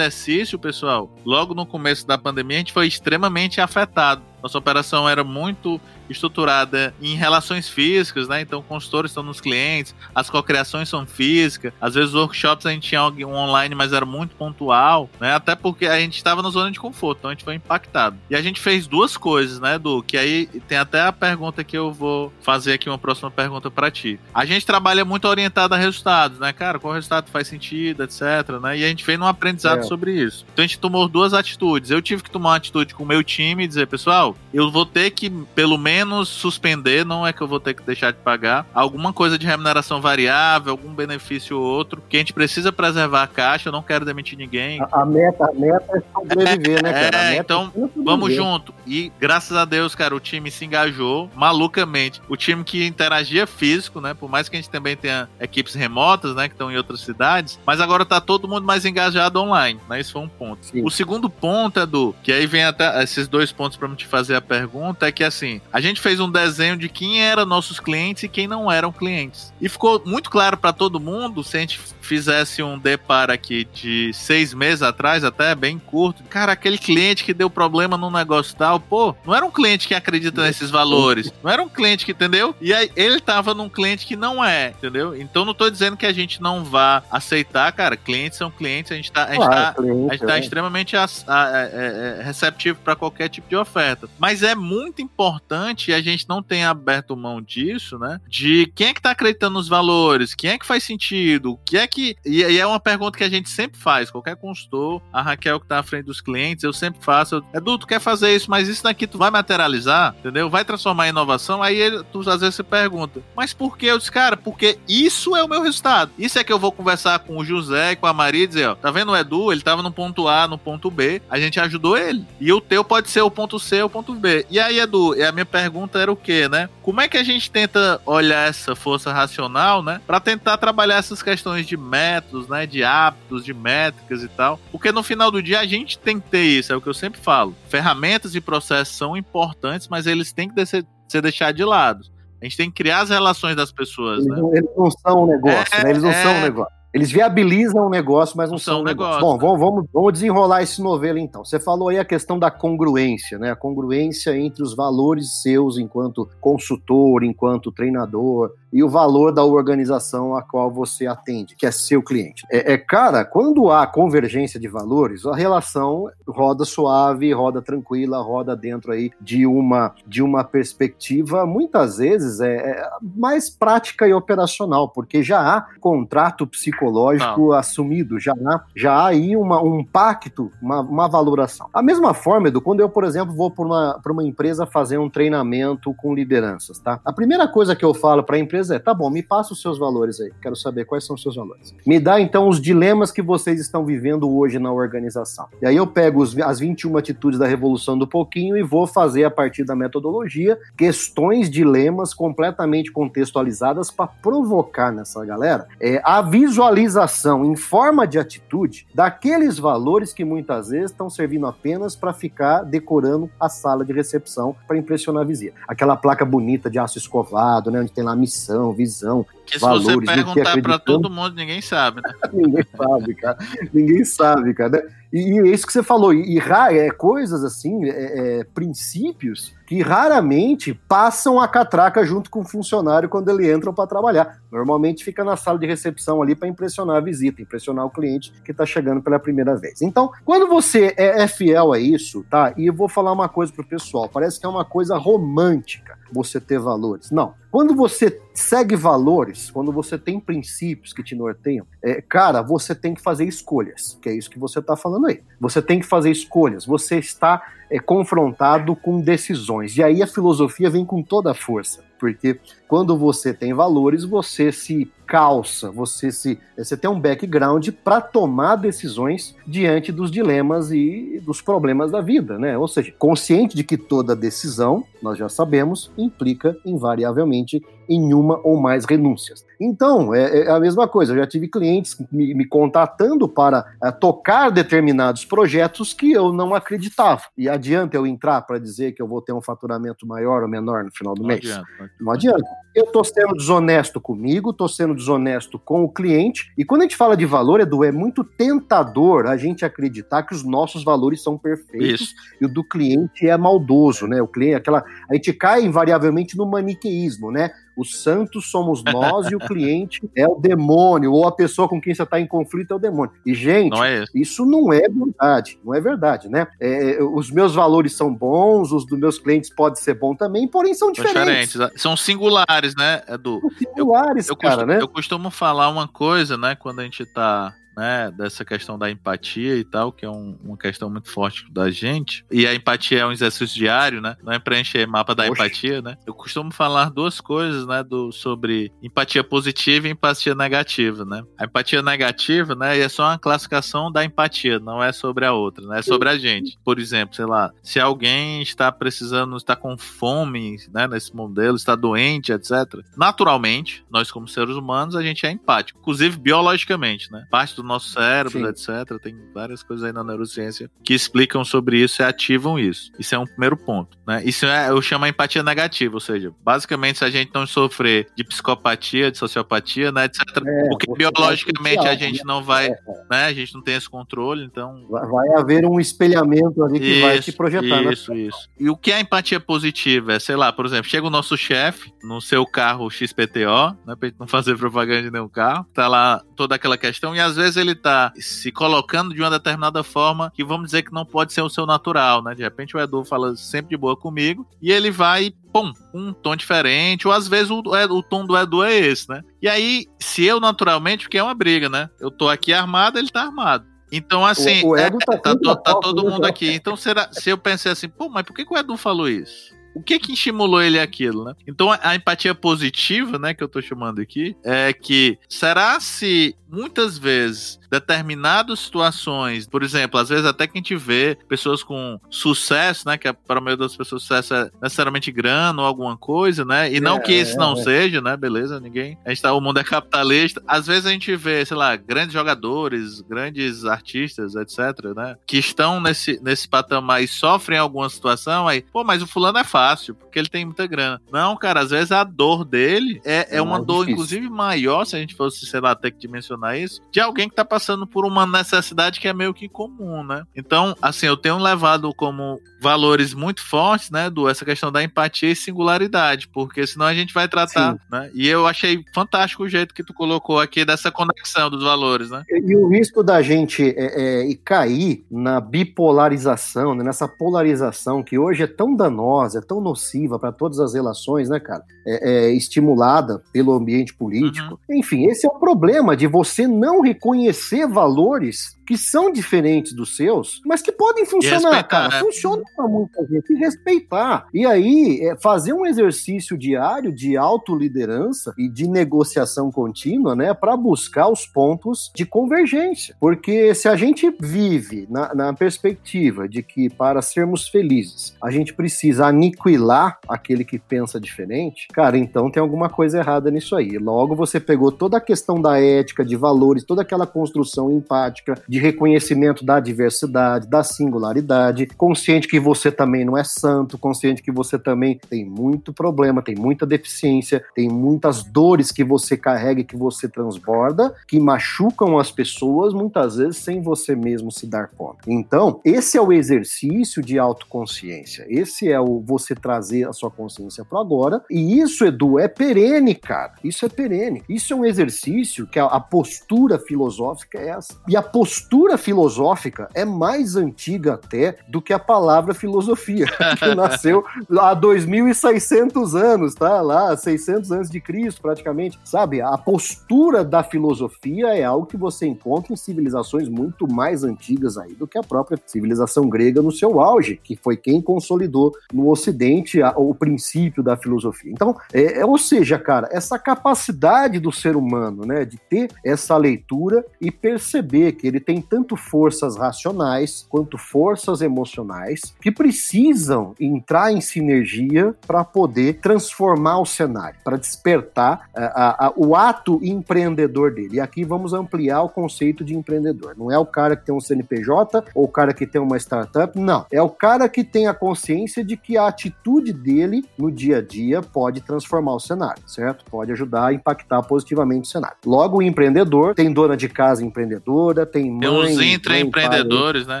exercício, 0.52 0.58
pessoal, 0.58 1.10
logo 1.24 1.54
no 1.54 1.64
começo 1.64 2.06
da 2.06 2.18
pandemia, 2.18 2.56
a 2.56 2.60
gente 2.60 2.72
foi 2.72 2.86
extremamente 2.86 3.60
afetado. 3.60 4.22
Nossa 4.42 4.58
operação 4.58 5.08
era 5.08 5.24
muito 5.24 5.80
estruturada 6.12 6.94
em 7.00 7.14
relações 7.14 7.68
físicas, 7.68 8.28
né? 8.28 8.40
Então, 8.40 8.62
consultores 8.62 9.10
estão 9.10 9.22
nos 9.22 9.40
clientes, 9.40 9.94
as 10.14 10.30
cocriações 10.30 10.88
são 10.88 11.06
físicas, 11.06 11.72
às 11.80 11.94
vezes 11.94 12.14
workshops 12.14 12.66
a 12.66 12.70
gente 12.70 12.88
tinha 12.88 13.02
um 13.02 13.34
online, 13.34 13.74
mas 13.74 13.92
era 13.92 14.06
muito 14.06 14.36
pontual, 14.36 15.10
né? 15.20 15.34
Até 15.34 15.54
porque 15.54 15.86
a 15.86 15.98
gente 15.98 16.16
estava 16.16 16.42
na 16.42 16.50
zona 16.50 16.70
de 16.70 16.78
conforto, 16.78 17.18
então 17.18 17.30
a 17.30 17.34
gente 17.34 17.44
foi 17.44 17.54
impactado. 17.54 18.16
E 18.30 18.36
a 18.36 18.42
gente 18.42 18.60
fez 18.60 18.86
duas 18.86 19.16
coisas, 19.16 19.60
né, 19.60 19.78
Du? 19.78 20.02
Que 20.02 20.16
aí 20.16 20.46
tem 20.68 20.78
até 20.78 21.00
a 21.02 21.12
pergunta 21.12 21.64
que 21.64 21.76
eu 21.76 21.92
vou 21.92 22.32
fazer 22.40 22.74
aqui, 22.74 22.88
uma 22.88 22.98
próxima 22.98 23.30
pergunta 23.30 23.70
para 23.70 23.90
ti. 23.90 24.20
A 24.34 24.44
gente 24.44 24.66
trabalha 24.66 25.04
muito 25.04 25.26
orientado 25.26 25.74
a 25.74 25.78
resultados, 25.78 26.38
né, 26.38 26.52
cara? 26.52 26.78
Qual 26.78 26.92
resultado 26.94 27.30
faz 27.30 27.48
sentido, 27.48 28.02
etc, 28.02 28.60
né? 28.60 28.78
E 28.78 28.84
a 28.84 28.88
gente 28.88 29.04
fez 29.04 29.18
um 29.18 29.26
aprendizado 29.26 29.80
é. 29.80 29.82
sobre 29.82 30.12
isso. 30.12 30.44
Então 30.52 30.64
a 30.64 30.66
gente 30.66 30.78
tomou 30.78 31.08
duas 31.08 31.34
atitudes. 31.34 31.90
Eu 31.90 32.02
tive 32.02 32.22
que 32.22 32.30
tomar 32.30 32.50
uma 32.50 32.56
atitude 32.56 32.94
com 32.94 33.04
o 33.04 33.06
meu 33.06 33.22
time 33.22 33.64
e 33.64 33.68
dizer, 33.68 33.86
pessoal, 33.86 34.36
eu 34.52 34.70
vou 34.70 34.84
ter 34.84 35.10
que, 35.10 35.30
pelo 35.54 35.78
menos, 35.78 36.01
menos 36.04 36.28
suspender, 36.28 37.04
não 37.04 37.26
é 37.26 37.32
que 37.32 37.40
eu 37.40 37.48
vou 37.48 37.60
ter 37.60 37.74
que 37.74 37.82
deixar 37.82 38.12
de 38.12 38.18
pagar. 38.18 38.66
Alguma 38.74 39.12
coisa 39.12 39.38
de 39.38 39.46
remuneração 39.46 40.00
variável, 40.00 40.72
algum 40.72 40.92
benefício 40.92 41.58
ou 41.58 41.64
outro, 41.64 42.02
que 42.08 42.16
a 42.16 42.20
gente 42.20 42.32
precisa 42.32 42.72
preservar 42.72 43.22
a 43.22 43.26
caixa, 43.26 43.68
eu 43.68 43.72
não 43.72 43.82
quero 43.82 44.04
demitir 44.04 44.36
ninguém. 44.36 44.80
A, 44.80 45.02
a 45.02 45.06
meta, 45.06 45.44
a 45.44 45.52
meta 45.52 45.96
é 45.96 46.02
sobreviver, 46.12 46.82
né, 46.82 46.92
cara? 46.92 47.34
É, 47.34 47.36
então 47.36 47.72
é 47.76 47.88
vamos 48.04 48.34
junto. 48.34 48.74
E 48.86 49.12
graças 49.18 49.56
a 49.56 49.64
Deus, 49.64 49.94
cara, 49.94 50.14
o 50.14 50.20
time 50.20 50.50
se 50.50 50.64
engajou 50.64 51.30
malucamente. 51.34 52.20
O 52.28 52.36
time 52.36 52.64
que 52.64 52.86
interagia 52.86 53.46
físico, 53.46 54.00
né? 54.00 54.14
Por 54.14 54.28
mais 54.28 54.48
que 54.48 54.56
a 54.56 54.60
gente 54.60 54.70
também 54.70 54.96
tenha 54.96 55.28
equipes 55.40 55.74
remotas, 55.74 56.34
né, 56.34 56.48
que 56.48 56.54
estão 56.54 56.70
em 56.70 56.76
outras 56.76 57.00
cidades, 57.00 57.58
mas 57.66 57.80
agora 57.80 58.04
tá 58.04 58.20
todo 58.20 58.48
mundo 58.48 58.64
mais 58.64 58.84
engajado 58.84 59.40
online, 59.40 59.80
né? 59.88 60.00
Isso 60.00 60.12
foi 60.12 60.22
um 60.22 60.28
ponto. 60.28 60.66
Sim. 60.66 60.84
O 60.84 60.90
segundo 60.90 61.28
ponto, 61.28 61.80
Edu, 61.80 62.14
que 62.22 62.32
aí 62.32 62.46
vem 62.46 62.64
até 62.64 63.02
esses 63.02 63.28
dois 63.28 63.52
pontos 63.52 63.76
para 63.76 63.88
me 63.88 63.96
te 63.96 64.06
fazer 64.06 64.34
a 64.34 64.40
pergunta, 64.40 65.06
é 65.06 65.12
que 65.12 65.24
assim, 65.24 65.60
a 65.72 65.80
gente 65.82 66.00
fez 66.00 66.20
um 66.20 66.30
desenho 66.30 66.76
de 66.76 66.88
quem 66.88 67.22
eram 67.22 67.44
nossos 67.44 67.78
clientes 67.78 68.22
e 68.22 68.28
quem 68.28 68.46
não 68.46 68.70
eram 68.70 68.92
clientes. 68.92 69.52
E 69.60 69.68
ficou 69.68 70.02
muito 70.04 70.30
claro 70.30 70.56
para 70.56 70.72
todo 70.72 71.00
mundo, 71.00 71.42
se 71.44 71.56
a 71.56 71.60
gente 71.60 71.80
fizesse 72.02 72.62
um 72.62 72.78
depar 72.78 73.30
aqui 73.30 73.64
de 73.72 74.12
seis 74.12 74.52
meses 74.52 74.82
atrás, 74.82 75.24
até 75.24 75.54
bem 75.54 75.78
curto, 75.78 76.22
cara, 76.24 76.52
aquele 76.52 76.78
cliente 76.78 77.24
que 77.24 77.34
deu 77.34 77.48
problema 77.48 77.96
num 77.96 78.10
negócio 78.10 78.56
tal, 78.56 78.78
pô, 78.78 79.14
não 79.24 79.34
era 79.34 79.44
um 79.44 79.50
cliente 79.50 79.88
que 79.88 79.94
acredita 79.94 80.42
nesses 80.42 80.70
valores, 80.70 81.32
não 81.42 81.50
era 81.50 81.62
um 81.62 81.68
cliente 81.68 82.04
que, 82.04 82.12
entendeu? 82.12 82.54
E 82.60 82.72
aí 82.72 82.90
ele 82.96 83.20
tava 83.20 83.54
num 83.54 83.68
cliente 83.68 84.06
que 84.06 84.16
não 84.16 84.44
é, 84.44 84.68
entendeu? 84.70 85.16
Então 85.16 85.44
não 85.44 85.54
tô 85.54 85.68
dizendo 85.70 85.96
que 85.96 86.06
a 86.06 86.12
gente 86.12 86.40
não 86.40 86.64
vá 86.64 87.02
aceitar, 87.10 87.72
cara, 87.72 87.96
clientes 87.96 88.38
são 88.38 88.50
clientes, 88.50 88.92
a 88.92 88.96
gente 88.96 89.12
tá, 89.12 89.24
a 89.24 89.34
gente 89.34 89.46
tá, 89.46 89.74
a 89.78 90.12
gente 90.12 90.26
tá 90.26 90.36
é. 90.36 90.40
extremamente 90.40 90.96
a, 90.96 91.04
a, 91.26 91.44
a, 91.44 91.60
é, 91.62 92.18
é, 92.18 92.22
receptivo 92.22 92.78
para 92.80 92.96
qualquer 92.96 93.28
tipo 93.28 93.48
de 93.48 93.56
oferta. 93.56 94.08
Mas 94.18 94.42
é 94.42 94.54
muito 94.54 95.00
importante 95.00 95.22
importante, 95.22 95.92
a 95.92 96.00
gente 96.00 96.28
não 96.28 96.42
tem 96.42 96.64
aberto 96.64 97.16
mão 97.16 97.40
disso, 97.40 97.98
né? 97.98 98.20
De 98.28 98.70
quem 98.74 98.88
é 98.88 98.94
que 98.94 99.00
tá 99.00 99.10
acreditando 99.10 99.54
nos 99.54 99.68
valores, 99.68 100.34
quem 100.34 100.50
é 100.50 100.58
que 100.58 100.66
faz 100.66 100.82
sentido, 100.82 101.52
o 101.52 101.58
que 101.58 101.76
é 101.76 101.86
que. 101.92 102.16
E, 102.24 102.42
é 102.42 102.66
uma 102.66 102.80
pergunta 102.80 103.18
que 103.18 103.24
a 103.24 103.28
gente 103.28 103.48
sempre 103.48 103.78
faz, 103.78 104.10
qualquer 104.10 104.36
consultor, 104.36 105.00
a 105.12 105.22
Raquel 105.22 105.60
que 105.60 105.66
tá 105.66 105.78
à 105.78 105.82
frente 105.82 106.06
dos 106.06 106.20
clientes, 106.20 106.64
eu 106.64 106.72
sempre 106.72 107.04
faço. 107.04 107.44
Edu, 107.52 107.78
tu 107.78 107.86
quer 107.86 108.00
fazer 108.00 108.34
isso, 108.34 108.50
mas 108.50 108.68
isso 108.68 108.82
daqui 108.82 109.06
tu 109.06 109.18
vai 109.18 109.30
materializar, 109.30 110.14
entendeu? 110.18 110.48
Vai 110.48 110.64
transformar 110.64 111.06
em 111.06 111.10
inovação, 111.10 111.62
aí 111.62 111.76
ele, 111.76 112.02
tu 112.12 112.20
às 112.28 112.40
vezes 112.40 112.54
se 112.54 112.62
pergunta, 112.62 113.20
mas 113.36 113.52
por 113.52 113.76
que? 113.76 113.86
Eu 113.86 113.98
disse, 113.98 114.10
cara, 114.10 114.36
porque 114.36 114.78
isso 114.88 115.36
é 115.36 115.44
o 115.44 115.48
meu 115.48 115.62
resultado. 115.62 116.10
Isso 116.18 116.38
é 116.38 116.44
que 116.44 116.52
eu 116.52 116.58
vou 116.58 116.72
conversar 116.72 117.18
com 117.20 117.36
o 117.36 117.44
José 117.44 117.92
e 117.92 117.96
com 117.96 118.06
a 118.06 118.12
Maria 118.12 118.44
e 118.44 118.46
dizer, 118.46 118.68
ó, 118.68 118.74
tá 118.74 118.90
vendo 118.90 119.12
o 119.12 119.16
Edu? 119.16 119.52
Ele 119.52 119.60
tava 119.60 119.82
no 119.82 119.92
ponto 119.92 120.28
A, 120.28 120.48
no 120.48 120.58
ponto 120.58 120.90
B, 120.90 121.20
a 121.28 121.38
gente 121.38 121.60
ajudou 121.60 121.96
ele. 121.96 122.24
E 122.40 122.52
o 122.52 122.60
teu 122.60 122.84
pode 122.84 123.10
ser 123.10 123.22
o 123.22 123.30
ponto 123.30 123.58
C 123.58 123.82
ou 123.82 123.86
o 123.86 123.90
ponto 123.90 124.14
B. 124.14 124.46
E 124.50 124.58
aí, 124.58 124.78
Edu, 124.78 125.14
a 125.22 125.32
minha 125.32 125.46
pergunta 125.46 125.82
pergunta 125.82 125.98
era 125.98 126.12
o 126.12 126.16
quê, 126.16 126.48
né? 126.48 126.68
Como 126.82 127.00
é 127.00 127.08
que 127.08 127.16
a 127.16 127.22
gente 127.22 127.50
tenta 127.50 128.00
olhar 128.04 128.48
essa 128.48 128.74
força 128.76 129.12
racional, 129.12 129.82
né? 129.82 130.00
Para 130.06 130.20
tentar 130.20 130.56
trabalhar 130.56 130.96
essas 130.96 131.22
questões 131.22 131.66
de 131.66 131.76
métodos, 131.82 132.48
né? 132.48 132.66
De 132.66 132.82
hábitos, 132.82 133.44
de 133.44 133.52
métricas 133.52 134.22
e 134.22 134.28
tal. 134.28 134.58
Porque 134.70 134.92
no 134.92 135.02
final 135.02 135.30
do 135.30 135.42
dia 135.42 135.60
a 135.60 135.66
gente 135.66 135.98
tem 135.98 136.20
que 136.20 136.28
ter 136.28 136.42
isso, 136.42 136.72
é 136.72 136.76
o 136.76 136.80
que 136.80 136.88
eu 136.88 136.94
sempre 136.94 137.20
falo. 137.20 137.54
Ferramentas 137.68 138.34
e 138.34 138.40
processos 138.40 138.96
são 138.96 139.16
importantes, 139.16 139.88
mas 139.88 140.06
eles 140.06 140.32
têm 140.32 140.48
que 140.48 140.66
ser, 140.66 140.86
ser 141.08 141.20
deixados 141.20 141.56
de 141.56 141.64
lado. 141.64 142.04
A 142.40 142.44
gente 142.44 142.56
tem 142.56 142.70
que 142.70 142.82
criar 142.82 143.02
as 143.02 143.10
relações 143.10 143.54
das 143.54 143.70
pessoas, 143.70 144.18
eles 144.18 144.26
né? 144.26 144.36
Não, 144.36 144.54
eles 144.54 144.70
não 144.76 144.90
são 144.90 145.22
um 145.22 145.26
negócio, 145.26 145.74
é, 145.74 145.84
né? 145.84 145.90
Eles 145.90 146.02
não 146.02 146.10
é... 146.10 146.22
são 146.22 146.34
um 146.34 146.40
negócio. 146.40 146.82
Eles 146.92 147.10
viabilizam 147.10 147.86
o 147.86 147.88
negócio, 147.88 148.36
mas 148.36 148.50
não, 148.50 148.56
não 148.56 148.58
são 148.58 148.80
um 148.80 148.84
negócio. 148.84 149.14
negócio. 149.14 149.38
Bom, 149.38 149.38
vamos, 149.38 149.60
vamos, 149.60 149.90
vamos 149.90 150.12
desenrolar 150.12 150.62
esse 150.62 150.82
novelo 150.82 151.18
então. 151.18 151.42
Você 151.42 151.58
falou 151.58 151.88
aí 151.88 151.98
a 151.98 152.04
questão 152.04 152.38
da 152.38 152.50
congruência, 152.50 153.38
né? 153.38 153.50
A 153.50 153.56
congruência 153.56 154.36
entre 154.36 154.62
os 154.62 154.76
valores 154.76 155.40
seus 155.40 155.78
enquanto 155.78 156.28
consultor, 156.38 157.24
enquanto 157.24 157.72
treinador, 157.72 158.52
e 158.72 158.82
o 158.82 158.88
valor 158.88 159.32
da 159.32 159.44
organização 159.44 160.34
a 160.34 160.42
qual 160.42 160.70
você 160.70 161.06
atende, 161.06 161.54
que 161.54 161.66
é 161.66 161.70
seu 161.70 162.02
cliente. 162.02 162.44
É, 162.50 162.72
é, 162.72 162.78
cara, 162.78 163.24
quando 163.24 163.70
há 163.70 163.86
convergência 163.86 164.58
de 164.58 164.68
valores, 164.68 165.26
a 165.26 165.34
relação 165.34 166.08
roda 166.26 166.64
suave, 166.64 167.32
roda 167.32 167.60
tranquila, 167.60 168.22
roda 168.22 168.56
dentro 168.56 168.92
aí 168.92 169.10
de 169.20 169.46
uma 169.46 169.92
de 170.06 170.22
uma 170.22 170.44
perspectiva 170.44 171.44
muitas 171.44 171.98
vezes 171.98 172.40
é, 172.40 172.54
é 172.54 172.90
mais 173.16 173.50
prática 173.50 174.06
e 174.06 174.12
operacional, 174.12 174.88
porque 174.88 175.22
já 175.22 175.40
há 175.40 175.66
contrato 175.80 176.46
psicológico 176.46 177.48
Não. 177.48 177.52
assumido, 177.52 178.18
já 178.18 178.32
há, 178.32 178.64
já 178.74 178.94
há 178.94 179.06
aí 179.08 179.36
uma, 179.36 179.62
um 179.62 179.84
pacto, 179.84 180.50
uma, 180.60 180.80
uma 180.80 181.08
valoração. 181.08 181.68
A 181.72 181.82
mesma 181.82 182.14
forma, 182.14 182.48
Edu, 182.48 182.60
quando 182.60 182.80
eu, 182.80 182.88
por 182.88 183.04
exemplo, 183.04 183.34
vou 183.34 183.50
para 183.50 183.64
uma, 183.64 184.00
uma 184.06 184.24
empresa 184.24 184.66
fazer 184.66 184.98
um 184.98 185.10
treinamento 185.10 185.92
com 185.94 186.14
lideranças, 186.14 186.78
tá? 186.78 187.00
A 187.04 187.12
primeira 187.12 187.48
coisa 187.48 187.74
que 187.74 187.84
eu 187.84 187.92
falo 187.92 188.22
para 188.22 188.36
a 188.36 188.38
empresa 188.38 188.61
é, 188.70 188.78
tá 188.78 188.94
bom, 188.94 189.10
me 189.10 189.22
passa 189.22 189.52
os 189.52 189.60
seus 189.60 189.78
valores 189.78 190.20
aí. 190.20 190.32
Quero 190.40 190.56
saber 190.56 190.84
quais 190.84 191.04
são 191.04 191.14
os 191.14 191.22
seus 191.22 191.36
valores. 191.36 191.74
Me 191.86 191.98
dá 191.98 192.20
então 192.20 192.48
os 192.48 192.60
dilemas 192.60 193.10
que 193.10 193.22
vocês 193.22 193.60
estão 193.60 193.84
vivendo 193.84 194.30
hoje 194.30 194.58
na 194.58 194.72
organização. 194.72 195.46
E 195.60 195.66
aí 195.66 195.76
eu 195.76 195.86
pego 195.86 196.22
os, 196.22 196.38
as 196.38 196.58
21 196.58 196.96
atitudes 196.96 197.38
da 197.38 197.46
revolução 197.46 197.98
do 197.98 198.06
pouquinho 198.06 198.56
e 198.56 198.62
vou 198.62 198.86
fazer 198.86 199.24
a 199.24 199.30
partir 199.30 199.64
da 199.64 199.74
metodologia 199.74 200.58
questões, 200.76 201.50
dilemas 201.50 202.14
completamente 202.14 202.92
contextualizadas 202.92 203.90
para 203.90 204.06
provocar 204.06 204.92
nessa 204.92 205.24
galera 205.24 205.66
é, 205.80 206.00
a 206.04 206.22
visualização 206.22 207.44
em 207.44 207.56
forma 207.56 208.06
de 208.06 208.18
atitude 208.18 208.86
daqueles 208.94 209.58
valores 209.58 210.12
que 210.12 210.24
muitas 210.24 210.68
vezes 210.68 210.90
estão 210.90 211.08
servindo 211.08 211.46
apenas 211.46 211.96
para 211.96 212.12
ficar 212.12 212.62
decorando 212.62 213.30
a 213.38 213.48
sala 213.48 213.84
de 213.84 213.92
recepção 213.92 214.54
para 214.66 214.76
impressionar 214.76 215.22
a 215.22 215.26
visita. 215.26 215.56
Aquela 215.66 215.96
placa 215.96 216.24
bonita 216.24 216.70
de 216.70 216.78
aço 216.78 216.98
escovado, 216.98 217.70
né, 217.70 217.80
onde 217.80 217.92
tem 217.92 218.04
lá 218.04 218.14
missão 218.14 218.51
missão, 218.52 218.72
visão, 218.72 219.26
que 219.46 219.54
se 219.54 219.58
valores, 219.58 219.86
você 219.86 220.14
perguntar 220.14 220.62
para 220.62 220.78
todo 220.78 221.10
mundo, 221.10 221.34
ninguém 221.34 221.60
sabe, 221.60 222.00
né? 222.02 222.12
ninguém 222.32 222.64
sabe, 222.76 223.14
cara. 223.14 223.38
Ninguém 223.72 224.04
sabe, 224.04 224.54
cara. 224.54 225.01
E, 225.12 225.38
é 225.40 225.48
isso 225.48 225.66
que 225.66 225.72
você 225.72 225.82
falou. 225.82 226.12
E, 226.14 226.36
e 226.36 226.38
é, 226.38 226.90
coisas 226.90 227.44
assim, 227.44 227.84
é, 227.84 228.40
é, 228.40 228.44
princípios 228.44 229.54
que 229.66 229.80
raramente 229.80 230.74
passam 230.74 231.40
a 231.40 231.48
catraca 231.48 232.04
junto 232.04 232.30
com 232.30 232.40
o 232.40 232.44
funcionário 232.44 233.08
quando 233.08 233.30
ele 233.30 233.50
entra 233.50 233.72
para 233.72 233.86
trabalhar. 233.86 234.38
Normalmente 234.50 235.04
fica 235.04 235.24
na 235.24 235.36
sala 235.36 235.58
de 235.58 235.66
recepção 235.66 236.20
ali 236.20 236.34
para 236.34 236.48
impressionar 236.48 236.96
a 236.96 237.00
visita, 237.00 237.40
impressionar 237.40 237.86
o 237.86 237.90
cliente 237.90 238.32
que 238.44 238.50
está 238.50 238.66
chegando 238.66 239.00
pela 239.00 239.18
primeira 239.18 239.56
vez. 239.56 239.80
Então, 239.80 240.10
quando 240.24 240.46
você 240.46 240.94
é, 240.96 241.22
é 241.22 241.28
fiel 241.28 241.72
a 241.72 241.78
isso, 241.78 242.24
tá? 242.28 242.52
E 242.56 242.66
eu 242.66 242.74
vou 242.74 242.88
falar 242.88 243.12
uma 243.12 243.28
coisa 243.28 243.52
pro 243.52 243.66
pessoal, 243.66 244.08
parece 244.08 244.38
que 244.38 244.44
é 244.44 244.48
uma 244.48 244.64
coisa 244.64 244.96
romântica 244.98 245.98
você 246.12 246.38
ter 246.38 246.58
valores. 246.58 247.10
Não. 247.10 247.34
Quando 247.50 247.74
você 247.74 248.20
segue 248.34 248.76
valores, 248.76 249.50
quando 249.50 249.72
você 249.72 249.98
tem 249.98 250.20
princípios 250.20 250.92
que 250.92 251.02
te 251.02 251.14
norteiam, 251.14 251.66
é, 251.82 252.00
cara, 252.00 252.42
você 252.42 252.74
tem 252.74 252.94
que 252.94 253.02
fazer 253.02 253.24
escolhas, 253.24 253.98
que 254.00 254.08
é 254.08 254.14
isso 254.14 254.30
que 254.30 254.38
você 254.38 254.58
está 254.58 254.76
falando 254.76 255.01
aí. 255.06 255.20
Você 255.40 255.60
tem 255.60 255.80
que 255.80 255.86
fazer 255.86 256.10
escolhas, 256.10 256.64
você 256.64 256.98
está 256.98 257.42
é, 257.72 257.78
confrontado 257.78 258.76
com 258.76 259.00
decisões. 259.00 259.76
E 259.76 259.82
aí 259.82 260.02
a 260.02 260.06
filosofia 260.06 260.68
vem 260.68 260.84
com 260.84 261.02
toda 261.02 261.30
a 261.30 261.34
força, 261.34 261.82
porque 261.98 262.38
quando 262.68 262.96
você 262.98 263.32
tem 263.32 263.54
valores, 263.54 264.04
você 264.04 264.52
se 264.52 264.90
calça, 265.06 265.70
você 265.70 266.10
se 266.10 266.38
você 266.56 266.76
tem 266.76 266.88
um 266.88 266.98
background 266.98 267.68
para 267.84 268.00
tomar 268.00 268.56
decisões 268.56 269.34
diante 269.46 269.92
dos 269.92 270.10
dilemas 270.10 270.70
e 270.72 271.20
dos 271.24 271.42
problemas 271.42 271.90
da 271.90 272.00
vida, 272.00 272.38
né? 272.38 272.56
Ou 272.56 272.66
seja, 272.66 272.94
consciente 272.98 273.54
de 273.54 273.62
que 273.62 273.76
toda 273.76 274.16
decisão, 274.16 274.84
nós 275.02 275.18
já 275.18 275.28
sabemos, 275.28 275.90
implica 275.98 276.56
invariavelmente 276.64 277.62
em 277.88 278.14
uma 278.14 278.40
ou 278.42 278.58
mais 278.58 278.84
renúncias. 278.84 279.44
Então, 279.60 280.14
é, 280.14 280.40
é 280.40 280.50
a 280.50 280.58
mesma 280.58 280.88
coisa. 280.88 281.12
Eu 281.12 281.18
já 281.18 281.26
tive 281.26 281.46
clientes 281.46 281.96
me, 282.10 282.34
me 282.34 282.46
contatando 282.46 283.28
para 283.28 283.66
é, 283.82 283.90
tocar 283.90 284.50
determinados 284.50 285.24
projetos 285.24 285.92
que 285.92 286.10
eu 286.12 286.32
não 286.32 286.54
acreditava. 286.54 287.22
E 287.36 287.48
adianta 287.62 287.96
eu 287.96 288.04
entrar 288.04 288.42
para 288.42 288.58
dizer 288.58 288.92
que 288.92 289.00
eu 289.00 289.06
vou 289.06 289.22
ter 289.22 289.32
um 289.32 289.40
faturamento 289.40 290.04
maior 290.06 290.42
ou 290.42 290.48
menor 290.48 290.84
no 290.84 290.90
final 290.92 291.14
do 291.14 291.22
não 291.22 291.28
mês? 291.28 291.40
Adianta, 291.40 291.90
não 292.00 292.12
adianta. 292.12 292.44
Eu 292.74 292.84
estou 292.84 293.04
sendo 293.04 293.34
desonesto 293.34 294.00
comigo, 294.00 294.50
estou 294.50 294.68
sendo 294.68 294.94
desonesto 294.94 295.58
com 295.58 295.84
o 295.84 295.88
cliente. 295.88 296.50
E 296.58 296.64
quando 296.64 296.80
a 296.80 296.84
gente 296.84 296.96
fala 296.96 297.16
de 297.16 297.24
valor, 297.24 297.60
Edu, 297.60 297.84
é 297.84 297.92
muito 297.92 298.24
tentador 298.24 299.26
a 299.26 299.36
gente 299.36 299.64
acreditar 299.64 300.24
que 300.24 300.34
os 300.34 300.42
nossos 300.42 300.82
valores 300.82 301.22
são 301.22 301.38
perfeitos 301.38 302.00
Isso. 302.00 302.14
e 302.40 302.46
o 302.46 302.48
do 302.48 302.64
cliente 302.64 303.28
é 303.28 303.36
maldoso, 303.36 304.06
né? 304.06 304.20
O 304.20 304.26
cliente, 304.26 304.56
aquela, 304.56 304.84
a 305.08 305.14
gente 305.14 305.32
cai 305.32 305.64
invariavelmente 305.64 306.36
no 306.36 306.46
maniqueísmo, 306.46 307.30
né? 307.30 307.52
Os 307.76 308.02
santos 308.02 308.50
somos 308.50 308.82
nós 308.84 309.30
e 309.30 309.34
o 309.34 309.38
cliente 309.38 310.00
é 310.16 310.26
o 310.26 310.34
demônio, 310.34 311.12
ou 311.12 311.26
a 311.26 311.32
pessoa 311.32 311.68
com 311.68 311.80
quem 311.80 311.94
você 311.94 312.02
está 312.02 312.20
em 312.20 312.26
conflito 312.26 312.72
é 312.72 312.76
o 312.76 312.78
demônio. 312.78 313.12
E, 313.24 313.34
gente, 313.34 313.70
não 313.70 313.84
é 313.84 314.02
isso. 314.02 314.12
isso. 314.14 314.46
não 314.46 314.72
é 314.72 314.82
verdade, 314.88 315.58
não 315.64 315.74
é 315.74 315.80
verdade, 315.80 316.28
né? 316.28 316.46
É, 316.60 317.02
os 317.02 317.30
meus 317.30 317.54
valores 317.54 317.94
são 317.94 318.12
bons, 318.12 318.72
os 318.72 318.86
dos 318.86 318.98
meus 318.98 319.18
clientes 319.18 319.50
podem 319.50 319.80
ser 319.80 319.94
bons 319.94 320.16
também, 320.16 320.46
porém 320.46 320.74
são 320.74 320.92
diferentes. 320.92 321.52
diferentes. 321.52 321.80
São 321.82 321.96
singulares, 321.96 322.74
né, 322.76 323.02
Edu? 323.08 323.40
São 323.40 323.50
singulares, 323.50 324.28
eu, 324.28 324.32
eu 324.32 324.36
cara, 324.36 324.54
costumo, 324.54 324.72
né? 324.72 324.82
Eu 324.82 324.88
costumo 324.88 325.30
falar 325.30 325.68
uma 325.68 325.88
coisa, 325.88 326.36
né, 326.36 326.54
quando 326.54 326.80
a 326.80 326.84
gente 326.84 327.02
está 327.02 327.54
né, 327.76 328.10
dessa 328.16 328.44
questão 328.44 328.78
da 328.78 328.90
empatia 328.90 329.56
e 329.56 329.64
tal, 329.64 329.92
que 329.92 330.04
é 330.04 330.10
um, 330.10 330.36
uma 330.42 330.56
questão 330.56 330.90
muito 330.90 331.10
forte 331.10 331.44
da 331.50 331.70
gente. 331.70 332.24
E 332.30 332.46
a 332.46 332.54
empatia 332.54 333.00
é 333.00 333.06
um 333.06 333.12
exercício 333.12 333.56
diário, 333.56 334.00
né? 334.00 334.16
Não 334.22 334.32
é 334.32 334.38
preencher 334.38 334.86
mapa 334.86 335.14
da 335.14 335.24
Oxe. 335.24 335.32
empatia, 335.32 335.82
né? 335.82 335.96
Eu 336.06 336.14
costumo 336.14 336.52
falar 336.52 336.90
duas 336.90 337.20
coisas, 337.20 337.66
né, 337.66 337.82
do, 337.82 338.12
sobre 338.12 338.72
empatia 338.82 339.24
positiva 339.24 339.88
e 339.88 339.90
empatia 339.90 340.34
negativa, 340.34 341.04
né? 341.04 341.22
A 341.38 341.44
empatia 341.44 341.82
negativa, 341.82 342.54
né, 342.54 342.78
é 342.78 342.88
só 342.88 343.04
uma 343.04 343.18
classificação 343.18 343.90
da 343.90 344.04
empatia, 344.04 344.58
não 344.58 344.82
é 344.82 344.92
sobre 344.92 345.24
a 345.24 345.32
outra, 345.32 345.66
né? 345.66 345.78
É 345.78 345.82
sobre 345.82 346.08
a 346.08 346.18
gente. 346.18 346.58
Por 346.64 346.78
exemplo, 346.78 347.14
sei 347.14 347.26
lá, 347.26 347.52
se 347.62 347.80
alguém 347.80 348.42
está 348.42 348.70
precisando, 348.70 349.36
está 349.36 349.56
com 349.56 349.76
fome, 349.76 350.56
né, 350.72 350.86
nesse 350.86 351.14
modelo, 351.14 351.56
está 351.56 351.74
doente, 351.74 352.32
etc. 352.32 352.50
Naturalmente, 352.96 353.84
nós 353.90 354.10
como 354.10 354.28
seres 354.28 354.56
humanos, 354.56 354.94
a 354.94 355.02
gente 355.02 355.24
é 355.26 355.30
empático, 355.30 355.78
inclusive 355.80 356.18
biologicamente, 356.18 357.10
né? 357.10 357.26
Parte 357.30 357.56
do 357.56 357.61
do 357.62 357.68
nosso 357.68 357.90
cérebro, 357.90 358.38
Sim. 358.38 358.46
etc. 358.46 358.98
Tem 359.00 359.16
várias 359.32 359.62
coisas 359.62 359.84
aí 359.84 359.92
na 359.92 360.04
neurociência 360.04 360.70
que 360.84 360.94
explicam 360.94 361.44
sobre 361.44 361.78
isso 361.78 362.02
e 362.02 362.04
ativam 362.04 362.58
isso. 362.58 362.90
Isso 362.98 363.14
é 363.14 363.18
um 363.18 363.26
primeiro 363.26 363.56
ponto. 363.56 363.96
Né? 364.06 364.22
Isso 364.24 364.46
é, 364.46 364.70
eu 364.70 364.80
chamo 364.82 365.04
a 365.04 365.08
empatia 365.08 365.42
negativa, 365.42 365.94
ou 365.94 366.00
seja, 366.00 366.32
basicamente 366.42 366.98
se 366.98 367.04
a 367.04 367.10
gente 367.10 367.30
não 367.34 367.46
sofrer 367.46 368.08
de 368.16 368.24
psicopatia, 368.24 369.10
de 369.10 369.18
sociopatia, 369.18 369.92
né, 369.92 370.04
etc. 370.04 370.20
É, 370.44 370.68
porque 370.68 370.92
biologicamente 370.92 371.86
a 371.86 371.94
gente 371.94 372.18
né? 372.18 372.24
não 372.26 372.42
vai, 372.42 372.66
é, 372.66 372.70
é. 372.70 373.04
né, 373.10 373.24
a 373.26 373.32
gente 373.32 373.54
não 373.54 373.62
tem 373.62 373.74
esse 373.74 373.88
controle, 373.88 374.44
então... 374.44 374.86
Vai 374.88 375.28
haver 375.36 375.64
um 375.66 375.78
espelhamento 375.78 376.62
ali 376.62 376.80
que 376.80 376.86
isso, 376.86 377.00
vai 377.00 377.20
te 377.20 377.32
projetar. 377.32 377.82
Né? 377.82 377.92
Isso, 377.92 378.14
isso. 378.14 378.48
E 378.58 378.68
o 378.68 378.76
que 378.76 378.92
é 378.92 379.00
empatia 379.00 379.40
positiva? 379.40 380.14
É, 380.14 380.18
sei 380.18 380.36
lá, 380.36 380.52
por 380.52 380.66
exemplo, 380.66 380.90
chega 380.90 381.06
o 381.06 381.10
nosso 381.10 381.36
chefe 381.36 381.92
no 382.02 382.20
seu 382.20 382.44
carro 382.44 382.90
XPTO, 382.90 383.76
né, 383.86 383.94
pra 383.98 384.08
gente 384.08 384.18
não 384.18 384.26
fazer 384.28 384.56
propaganda 384.56 385.02
de 385.02 385.10
nenhum 385.10 385.28
carro, 385.28 385.66
tá 385.72 385.88
lá 385.88 386.22
toda 386.36 386.54
aquela 386.54 386.76
questão 386.76 387.14
e 387.14 387.20
às 387.20 387.36
vezes 387.36 387.51
ele 387.56 387.74
tá 387.74 388.12
se 388.16 388.50
colocando 388.50 389.14
de 389.14 389.20
uma 389.20 389.30
determinada 389.30 389.82
forma 389.82 390.32
que 390.34 390.44
vamos 390.44 390.66
dizer 390.66 390.82
que 390.82 390.92
não 390.92 391.04
pode 391.04 391.32
ser 391.32 391.42
o 391.42 391.48
seu 391.48 391.66
natural, 391.66 392.22
né? 392.22 392.34
De 392.34 392.42
repente 392.42 392.76
o 392.76 392.80
Edu 392.80 393.04
fala 393.04 393.36
sempre 393.36 393.70
de 393.70 393.76
boa 393.76 393.96
comigo 393.96 394.46
e 394.60 394.70
ele 394.70 394.90
vai 394.90 395.32
pum, 395.52 395.72
um 395.92 396.12
tom 396.12 396.34
diferente, 396.34 397.06
ou 397.06 397.12
às 397.12 397.28
vezes 397.28 397.50
o, 397.50 397.60
o 397.60 398.02
tom 398.02 398.24
do 398.24 398.36
Edu 398.36 398.62
é 398.62 398.74
esse, 398.74 399.08
né? 399.08 399.22
E 399.40 399.48
aí, 399.48 399.86
se 399.98 400.24
eu 400.24 400.40
naturalmente, 400.40 401.04
porque 401.04 401.18
é 401.18 401.22
uma 401.22 401.34
briga, 401.34 401.68
né? 401.68 401.90
Eu 402.00 402.10
tô 402.10 402.28
aqui 402.28 402.52
armado, 402.52 402.98
ele 402.98 403.10
tá 403.10 403.22
armado. 403.22 403.66
Então, 403.90 404.24
assim, 404.24 404.64
o, 404.64 404.70
o 404.70 404.76
é, 404.76 404.90
tá, 404.90 405.18
tá, 405.18 405.36
tá, 405.36 405.56
tá, 405.56 405.74
todo 405.74 406.08
mundo 406.08 406.24
aqui. 406.24 406.50
Então, 406.50 406.74
será, 406.76 407.10
se 407.12 407.28
eu 407.28 407.36
pensei 407.36 407.70
assim, 407.70 407.90
pô, 407.90 408.08
mas 408.08 408.24
por 408.24 408.34
que, 408.34 408.46
que 408.46 408.54
o 408.54 408.56
Edu 408.56 408.76
falou 408.78 409.06
isso? 409.06 409.52
o 409.74 409.82
que 409.82 409.98
que 409.98 410.12
estimulou 410.12 410.62
ele 410.62 410.78
aquilo, 410.78 411.24
né? 411.24 411.34
Então 411.46 411.70
a 411.70 411.94
empatia 411.94 412.34
positiva, 412.34 413.18
né, 413.18 413.34
que 413.34 413.42
eu 413.42 413.48
tô 413.48 413.60
chamando 413.60 414.00
aqui, 414.00 414.36
é 414.44 414.72
que 414.72 415.18
será 415.28 415.80
se 415.80 416.36
muitas 416.52 416.98
vezes 416.98 417.58
determinadas 417.70 418.60
situações, 418.60 419.46
por 419.46 419.62
exemplo, 419.62 419.98
às 419.98 420.10
vezes 420.10 420.26
até 420.26 420.46
que 420.46 420.58
a 420.58 420.60
gente 420.60 420.76
vê 420.76 421.16
pessoas 421.26 421.62
com 421.62 421.98
sucesso, 422.10 422.86
né, 422.86 422.98
que 422.98 423.08
é, 423.08 423.12
para 423.14 423.38
a 423.38 423.40
maioria 423.40 423.64
das 423.64 423.74
pessoas 423.74 424.02
sucesso 424.02 424.34
é 424.34 424.50
necessariamente 424.60 425.10
grana 425.10 425.62
ou 425.62 425.66
alguma 425.66 425.96
coisa, 425.96 426.44
né, 426.44 426.70
e 426.70 426.80
não 426.80 426.96
é, 426.96 427.00
que 427.00 427.12
isso 427.14 427.38
não 427.38 427.54
é. 427.54 427.62
seja, 427.62 428.02
né, 428.02 428.14
beleza, 428.14 428.60
ninguém, 428.60 428.98
a 429.06 429.08
gente 429.08 429.22
tá, 429.22 429.32
o 429.32 429.40
mundo 429.40 429.58
é 429.58 429.64
capitalista, 429.64 430.42
às 430.46 430.66
vezes 430.66 430.84
a 430.84 430.90
gente 430.90 431.16
vê, 431.16 431.44
sei 431.46 431.56
lá, 431.56 431.74
grandes 431.74 432.12
jogadores, 432.12 433.00
grandes 433.00 433.64
artistas, 433.64 434.34
etc, 434.34 434.94
né, 434.94 435.16
que 435.26 435.38
estão 435.38 435.80
nesse, 435.80 436.20
nesse 436.22 436.46
patamar 436.46 437.02
e 437.02 437.08
sofrem 437.08 437.58
alguma 437.58 437.88
situação, 437.88 438.46
aí, 438.46 438.60
pô, 438.60 438.84
mas 438.84 439.02
o 439.02 439.06
fulano 439.06 439.38
é 439.38 439.44
fácil, 439.44 439.94
porque 439.94 440.18
ele 440.18 440.28
tem 440.28 440.44
muita 440.44 440.66
grana. 440.66 441.00
Não, 441.10 441.34
cara, 441.36 441.60
às 441.60 441.70
vezes 441.70 441.90
a 441.90 442.04
dor 442.04 442.44
dele 442.44 443.00
é, 443.04 443.28
é, 443.30 443.36
é 443.38 443.42
uma 443.42 443.58
dor, 443.58 443.86
difícil. 443.86 443.92
inclusive, 443.92 444.28
maior, 444.28 444.84
se 444.84 444.94
a 444.94 444.98
gente 444.98 445.14
fosse, 445.14 445.46
sei 445.46 445.60
lá, 445.60 445.74
ter 445.74 445.90
que 445.90 445.98
dimensionar 445.98 446.41
isso, 446.58 446.80
de 446.90 447.00
alguém 447.00 447.28
que 447.28 447.34
tá 447.34 447.44
passando 447.44 447.86
por 447.86 448.04
uma 448.04 448.26
necessidade 448.26 449.00
que 449.00 449.08
é 449.08 449.12
meio 449.12 449.32
que 449.32 449.48
comum, 449.48 450.02
né? 450.04 450.24
Então, 450.34 450.76
assim, 450.80 451.06
eu 451.06 451.16
tenho 451.16 451.38
levado 451.38 451.92
como 451.94 452.40
valores 452.62 453.12
muito 453.12 453.44
fortes, 453.44 453.90
né, 453.90 454.08
do 454.08 454.28
essa 454.28 454.44
questão 454.44 454.70
da 454.70 454.82
empatia 454.82 455.30
e 455.30 455.36
singularidade, 455.36 456.28
porque 456.28 456.64
senão 456.64 456.86
a 456.86 456.94
gente 456.94 457.12
vai 457.12 457.26
tratar, 457.26 457.72
Sim. 457.72 457.78
né? 457.90 458.10
E 458.14 458.28
eu 458.28 458.46
achei 458.46 458.84
fantástico 458.94 459.42
o 459.42 459.48
jeito 459.48 459.74
que 459.74 459.82
tu 459.82 459.92
colocou 459.92 460.38
aqui 460.38 460.64
dessa 460.64 460.90
conexão 460.90 461.50
dos 461.50 461.64
valores, 461.64 462.10
né? 462.10 462.22
E, 462.30 462.56
o 462.56 462.68
risco 462.68 463.02
da 463.02 463.20
gente 463.20 463.74
é, 463.76 464.30
é, 464.30 464.34
cair 464.44 465.04
na 465.10 465.40
bipolarização, 465.40 466.74
né, 466.74 466.84
nessa 466.84 467.08
polarização 467.08 468.02
que 468.02 468.16
hoje 468.16 468.44
é 468.44 468.46
tão 468.46 468.76
danosa, 468.76 469.40
é 469.40 469.42
tão 469.42 469.60
nociva 469.60 470.18
para 470.18 470.30
todas 470.30 470.60
as 470.60 470.74
relações, 470.74 471.28
né, 471.28 471.40
cara? 471.40 471.64
É, 471.84 472.26
é 472.26 472.30
estimulada 472.32 473.20
pelo 473.32 473.52
ambiente 473.52 473.92
político. 473.92 474.60
Uhum. 474.68 474.78
Enfim, 474.78 475.06
esse 475.06 475.26
é 475.26 475.28
o 475.28 475.38
problema 475.40 475.96
de 475.96 476.06
você 476.06 476.46
não 476.46 476.80
reconhecer 476.80 477.66
valores 477.66 478.56
que 478.66 478.76
são 478.76 479.12
diferentes 479.12 479.72
dos 479.72 479.96
seus, 479.96 480.40
mas 480.44 480.62
que 480.62 480.72
podem 480.72 481.04
funcionar, 481.04 481.62
cara. 481.64 481.94
Né? 481.94 482.00
Funciona 482.00 482.42
para 482.56 482.66
muita 482.66 483.06
gente. 483.06 483.32
E 483.32 483.36
respeitar. 483.36 484.26
E 484.32 484.46
aí, 484.46 485.00
é, 485.02 485.16
fazer 485.16 485.52
um 485.52 485.66
exercício 485.66 486.36
diário 486.36 486.92
de 486.92 487.16
autoliderança 487.16 488.34
e 488.38 488.48
de 488.48 488.68
negociação 488.68 489.50
contínua, 489.50 490.14
né, 490.14 490.34
para 490.34 490.56
buscar 490.56 491.08
os 491.08 491.26
pontos 491.26 491.90
de 491.94 492.04
convergência. 492.04 492.94
Porque 493.00 493.54
se 493.54 493.68
a 493.68 493.76
gente 493.76 494.14
vive 494.20 494.86
na, 494.90 495.14
na 495.14 495.32
perspectiva 495.34 496.28
de 496.28 496.42
que 496.42 496.68
para 496.70 497.02
sermos 497.02 497.48
felizes 497.48 498.14
a 498.22 498.30
gente 498.30 498.54
precisa 498.54 499.06
aniquilar 499.06 499.98
aquele 500.08 500.44
que 500.44 500.58
pensa 500.58 501.00
diferente, 501.00 501.68
cara, 501.72 501.96
então 501.98 502.30
tem 502.30 502.40
alguma 502.40 502.68
coisa 502.68 502.98
errada 502.98 503.30
nisso 503.30 503.56
aí. 503.56 503.78
Logo, 503.78 504.14
você 504.14 504.38
pegou 504.38 504.70
toda 504.70 504.96
a 504.96 505.00
questão 505.00 505.40
da 505.40 505.60
ética, 505.60 506.04
de 506.04 506.16
valores, 506.16 506.64
toda 506.64 506.82
aquela 506.82 507.06
construção 507.06 507.70
empática, 507.70 508.40
de 508.52 508.58
reconhecimento 508.58 509.46
da 509.46 509.58
diversidade, 509.58 510.46
da 510.46 510.62
singularidade, 510.62 511.66
consciente 511.68 512.28
que 512.28 512.38
você 512.38 512.70
também 512.70 513.02
não 513.02 513.16
é 513.16 513.24
santo, 513.24 513.78
consciente 513.78 514.22
que 514.22 514.30
você 514.30 514.58
também 514.58 515.00
tem 515.08 515.24
muito 515.24 515.72
problema, 515.72 516.20
tem 516.20 516.34
muita 516.34 516.66
deficiência, 516.66 517.42
tem 517.54 517.70
muitas 517.70 518.22
dores 518.22 518.70
que 518.70 518.84
você 518.84 519.16
carrega 519.16 519.62
e 519.62 519.64
que 519.64 519.74
você 519.74 520.06
transborda, 520.06 520.94
que 521.08 521.18
machucam 521.18 521.98
as 521.98 522.10
pessoas, 522.12 522.74
muitas 522.74 523.16
vezes 523.16 523.38
sem 523.38 523.62
você 523.62 523.96
mesmo 523.96 524.30
se 524.30 524.46
dar 524.46 524.68
conta. 524.68 524.98
Então, 525.06 525.58
esse 525.64 525.96
é 525.96 526.02
o 526.02 526.12
exercício 526.12 527.02
de 527.02 527.18
autoconsciência. 527.18 528.26
Esse 528.28 528.70
é 528.70 528.78
o 528.78 529.00
você 529.00 529.34
trazer 529.34 529.88
a 529.88 529.94
sua 529.94 530.10
consciência 530.10 530.62
para 530.62 530.78
agora. 530.78 531.24
E 531.30 531.58
isso, 531.58 531.86
Edu, 531.86 532.18
é 532.18 532.28
perene, 532.28 532.94
cara. 532.94 533.32
Isso 533.42 533.64
é 533.64 533.70
perene. 533.70 534.22
Isso 534.28 534.52
é 534.52 534.56
um 534.56 534.66
exercício 534.66 535.46
que 535.46 535.58
a, 535.58 535.64
a 535.64 535.80
postura 535.80 536.58
filosófica 536.58 537.38
é 537.38 537.48
essa. 537.48 537.80
E 537.88 537.96
a 537.96 538.02
postura 538.02 538.41
filosófica 538.76 539.68
é 539.74 539.84
mais 539.84 540.36
antiga 540.36 540.94
até 540.94 541.36
do 541.48 541.60
que 541.60 541.72
a 541.72 541.78
palavra 541.78 542.34
filosofia, 542.34 543.06
que 543.38 543.54
nasceu 543.54 544.04
há 544.30 544.54
2.600 544.54 545.94
anos, 545.94 546.34
tá? 546.34 546.60
Lá, 546.60 546.96
600 546.96 547.52
anos 547.52 547.70
de 547.70 547.80
Cristo, 547.80 548.20
praticamente. 548.20 548.78
Sabe? 548.84 549.20
A 549.20 549.36
postura 549.38 550.24
da 550.24 550.42
filosofia 550.42 551.28
é 551.28 551.44
algo 551.44 551.66
que 551.66 551.76
você 551.76 552.06
encontra 552.06 552.52
em 552.52 552.56
civilizações 552.56 553.28
muito 553.28 553.70
mais 553.70 554.04
antigas 554.04 554.58
aí 554.58 554.74
do 554.74 554.86
que 554.86 554.98
a 554.98 555.02
própria 555.02 555.38
civilização 555.46 556.08
grega 556.08 556.42
no 556.42 556.52
seu 556.52 556.80
auge, 556.80 557.20
que 557.22 557.36
foi 557.36 557.56
quem 557.56 557.80
consolidou 557.80 558.52
no 558.72 558.90
Ocidente 558.90 559.62
a, 559.62 559.70
o 559.76 559.94
princípio 559.94 560.62
da 560.62 560.76
filosofia. 560.76 561.32
Então, 561.32 561.56
é, 561.72 562.00
é, 562.00 562.04
ou 562.04 562.18
seja, 562.18 562.58
cara, 562.58 562.88
essa 562.90 563.18
capacidade 563.18 564.18
do 564.18 564.32
ser 564.32 564.56
humano, 564.56 565.04
né, 565.04 565.24
de 565.24 565.38
ter 565.38 565.70
essa 565.84 566.16
leitura 566.16 566.84
e 567.00 567.10
perceber 567.10 567.92
que 567.92 568.06
ele 568.06 568.20
tem 568.20 568.31
tanto 568.40 568.76
forças 568.76 569.36
racionais 569.36 570.26
quanto 570.28 570.56
forças 570.56 571.20
emocionais 571.20 572.14
que 572.20 572.30
precisam 572.30 573.34
entrar 573.40 573.92
em 573.92 574.00
sinergia 574.00 574.94
para 575.06 575.24
poder 575.24 575.80
transformar 575.80 576.60
o 576.60 576.66
cenário, 576.66 577.18
para 577.24 577.36
despertar 577.36 578.28
a, 578.34 578.44
a, 578.44 578.86
a, 578.86 578.92
o 578.96 579.14
ato 579.14 579.60
empreendedor 579.62 580.54
dele. 580.54 580.76
E 580.76 580.80
aqui 580.80 581.04
vamos 581.04 581.32
ampliar 581.32 581.82
o 581.82 581.88
conceito 581.88 582.44
de 582.44 582.54
empreendedor. 582.54 583.14
Não 583.16 583.30
é 583.30 583.38
o 583.38 583.46
cara 583.46 583.76
que 583.76 583.84
tem 583.84 583.94
um 583.94 584.00
CNPJ 584.00 584.84
ou 584.94 585.04
o 585.04 585.08
cara 585.08 585.32
que 585.32 585.46
tem 585.46 585.60
uma 585.60 585.76
startup, 585.76 586.38
não. 586.38 586.66
É 586.70 586.80
o 586.80 586.88
cara 586.88 587.28
que 587.28 587.44
tem 587.44 587.66
a 587.66 587.74
consciência 587.74 588.44
de 588.44 588.56
que 588.56 588.76
a 588.76 588.86
atitude 588.86 589.52
dele 589.52 590.04
no 590.16 590.30
dia 590.30 590.58
a 590.58 590.62
dia 590.62 591.02
pode 591.02 591.40
transformar 591.40 591.94
o 591.94 592.00
cenário, 592.00 592.42
certo? 592.46 592.84
Pode 592.90 593.12
ajudar 593.12 593.46
a 593.46 593.54
impactar 593.54 594.02
positivamente 594.02 594.68
o 594.68 594.70
cenário. 594.70 594.96
Logo, 595.04 595.38
o 595.38 595.42
empreendedor 595.42 596.14
tem 596.14 596.32
dona 596.32 596.56
de 596.56 596.68
casa 596.68 597.04
empreendedora, 597.04 597.84
tem 597.84 598.10
mãe. 598.30 598.46
Tem 598.46 598.54
uns 598.54 598.60
intraempreendedores, 598.60 599.86
né? 599.86 600.00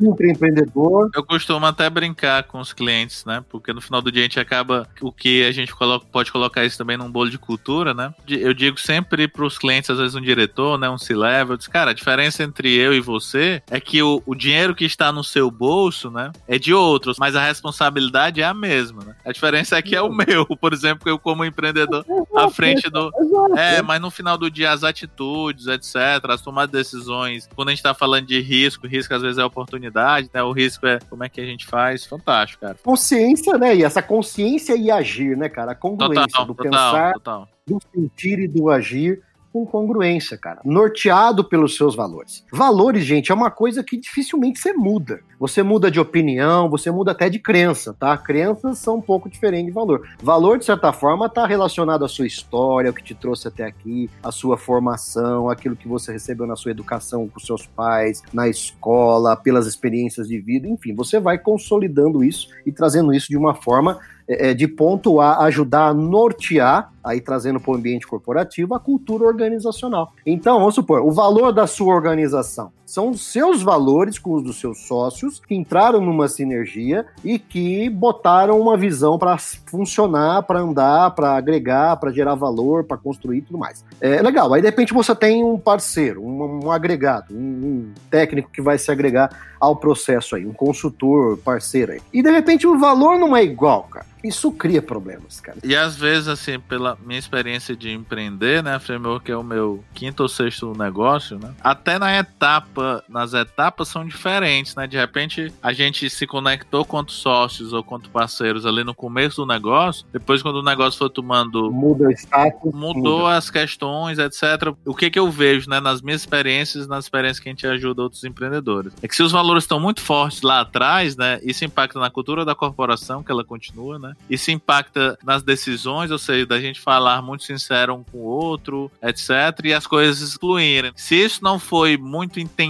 Intraempreendedor. 0.00 1.10
Eu 1.14 1.24
costumo 1.24 1.66
até 1.66 1.88
brincar 1.88 2.44
com 2.44 2.60
os 2.60 2.72
clientes, 2.72 3.24
né? 3.24 3.42
Porque 3.48 3.72
no 3.72 3.80
final 3.80 4.02
do 4.02 4.10
dia 4.10 4.22
a 4.22 4.24
gente 4.24 4.40
acaba 4.40 4.88
o 5.00 5.12
que 5.12 5.44
a 5.44 5.52
gente 5.52 5.74
coloca, 5.74 6.06
pode 6.10 6.30
colocar 6.30 6.64
isso 6.64 6.78
também 6.78 6.96
num 6.96 7.10
bolo 7.10 7.30
de 7.30 7.38
cultura, 7.38 7.94
né? 7.94 8.12
Eu 8.28 8.54
digo 8.54 8.78
sempre 8.78 9.28
para 9.28 9.44
os 9.44 9.58
clientes, 9.58 9.90
às 9.90 9.98
vezes 9.98 10.14
um 10.14 10.20
diretor, 10.20 10.78
né, 10.78 10.88
um 10.88 10.98
C-level, 10.98 11.56
diz, 11.56 11.66
cara, 11.66 11.90
a 11.90 11.94
diferença 11.94 12.42
entre 12.42 12.74
eu 12.74 12.92
e 12.94 13.00
você 13.00 13.62
é 13.70 13.80
que 13.80 14.02
o, 14.02 14.22
o 14.26 14.34
dinheiro 14.34 14.74
que 14.74 14.84
está 14.84 15.12
no 15.12 15.24
seu 15.24 15.50
bolso, 15.50 16.10
né, 16.10 16.32
é 16.46 16.58
de 16.58 16.72
outros, 16.72 17.16
mas 17.18 17.36
a 17.36 17.44
responsabilidade 17.44 18.40
é 18.40 18.44
a 18.44 18.54
mesma, 18.54 19.04
né? 19.04 19.09
A 19.24 19.32
diferença 19.32 19.76
é 19.76 19.82
que 19.82 19.94
é 19.94 20.02
o 20.02 20.12
meu, 20.12 20.46
por 20.46 20.72
exemplo, 20.72 21.08
eu 21.08 21.18
como 21.18 21.44
empreendedor 21.44 22.04
à 22.34 22.50
frente 22.50 22.88
do 22.88 23.12
É, 23.56 23.82
mas 23.82 24.00
no 24.00 24.10
final 24.10 24.38
do 24.38 24.50
dia 24.50 24.72
as 24.72 24.82
atitudes, 24.82 25.66
etc, 25.66 25.96
as 26.28 26.40
tomadas 26.40 26.70
de 26.70 26.78
decisões, 26.78 27.48
quando 27.54 27.68
a 27.68 27.72
gente 27.72 27.80
está 27.80 27.94
falando 27.94 28.26
de 28.26 28.40
risco, 28.40 28.86
risco 28.86 29.14
às 29.14 29.22
vezes 29.22 29.38
é 29.38 29.44
oportunidade, 29.44 30.30
né? 30.32 30.42
O 30.42 30.52
risco 30.52 30.86
é 30.86 30.98
como 31.08 31.24
é 31.24 31.28
que 31.28 31.40
a 31.40 31.44
gente 31.44 31.66
faz, 31.66 32.04
fantástico, 32.04 32.62
cara. 32.62 32.76
Consciência, 32.82 33.58
né? 33.58 33.76
E 33.76 33.84
essa 33.84 34.02
consciência 34.02 34.76
e 34.76 34.90
agir, 34.90 35.36
né, 35.36 35.48
cara? 35.48 35.72
A 35.72 35.74
congruência 35.74 36.26
total, 36.26 36.46
do 36.46 36.54
total, 36.54 36.70
pensar, 36.70 37.12
total. 37.14 37.48
do 37.66 37.78
sentir 37.92 38.38
e 38.38 38.48
do 38.48 38.70
agir 38.70 39.22
com 39.52 39.66
congruência, 39.66 40.38
cara. 40.38 40.60
Norteado 40.64 41.44
pelos 41.44 41.76
seus 41.76 41.94
valores. 41.94 42.44
Valores, 42.52 43.04
gente, 43.04 43.32
é 43.32 43.34
uma 43.34 43.50
coisa 43.50 43.82
que 43.82 43.96
dificilmente 43.96 44.58
você 44.58 44.72
muda. 44.72 45.20
Você 45.38 45.62
muda 45.62 45.90
de 45.90 45.98
opinião, 45.98 46.68
você 46.68 46.90
muda 46.90 47.12
até 47.12 47.28
de 47.30 47.38
crença, 47.38 47.94
tá? 47.98 48.16
Crenças 48.16 48.78
são 48.78 48.96
um 48.96 49.00
pouco 49.00 49.28
diferentes 49.28 49.66
de 49.66 49.72
valor. 49.72 50.06
Valor, 50.22 50.58
de 50.58 50.66
certa 50.66 50.92
forma, 50.92 51.26
está 51.26 51.46
relacionado 51.46 52.04
à 52.04 52.08
sua 52.08 52.26
história, 52.26 52.90
o 52.90 52.94
que 52.94 53.02
te 53.02 53.14
trouxe 53.14 53.48
até 53.48 53.64
aqui, 53.64 54.10
a 54.22 54.30
sua 54.30 54.58
formação, 54.58 55.48
aquilo 55.48 55.74
que 55.74 55.88
você 55.88 56.12
recebeu 56.12 56.46
na 56.46 56.56
sua 56.56 56.70
educação 56.70 57.26
com 57.26 57.40
seus 57.40 57.66
pais, 57.66 58.22
na 58.32 58.48
escola, 58.48 59.36
pelas 59.36 59.66
experiências 59.66 60.28
de 60.28 60.38
vida, 60.38 60.68
enfim, 60.68 60.94
você 60.94 61.18
vai 61.18 61.38
consolidando 61.38 62.22
isso 62.22 62.48
e 62.66 62.72
trazendo 62.72 63.12
isso 63.12 63.28
de 63.28 63.36
uma 63.36 63.54
forma 63.54 63.98
é, 64.30 64.54
de 64.54 64.68
ponto 64.68 65.20
a 65.20 65.44
ajudar 65.44 65.88
a 65.88 65.94
nortear, 65.94 66.92
aí 67.02 67.20
trazendo 67.20 67.58
para 67.58 67.72
o 67.72 67.74
ambiente 67.74 68.06
corporativo, 68.06 68.74
a 68.74 68.80
cultura 68.80 69.24
organizacional. 69.24 70.12
Então, 70.24 70.58
vamos 70.58 70.74
supor, 70.74 71.00
o 71.00 71.10
valor 71.10 71.52
da 71.52 71.66
sua 71.66 71.94
organização 71.94 72.72
são 72.90 73.10
os 73.10 73.24
seus 73.24 73.62
valores 73.62 74.18
com 74.18 74.34
os 74.34 74.42
dos 74.42 74.58
seus 74.58 74.86
sócios 74.86 75.40
que 75.46 75.54
entraram 75.54 76.00
numa 76.00 76.26
sinergia 76.26 77.06
e 77.24 77.38
que 77.38 77.88
botaram 77.88 78.60
uma 78.60 78.76
visão 78.76 79.16
para 79.16 79.38
funcionar, 79.38 80.42
para 80.42 80.58
andar, 80.58 81.12
para 81.12 81.36
agregar, 81.36 81.96
para 81.98 82.10
gerar 82.10 82.34
valor, 82.34 82.82
para 82.82 82.96
construir 82.96 83.38
e 83.38 83.42
tudo 83.42 83.58
mais. 83.58 83.84
É 84.00 84.20
legal. 84.20 84.52
Aí 84.52 84.60
de 84.60 84.66
repente 84.66 84.92
você 84.92 85.14
tem 85.14 85.44
um 85.44 85.56
parceiro, 85.56 86.20
um, 86.20 86.66
um 86.66 86.72
agregado, 86.72 87.32
um, 87.32 87.36
um, 87.36 87.94
técnico 88.10 88.50
que 88.50 88.60
vai 88.60 88.76
se 88.76 88.90
agregar 88.90 89.30
ao 89.60 89.76
processo 89.76 90.34
aí, 90.34 90.44
um 90.44 90.52
consultor, 90.52 91.38
parceiro 91.38 91.92
aí. 91.92 92.00
E 92.12 92.22
de 92.22 92.30
repente 92.30 92.66
o 92.66 92.76
valor 92.76 93.18
não 93.18 93.36
é 93.36 93.44
igual, 93.44 93.84
cara. 93.84 94.10
Isso 94.22 94.52
cria 94.52 94.82
problemas, 94.82 95.40
cara. 95.40 95.58
E 95.64 95.74
às 95.74 95.96
vezes, 95.96 96.28
assim, 96.28 96.60
pela 96.60 96.96
minha 97.04 97.18
experiência 97.18 97.74
de 97.74 97.90
empreender, 97.90 98.62
né, 98.62 98.78
Framework 98.78 99.30
é 99.30 99.36
o 99.36 99.42
meu 99.42 99.82
quinto 99.94 100.22
ou 100.22 100.28
sexto 100.28 100.76
negócio, 100.76 101.38
né? 101.38 101.52
Até 101.62 101.98
na 101.98 102.18
etapa, 102.18 102.79
nas 103.08 103.34
etapas 103.34 103.88
são 103.88 104.04
diferentes, 104.04 104.74
né? 104.74 104.86
De 104.86 104.96
repente 104.96 105.52
a 105.62 105.72
gente 105.72 106.08
se 106.10 106.26
conectou 106.26 106.84
quanto 106.84 107.12
sócios 107.12 107.72
ou 107.72 107.82
quanto 107.82 108.10
parceiros 108.10 108.66
ali 108.66 108.84
no 108.84 108.94
começo 108.94 109.36
do 109.36 109.46
negócio, 109.46 110.06
depois 110.12 110.42
quando 110.42 110.56
o 110.56 110.62
negócio 110.62 110.98
foi 110.98 111.10
tomando 111.10 111.70
muda 111.70 112.08
o 112.08 112.10
status, 112.12 112.72
mudou 112.72 113.20
muda. 113.20 113.36
as 113.36 113.50
questões, 113.50 114.18
etc. 114.18 114.74
O 114.84 114.94
que 114.94 115.10
que 115.10 115.18
eu 115.18 115.30
vejo, 115.30 115.68
né, 115.68 115.80
nas 115.80 116.02
minhas 116.02 116.22
experiências, 116.22 116.86
nas 116.86 117.04
experiências 117.04 117.40
que 117.40 117.48
a 117.48 117.52
gente 117.52 117.66
ajuda 117.66 118.02
outros 118.02 118.24
empreendedores, 118.24 118.92
é 119.02 119.08
que 119.08 119.14
se 119.14 119.22
os 119.22 119.32
valores 119.32 119.64
estão 119.64 119.80
muito 119.80 120.00
fortes 120.00 120.42
lá 120.42 120.60
atrás, 120.60 121.16
né, 121.16 121.38
isso 121.42 121.64
impacta 121.64 121.98
na 121.98 122.10
cultura 122.10 122.44
da 122.44 122.54
corporação 122.54 123.22
que 123.22 123.30
ela 123.30 123.44
continua, 123.44 123.98
né? 123.98 124.14
Isso 124.28 124.50
impacta 124.50 125.18
nas 125.24 125.42
decisões, 125.42 126.10
ou 126.10 126.18
seja, 126.18 126.46
da 126.46 126.60
gente 126.60 126.80
falar 126.80 127.22
muito 127.22 127.44
sincero 127.44 127.94
um 127.94 128.04
com 128.04 128.18
o 128.18 128.24
outro, 128.24 128.90
etc. 129.02 129.30
E 129.64 129.74
as 129.74 129.86
coisas 129.86 130.34
fluírem. 130.34 130.92
Se 130.96 131.14
isso 131.14 131.42
não 131.42 131.58
foi 131.58 131.96
muito 131.96 132.40
entendido 132.40 132.69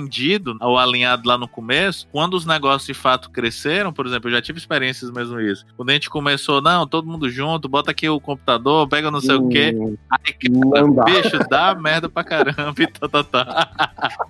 ou 0.61 0.79
alinhado 0.79 1.29
lá 1.29 1.37
no 1.37 1.49
começo, 1.49 2.07
quando 2.13 2.35
os 2.35 2.47
negócios 2.47 2.87
de 2.87 2.95
fato 2.95 3.31
cresceram, 3.31 3.93
por 3.93 4.07
exemplo, 4.07 4.29
eu 4.29 4.35
já 4.35 4.43
tive 4.43 4.59
experiências 4.59 5.11
mesmo 5.11 5.41
isso. 5.41 5.65
Quando 5.77 5.91
a 5.91 5.93
gente 5.93 6.11
começou, 6.11 6.61
não, 6.61 6.87
todo 6.87 7.07
mundo 7.07 7.29
junto, 7.29 7.69
bota 7.69 7.91
aqui 7.91 8.09
o 8.09 8.21
computador, 8.21 8.89
pega 8.89 9.11
não 9.11 9.21
sei 9.21 9.37
hum, 9.37 9.47
o 9.47 9.49
quê. 9.49 9.75
Aí, 10.11 10.35
cara, 10.71 11.05
bicho, 11.05 11.39
dá 11.49 11.75
merda 11.75 12.09
pra 12.09 12.25
caramba 12.25 12.75
e 12.79 12.87
tá, 12.87 13.09
tá, 13.09 13.25
tá. 13.25 13.71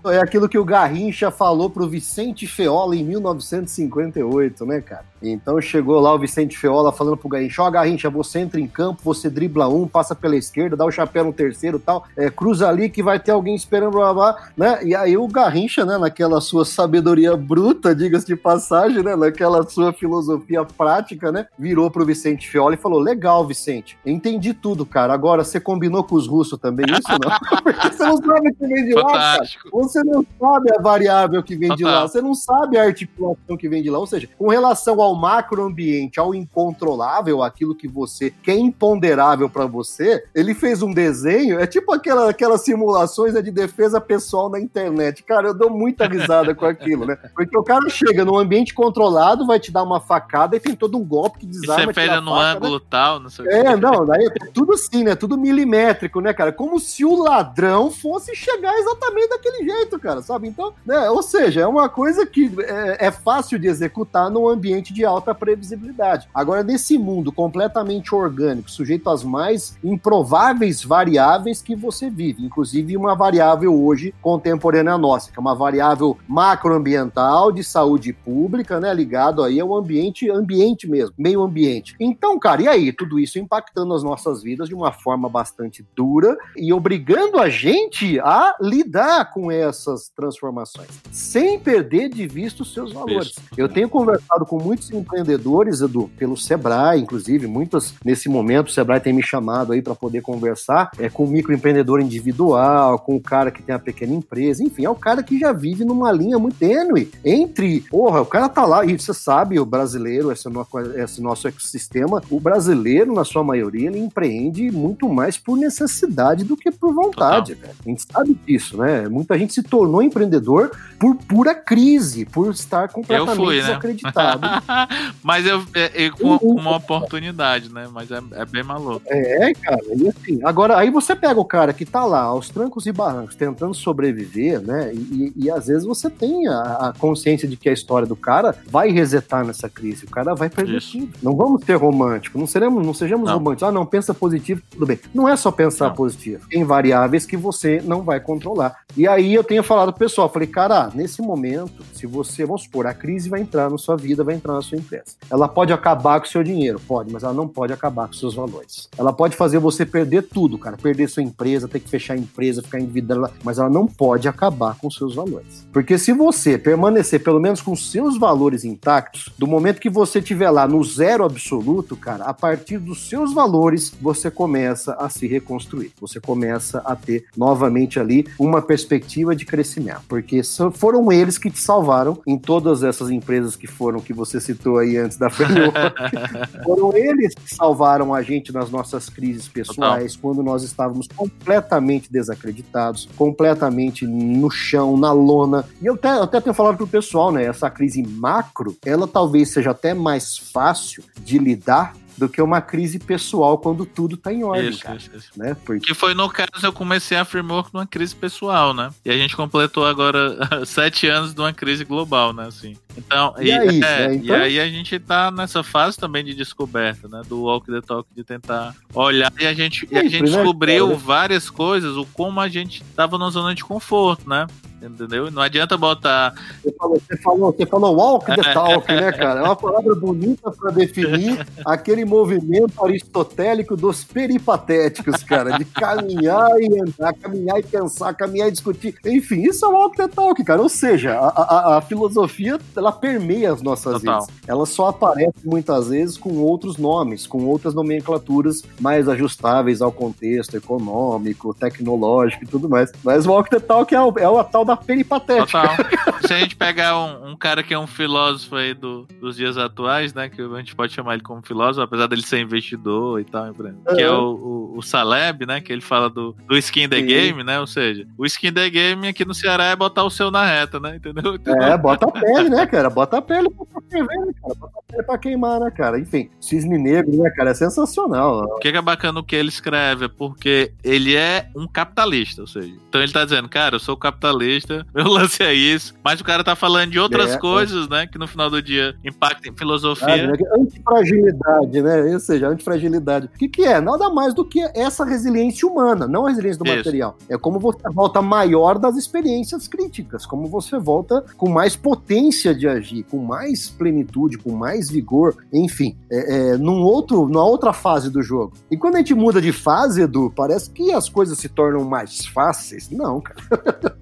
É 0.06 0.18
aquilo 0.18 0.48
que 0.48 0.58
o 0.58 0.64
Garrincha 0.64 1.30
falou 1.30 1.70
pro 1.70 1.88
Vicente 1.88 2.46
Feola 2.46 2.96
em 2.96 3.04
1958, 3.04 4.66
né, 4.66 4.80
cara? 4.80 5.04
Então 5.22 5.60
chegou 5.60 6.00
lá 6.00 6.14
o 6.14 6.18
Vicente 6.18 6.56
Feola 6.56 6.92
falando 6.92 7.16
pro 7.16 7.28
Garrincha, 7.28 7.62
ó 7.62 7.68
oh, 7.68 7.70
Garrincha, 7.70 8.08
você 8.08 8.40
entra 8.40 8.58
em 8.58 8.66
campo, 8.66 9.02
você 9.04 9.28
dribla 9.28 9.68
um, 9.68 9.86
passa 9.86 10.14
pela 10.14 10.36
esquerda, 10.36 10.76
dá 10.76 10.84
o 10.84 10.90
chapéu 10.90 11.24
no 11.24 11.32
terceiro 11.32 11.78
tal, 11.78 12.04
é, 12.16 12.30
cruza 12.30 12.68
ali 12.68 12.88
que 12.88 13.02
vai 13.02 13.20
ter 13.20 13.32
alguém 13.32 13.54
esperando, 13.54 13.92
blá, 13.92 14.14
blá, 14.14 14.48
né? 14.56 14.80
E 14.82 14.94
aí 14.94 15.16
o 15.16 15.28
Garrincha, 15.28 15.59
né, 15.84 15.98
naquela 15.98 16.40
sua 16.40 16.64
sabedoria 16.64 17.36
bruta, 17.36 17.94
diga-se 17.94 18.26
de 18.26 18.36
passagem, 18.36 19.02
né, 19.02 19.14
naquela 19.14 19.62
sua 19.68 19.92
filosofia 19.92 20.64
prática, 20.64 21.30
né, 21.30 21.46
virou 21.58 21.90
pro 21.90 22.06
Vicente 22.06 22.48
Feola 22.48 22.74
e 22.74 22.78
falou, 22.78 22.98
legal, 22.98 23.46
Vicente, 23.46 23.98
entendi 24.04 24.54
tudo, 24.54 24.86
cara, 24.86 25.12
agora 25.12 25.44
você 25.44 25.60
combinou 25.60 26.02
com 26.02 26.14
os 26.14 26.26
russos 26.26 26.58
também 26.58 26.86
isso, 26.86 27.10
não? 27.22 27.38
Porque 27.62 27.88
você 27.88 28.04
não 28.04 28.16
sabe 28.16 28.48
o 28.48 28.54
que 28.54 28.66
vem 28.66 28.84
de 28.86 28.94
lá, 28.94 29.12
cara. 29.12 29.42
Você 29.72 30.02
não 30.02 30.26
sabe 30.38 30.72
a 30.76 30.80
variável 30.80 31.42
que 31.42 31.56
vem 31.56 31.74
de 31.74 31.84
lá, 31.84 32.08
você 32.08 32.22
não 32.22 32.34
sabe 32.34 32.78
a 32.78 32.84
articulação 32.84 33.56
que 33.56 33.68
vem 33.68 33.82
de 33.82 33.90
lá, 33.90 33.98
ou 33.98 34.06
seja, 34.06 34.28
com 34.38 34.48
relação 34.48 35.00
ao 35.00 35.10
ao 35.10 35.14
macroambiente, 35.14 36.20
ao 36.20 36.34
incontrolável, 36.34 37.42
aquilo 37.42 37.74
que 37.74 37.88
você 37.88 38.32
que 38.42 38.50
é 38.50 38.58
imponderável 38.58 39.50
para 39.50 39.66
você, 39.66 40.24
ele 40.34 40.54
fez 40.54 40.82
um 40.82 40.92
desenho, 40.92 41.58
é 41.58 41.66
tipo 41.66 41.92
aquela, 41.92 42.30
aquelas 42.30 42.62
simulações 42.62 43.34
né, 43.34 43.42
de 43.42 43.50
defesa 43.50 44.00
pessoal 44.00 44.48
na 44.48 44.60
internet. 44.60 45.22
Cara, 45.24 45.39
eu 45.48 45.54
dou 45.54 45.70
muita 45.70 46.06
risada 46.06 46.54
com 46.54 46.66
aquilo, 46.66 47.06
né? 47.06 47.16
Porque 47.34 47.56
o 47.56 47.62
cara 47.62 47.88
chega 47.88 48.24
num 48.24 48.38
ambiente 48.38 48.74
controlado, 48.74 49.46
vai 49.46 49.58
te 49.58 49.70
dar 49.70 49.82
uma 49.82 50.00
facada 50.00 50.56
e 50.56 50.60
tem 50.60 50.74
todo 50.74 50.98
um 50.98 51.04
golpe 51.04 51.40
que 51.40 51.46
desarma. 51.46 51.82
E 51.82 51.86
você 51.86 51.92
pega 51.92 52.20
no 52.20 52.30
faca, 52.30 52.42
né? 52.42 52.56
ângulo 52.56 52.78
né? 52.78 52.84
tal, 52.88 53.20
não 53.20 53.30
sei 53.30 53.46
É, 53.48 53.76
não, 53.76 54.06
daí 54.06 54.26
é 54.26 54.46
tudo 54.52 54.72
assim, 54.72 55.04
né? 55.04 55.14
Tudo 55.14 55.38
milimétrico, 55.38 56.20
né, 56.20 56.32
cara? 56.32 56.52
Como 56.52 56.78
se 56.78 57.04
o 57.04 57.22
ladrão 57.22 57.90
fosse 57.90 58.34
chegar 58.34 58.74
exatamente 58.78 59.28
daquele 59.28 59.64
jeito, 59.64 59.98
cara, 59.98 60.22
sabe? 60.22 60.48
Então, 60.48 60.72
né? 60.84 61.10
Ou 61.10 61.22
seja, 61.22 61.60
é 61.62 61.66
uma 61.66 61.88
coisa 61.88 62.26
que 62.26 62.52
é, 62.60 63.06
é 63.06 63.10
fácil 63.10 63.58
de 63.58 63.66
executar 63.66 64.30
num 64.30 64.48
ambiente 64.48 64.92
de 64.92 65.04
alta 65.04 65.34
previsibilidade. 65.34 66.28
Agora, 66.34 66.62
nesse 66.62 66.98
mundo 66.98 67.32
completamente 67.32 68.14
orgânico, 68.14 68.70
sujeito 68.70 69.08
às 69.08 69.22
mais 69.22 69.76
improváveis 69.82 70.82
variáveis 70.82 71.62
que 71.62 71.74
você 71.74 72.10
vive, 72.10 72.44
inclusive 72.44 72.96
uma 72.96 73.14
variável 73.14 73.74
hoje 73.82 74.14
contemporânea 74.20 74.96
nossa, 74.98 75.29
que 75.30 75.38
é 75.38 75.40
uma 75.40 75.54
variável 75.54 76.16
macroambiental 76.28 77.52
de 77.52 77.62
saúde 77.62 78.12
pública, 78.12 78.80
né, 78.80 78.92
ligado 78.92 79.42
aí 79.42 79.60
ao 79.60 79.74
ambiente, 79.74 80.30
ambiente 80.30 80.88
mesmo, 80.88 81.14
meio 81.18 81.42
ambiente. 81.42 81.94
Então, 81.98 82.38
cara, 82.38 82.62
e 82.62 82.68
aí? 82.68 82.92
Tudo 82.92 83.18
isso 83.18 83.38
impactando 83.38 83.94
as 83.94 84.02
nossas 84.02 84.42
vidas 84.42 84.68
de 84.68 84.74
uma 84.74 84.92
forma 84.92 85.28
bastante 85.28 85.84
dura 85.94 86.36
e 86.56 86.72
obrigando 86.72 87.38
a 87.38 87.48
gente 87.48 88.18
a 88.20 88.54
lidar 88.60 89.32
com 89.32 89.50
essas 89.50 90.08
transformações, 90.08 90.88
sem 91.10 91.58
perder 91.58 92.08
de 92.08 92.26
vista 92.26 92.62
os 92.62 92.72
seus 92.72 92.92
valores. 92.92 93.34
Eu 93.56 93.68
tenho 93.68 93.88
conversado 93.88 94.44
com 94.44 94.58
muitos 94.58 94.90
empreendedores, 94.90 95.80
Edu, 95.80 96.10
pelo 96.16 96.36
Sebrae, 96.36 97.00
inclusive, 97.00 97.46
muitos 97.46 97.94
nesse 98.04 98.28
momento, 98.28 98.68
o 98.68 98.72
Sebrae 98.72 99.00
tem 99.00 99.12
me 99.12 99.22
chamado 99.22 99.72
aí 99.72 99.82
para 99.82 99.94
poder 99.94 100.22
conversar 100.22 100.90
é, 100.98 101.08
com 101.08 101.24
o 101.24 101.28
microempreendedor 101.28 102.00
individual, 102.00 102.98
com 102.98 103.16
o 103.16 103.20
cara 103.20 103.50
que 103.50 103.62
tem 103.62 103.74
a 103.74 103.78
pequena 103.78 104.14
empresa, 104.14 104.62
enfim, 104.62 104.84
é 104.84 104.90
o 104.90 104.94
cara 104.94 105.19
que 105.22 105.38
já 105.38 105.52
vive 105.52 105.84
numa 105.84 106.12
linha 106.12 106.38
muito 106.38 106.56
tênue 106.56 107.10
entre, 107.24 107.80
porra, 107.82 108.20
o 108.20 108.26
cara 108.26 108.48
tá 108.48 108.64
lá, 108.64 108.84
e 108.84 108.98
você 108.98 109.14
sabe, 109.14 109.58
o 109.58 109.64
brasileiro, 109.64 110.30
esse, 110.30 110.48
esse 110.96 111.22
nosso 111.22 111.48
ecossistema, 111.48 112.22
o 112.30 112.40
brasileiro, 112.40 113.14
na 113.14 113.24
sua 113.24 113.42
maioria, 113.42 113.88
ele 113.88 113.98
empreende 113.98 114.70
muito 114.70 115.08
mais 115.08 115.36
por 115.38 115.56
necessidade 115.56 116.44
do 116.44 116.56
que 116.56 116.70
por 116.70 116.92
vontade. 116.94 117.56
A 117.64 117.88
gente 117.88 118.02
sabe 118.10 118.38
disso, 118.46 118.76
né? 118.76 119.08
Muita 119.08 119.38
gente 119.38 119.54
se 119.54 119.62
tornou 119.62 120.02
empreendedor 120.02 120.70
por 120.98 121.14
pura 121.16 121.54
crise, 121.54 122.24
por 122.24 122.50
estar 122.50 122.88
completamente 122.88 123.38
eu 123.38 123.44
fui, 123.44 123.56
né? 123.56 123.62
desacreditado. 123.62 124.46
Mas 125.22 125.46
eu, 125.46 125.64
é, 125.74 126.04
é, 126.04 126.10
com, 126.10 126.38
com, 126.38 126.54
uma 126.54 126.76
oportunidade, 126.76 127.72
né? 127.72 127.88
Mas 127.92 128.10
é, 128.10 128.20
é, 128.32 128.44
bem 128.44 128.62
maluco. 128.62 129.02
É, 129.06 129.52
cara, 129.54 129.80
e 129.94 130.08
assim, 130.08 130.40
agora 130.44 130.76
aí 130.76 130.90
você 130.90 131.16
pega 131.16 131.40
o 131.40 131.44
cara 131.44 131.72
que 131.72 131.84
tá 131.84 132.04
lá, 132.04 132.20
aos 132.20 132.50
trancos 132.50 132.86
e 132.86 132.92
barrancos, 132.92 133.34
tentando 133.34 133.74
sobreviver, 133.74 134.60
né? 134.60 134.92
E, 134.94 134.98
e, 135.10 135.32
e 135.36 135.50
às 135.50 135.66
vezes 135.66 135.84
você 135.84 136.08
tem 136.08 136.46
a, 136.46 136.60
a, 136.60 136.92
consciência 136.98 137.48
de 137.48 137.56
que 137.56 137.68
a 137.68 137.72
história 137.72 138.06
do 138.06 138.16
cara 138.16 138.54
vai 138.66 138.90
resetar 138.90 139.44
nessa 139.44 139.68
crise, 139.68 140.04
o 140.04 140.10
cara 140.10 140.34
vai 140.34 140.48
perder 140.48 140.78
Isso. 140.78 140.98
tudo. 140.98 141.12
Não 141.22 141.36
vamos 141.36 141.64
ser 141.64 141.74
românticos, 141.74 142.38
não 142.40 142.46
seremos, 142.46 142.84
não 142.84 142.94
sejamos 142.94 143.28
não. 143.28 143.38
românticos. 143.38 143.64
Ah, 143.64 143.72
não, 143.72 143.84
pensa 143.84 144.14
positivo, 144.14 144.62
tudo 144.70 144.86
bem. 144.86 144.98
Não 145.12 145.28
é 145.28 145.36
só 145.36 145.50
pensar 145.50 145.88
não. 145.88 145.94
positivo. 145.94 146.46
Tem 146.48 146.64
variáveis 146.64 147.26
que 147.26 147.36
você 147.36 147.82
não 147.84 148.02
vai 148.02 148.20
controlar. 148.20 148.76
E 148.96 149.06
aí 149.06 149.34
eu 149.34 149.44
tenho 149.44 149.62
falado 149.62 149.92
pro 149.92 150.00
pessoal, 150.00 150.28
falei, 150.28 150.48
cara, 150.48 150.90
nesse 150.94 151.20
momento, 151.20 151.84
se 151.92 152.06
você, 152.06 152.44
vamos 152.44 152.62
supor, 152.62 152.86
a 152.86 152.94
crise 152.94 153.28
vai 153.28 153.40
entrar 153.40 153.70
na 153.70 153.78
sua 153.78 153.96
vida, 153.96 154.22
vai 154.22 154.34
entrar 154.34 154.54
na 154.54 154.62
sua 154.62 154.78
empresa. 154.78 155.16
Ela 155.30 155.48
pode 155.48 155.72
acabar 155.72 156.20
com 156.20 156.26
o 156.26 156.28
seu 156.28 156.42
dinheiro, 156.42 156.80
pode, 156.80 157.12
mas 157.12 157.22
ela 157.22 157.32
não 157.32 157.48
pode 157.48 157.72
acabar 157.72 158.06
com 158.06 158.14
seus 158.14 158.34
valores. 158.34 158.88
Ela 158.96 159.12
pode 159.12 159.36
fazer 159.36 159.58
você 159.58 159.84
perder 159.84 160.22
tudo, 160.22 160.58
cara, 160.58 160.76
perder 160.76 161.08
sua 161.08 161.22
empresa, 161.22 161.68
ter 161.68 161.80
que 161.80 161.88
fechar 161.88 162.14
a 162.14 162.18
empresa, 162.18 162.62
ficar 162.62 162.80
endividado, 162.80 163.30
mas 163.42 163.58
ela 163.58 163.70
não 163.70 163.86
pode 163.86 164.28
acabar 164.28 164.76
com 164.76 164.90
seus 165.00 165.14
valores. 165.14 165.66
Porque 165.72 165.98
se 165.98 166.12
você 166.12 166.58
permanecer 166.58 167.22
pelo 167.22 167.40
menos 167.40 167.60
com 167.60 167.74
seus 167.74 168.18
valores 168.18 168.64
intactos, 168.64 169.32
do 169.38 169.46
momento 169.46 169.80
que 169.80 169.88
você 169.88 170.18
estiver 170.18 170.50
lá 170.50 170.68
no 170.68 170.84
zero 170.84 171.24
absoluto, 171.24 171.96
cara, 171.96 172.24
a 172.24 172.34
partir 172.34 172.78
dos 172.78 173.08
seus 173.08 173.32
valores, 173.32 173.92
você 174.00 174.30
começa 174.30 174.94
a 174.94 175.08
se 175.08 175.26
reconstruir. 175.26 175.92
Você 176.00 176.20
começa 176.20 176.78
a 176.84 176.94
ter 176.94 177.24
novamente 177.36 177.98
ali 177.98 178.26
uma 178.38 178.60
perspectiva 178.60 179.34
de 179.34 179.46
crescimento, 179.46 180.02
porque 180.08 180.42
foram 180.74 181.10
eles 181.10 181.38
que 181.38 181.50
te 181.50 181.58
salvaram 181.58 182.20
em 182.26 182.38
todas 182.38 182.82
essas 182.82 183.10
empresas 183.10 183.56
que 183.56 183.66
foram 183.66 184.00
que 184.00 184.12
você 184.12 184.40
citou 184.40 184.78
aí 184.78 184.96
antes 184.96 185.16
da 185.16 185.30
framework. 185.30 185.78
foram 186.64 186.96
eles 186.96 187.34
que 187.34 187.54
salvaram 187.54 188.14
a 188.14 188.22
gente 188.22 188.52
nas 188.52 188.70
nossas 188.70 189.08
crises 189.08 189.48
pessoais, 189.48 190.14
Total. 190.14 190.22
quando 190.22 190.42
nós 190.42 190.62
estávamos 190.62 191.06
completamente 191.08 192.12
desacreditados, 192.12 193.08
completamente 193.16 194.06
no 194.06 194.50
chão, 194.50 194.89
na 194.96 195.12
lona. 195.12 195.64
E 195.80 195.86
eu 195.86 195.94
até, 195.94 196.10
eu 196.10 196.22
até 196.22 196.40
tenho 196.40 196.54
falado 196.54 196.76
pro 196.76 196.86
pessoal, 196.86 197.32
né? 197.32 197.44
Essa 197.44 197.70
crise 197.70 198.02
macro, 198.02 198.76
ela 198.84 199.06
talvez 199.06 199.50
seja 199.50 199.70
até 199.70 199.94
mais 199.94 200.38
fácil 200.38 201.02
de 201.22 201.38
lidar 201.38 201.94
do 202.20 202.28
que 202.28 202.42
uma 202.42 202.60
crise 202.60 202.98
pessoal 202.98 203.56
quando 203.56 203.86
tudo 203.86 204.14
tá 204.14 204.30
em 204.30 204.44
ordem, 204.44 204.68
isso, 204.68 204.82
cara, 204.82 204.98
isso, 204.98 205.10
isso. 205.16 205.30
Né? 205.34 205.56
Porque... 205.64 205.86
Que 205.86 205.94
foi 205.94 206.12
no 206.12 206.28
caso 206.28 206.50
eu 206.62 206.72
comecei 206.72 207.16
a 207.16 207.24
framework 207.24 207.72
numa 207.72 207.86
crise 207.86 208.14
pessoal, 208.14 208.74
né? 208.74 208.90
E 209.02 209.10
a 209.10 209.16
gente 209.16 209.34
completou 209.34 209.86
agora 209.86 210.36
sete 210.66 211.06
anos 211.08 211.32
de 211.32 211.40
uma 211.40 211.52
crise 211.52 211.82
global, 211.82 212.34
né? 212.34 212.46
Assim. 212.46 212.76
Então, 212.96 213.34
e, 213.38 213.46
e, 213.46 213.52
aí, 213.52 213.68
é, 213.68 213.80
né? 213.80 214.14
então... 214.14 214.36
e 214.36 214.42
aí 214.42 214.60
a 214.60 214.68
gente 214.68 214.98
tá 214.98 215.30
nessa 215.30 215.62
fase 215.62 215.96
também 215.96 216.24
de 216.24 216.34
descoberta, 216.34 217.08
né? 217.08 217.22
Do 217.28 217.42
walk 217.42 217.66
the 217.70 217.80
talk, 217.80 218.08
de 218.14 218.24
tentar 218.24 218.74
olhar 218.94 219.32
e 219.38 219.46
a 219.46 219.54
gente, 219.54 219.86
e 219.90 219.96
a 219.96 220.02
gente 220.02 220.22
né, 220.22 220.26
descobriu 220.26 220.96
várias 220.96 221.48
coisas, 221.48 221.96
o 221.96 222.04
como 222.06 222.40
a 222.40 222.48
gente 222.48 222.82
tava 222.96 223.18
na 223.18 223.30
zona 223.30 223.54
de 223.54 223.64
conforto, 223.64 224.28
né? 224.28 224.46
Entendeu? 224.82 225.30
Não 225.30 225.42
adianta 225.42 225.76
botar. 225.76 226.34
Você 226.62 226.72
falou, 226.72 226.98
você 226.98 227.16
falou, 227.18 227.52
você 227.52 227.66
falou 227.66 227.96
walk 227.96 228.26
the 228.26 228.54
talk, 228.54 228.90
né, 228.90 229.12
cara? 229.12 229.40
É 229.40 229.42
uma 229.42 229.56
palavra 229.56 229.94
bonita 229.94 230.50
para 230.50 230.70
definir 230.70 231.46
aquele 231.66 232.04
movimento 232.04 232.82
aristotélico 232.82 233.76
dos 233.76 234.04
peripatéticos, 234.04 235.22
cara, 235.22 235.58
de 235.58 235.66
caminhar 235.66 236.50
e 236.58 236.80
andar, 236.80 237.12
caminhar 237.14 237.58
e 237.58 237.62
pensar, 237.62 238.14
caminhar 238.14 238.48
e 238.48 238.52
discutir. 238.52 238.94
Enfim, 239.04 239.42
isso 239.42 239.66
é 239.66 239.68
walk 239.68 239.96
the 239.96 240.08
talk, 240.08 240.42
cara. 240.44 240.62
Ou 240.62 240.68
seja, 240.68 241.18
a, 241.18 241.28
a, 241.28 241.78
a 241.78 241.80
filosofia 241.82 242.58
ela 242.80 242.92
permeia 242.92 243.52
as 243.52 243.62
nossas 243.62 244.00
Total. 244.00 244.22
vidas. 244.22 244.40
Ela 244.46 244.66
só 244.66 244.88
aparece 244.88 245.44
muitas 245.44 245.88
vezes 245.88 246.16
com 246.16 246.38
outros 246.38 246.78
nomes, 246.78 247.26
com 247.26 247.44
outras 247.44 247.74
nomenclaturas 247.74 248.62
mais 248.80 249.08
ajustáveis 249.08 249.82
ao 249.82 249.92
contexto 249.92 250.56
econômico, 250.56 251.54
tecnológico 251.54 252.44
e 252.44 252.46
tudo 252.46 252.68
mais. 252.68 252.90
Mas 253.04 253.26
walk 253.26 253.50
the 253.50 253.60
talk 253.60 253.94
é, 253.94 254.00
o, 254.00 254.12
é 254.18 254.40
a 254.40 254.44
tal 254.44 254.64
da 254.64 254.76
peripatética. 254.76 255.46
Total. 255.46 255.76
Se 256.26 256.34
a 256.34 256.38
gente 256.38 256.56
pegar 256.56 256.98
um, 256.98 257.32
um, 257.32 257.36
cara 257.36 257.62
que 257.62 257.74
é 257.74 257.78
um 257.78 257.86
filósofo 257.86 258.56
aí 258.56 258.72
do, 258.72 259.06
dos 259.20 259.36
dias 259.36 259.58
atuais, 259.58 260.14
né? 260.14 260.28
Que 260.28 260.40
a 260.40 260.58
gente 260.58 260.74
pode 260.74 260.92
chamar 260.92 261.14
ele 261.14 261.22
como 261.22 261.42
filósofo, 261.42 261.82
apesar 261.82 262.06
dele 262.06 262.22
ser 262.22 262.40
investidor 262.40 263.20
e 263.20 263.24
tal, 263.24 263.52
que 263.52 264.00
é 264.00 264.10
o, 264.10 264.34
o, 264.34 264.78
o, 264.78 264.82
Saleb, 264.82 265.44
né? 265.44 265.60
Que 265.60 265.72
ele 265.72 265.80
fala 265.80 266.08
do, 266.08 266.34
do 266.46 266.56
skin 266.56 266.88
the 266.88 267.00
Sim. 267.00 267.06
game, 267.06 267.44
né? 267.44 267.60
Ou 267.60 267.66
seja, 267.66 268.06
o 268.16 268.24
skin 268.24 268.52
the 268.52 268.70
game 268.70 269.08
aqui 269.08 269.24
no 269.24 269.34
Ceará 269.34 269.64
é 269.64 269.76
botar 269.76 270.04
o 270.04 270.10
seu 270.10 270.30
na 270.30 270.44
reta, 270.46 270.78
né? 270.80 270.96
Entendeu? 270.96 271.34
Entendeu? 271.34 271.62
É, 271.62 271.76
bota 271.76 272.06
a 272.06 272.12
pele, 272.12 272.48
né, 272.48 272.66
cara? 272.70 272.88
Bota 272.88 273.18
a 273.18 273.22
pele 273.22 273.50
pra 273.50 273.82
ferver, 273.90 274.26
né, 274.26 274.32
cara? 274.40 274.54
Bota 274.54 274.78
a 274.78 274.82
pele 274.92 275.02
pra 275.02 275.18
queimar, 275.18 275.60
né, 275.60 275.70
cara? 275.70 275.98
Enfim, 275.98 276.30
cisne 276.40 276.78
negro, 276.78 277.16
né, 277.16 277.30
cara? 277.30 277.50
É 277.50 277.54
sensacional. 277.54 278.44
O 278.44 278.58
que 278.58 278.68
é 278.68 278.80
bacana 278.80 279.20
o 279.20 279.24
que 279.24 279.34
ele 279.34 279.48
escreve? 279.48 280.04
É 280.04 280.08
porque 280.08 280.72
ele 280.84 281.16
é 281.16 281.48
um 281.56 281.66
capitalista, 281.66 282.42
ou 282.42 282.46
seja, 282.46 282.72
então 282.88 283.02
ele 283.02 283.12
tá 283.12 283.24
dizendo, 283.24 283.48
cara, 283.48 283.76
eu 283.76 283.80
sou 283.80 283.96
capitalista, 283.96 284.86
meu 284.94 285.08
lance 285.08 285.42
é 285.42 285.52
isso, 285.52 285.94
mas 286.04 286.20
o 286.20 286.24
cara 286.24 286.44
tá 286.44 286.54
falando 286.54 286.90
de 286.90 286.98
outras 286.98 287.32
é, 287.32 287.34
é. 287.34 287.38
coisas, 287.38 287.86
é. 287.86 287.90
né? 287.90 288.06
Que 288.06 288.18
no 288.18 288.28
final 288.28 288.48
do 288.48 288.62
dia 288.62 288.94
impactam 289.04 289.52
em 289.52 289.56
filosofia. 289.56 290.28
né? 290.28 290.38
Antifragilidade, 290.54 291.82
né? 291.82 292.14
Ou 292.14 292.20
seja, 292.20 292.48
antifragilidade. 292.48 293.26
O 293.26 293.38
que, 293.38 293.48
que 293.48 293.62
é? 293.64 293.80
Nada 293.80 294.08
mais 294.10 294.32
do 294.32 294.44
que 294.44 294.60
essa 294.74 295.04
resiliência 295.04 295.66
humana, 295.66 296.06
não 296.06 296.26
a 296.26 296.30
resiliência 296.30 296.62
do 296.62 296.68
isso. 296.68 296.76
material. 296.76 297.16
É 297.28 297.36
como 297.36 297.58
você 297.58 297.78
volta 297.92 298.22
maior 298.22 298.78
das 298.78 298.96
experiências 298.96 299.66
críticas, 299.66 300.24
como 300.26 300.46
você 300.46 300.78
volta 300.78 301.24
com 301.36 301.48
mais 301.48 301.74
potência 301.74 302.54
de 302.60 302.68
agir, 302.68 303.04
com 303.04 303.18
mais 303.18 303.68
plenitude, 303.68 304.38
com 304.38 304.52
mais 304.52 304.90
vigor, 304.90 305.36
enfim, 305.52 305.96
é, 306.10 306.52
é, 306.52 306.56
num 306.56 306.82
outro, 306.82 307.26
numa 307.26 307.44
outra 307.44 307.72
fase 307.72 308.10
do 308.10 308.22
jogo. 308.22 308.52
E 308.70 308.76
quando 308.76 308.96
a 308.96 308.98
gente 308.98 309.14
muda 309.14 309.40
de 309.40 309.52
fase, 309.52 310.02
Edu, 310.02 310.32
parece 310.34 310.70
que 310.70 310.92
as 310.92 311.08
coisas 311.08 311.38
se 311.38 311.48
tornam 311.48 311.84
mais 311.84 312.24
fáceis. 312.26 312.90
Não, 312.90 313.20
cara. 313.20 313.40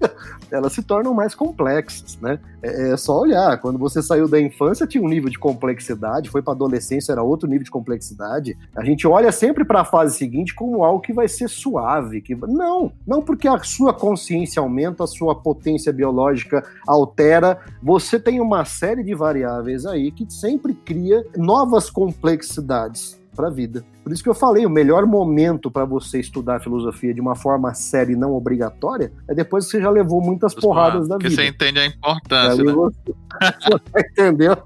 Elas 0.51 0.73
se 0.73 0.81
tornam 0.81 1.13
mais 1.13 1.35
complexas, 1.35 2.17
né? 2.21 2.39
É, 2.61 2.91
é, 2.91 2.97
só 2.97 3.19
olhar. 3.19 3.59
Quando 3.59 3.77
você 3.77 4.01
saiu 4.01 4.27
da 4.27 4.39
infância, 4.39 4.87
tinha 4.87 5.03
um 5.03 5.07
nível 5.07 5.29
de 5.29 5.39
complexidade, 5.39 6.29
foi 6.29 6.41
para 6.41 6.53
adolescência, 6.53 7.11
era 7.11 7.23
outro 7.23 7.47
nível 7.47 7.63
de 7.63 7.71
complexidade. 7.71 8.57
A 8.75 8.83
gente 8.83 9.07
olha 9.07 9.31
sempre 9.31 9.63
para 9.63 9.81
a 9.81 9.85
fase 9.85 10.17
seguinte 10.17 10.53
como 10.53 10.83
algo 10.83 11.01
que 11.01 11.13
vai 11.13 11.27
ser 11.27 11.49
suave. 11.49 12.21
Que... 12.21 12.35
Não, 12.35 12.91
não 13.05 13.21
porque 13.21 13.47
a 13.47 13.59
sua 13.59 13.93
consciência 13.93 14.61
aumenta, 14.61 15.03
a 15.03 15.07
sua 15.07 15.35
potência 15.35 15.93
biológica 15.93 16.63
altera. 16.87 17.59
Você 17.81 18.19
tem 18.19 18.39
uma 18.39 18.65
série 18.65 19.03
de 19.03 19.15
variáveis 19.15 19.85
aí 19.85 20.11
que 20.11 20.25
sempre 20.31 20.73
cria 20.73 21.25
novas 21.35 21.89
complexidades 21.89 23.19
para 23.35 23.47
a 23.47 23.51
vida. 23.51 23.85
Por 24.09 24.13
isso 24.15 24.23
que 24.23 24.29
eu 24.29 24.33
falei, 24.33 24.65
o 24.65 24.69
melhor 24.71 25.05
momento 25.05 25.69
para 25.69 25.85
você 25.85 26.19
estudar 26.19 26.59
filosofia 26.59 27.13
de 27.13 27.21
uma 27.21 27.35
forma 27.35 27.75
séria 27.75 28.13
e 28.13 28.15
não 28.15 28.33
obrigatória 28.33 29.11
é 29.27 29.35
depois 29.35 29.65
que 29.65 29.71
você 29.71 29.81
já 29.81 29.89
levou 29.91 30.19
muitas 30.19 30.55
porradas 30.55 31.07
da 31.07 31.15
vida. 31.15 31.29
Que 31.29 31.35
você 31.35 31.45
entende 31.45 31.77
a 31.77 31.85
importância, 31.85 32.63
né? 32.63 32.73
Você, 32.73 33.13
você 33.61 34.07
entendeu? 34.09 34.57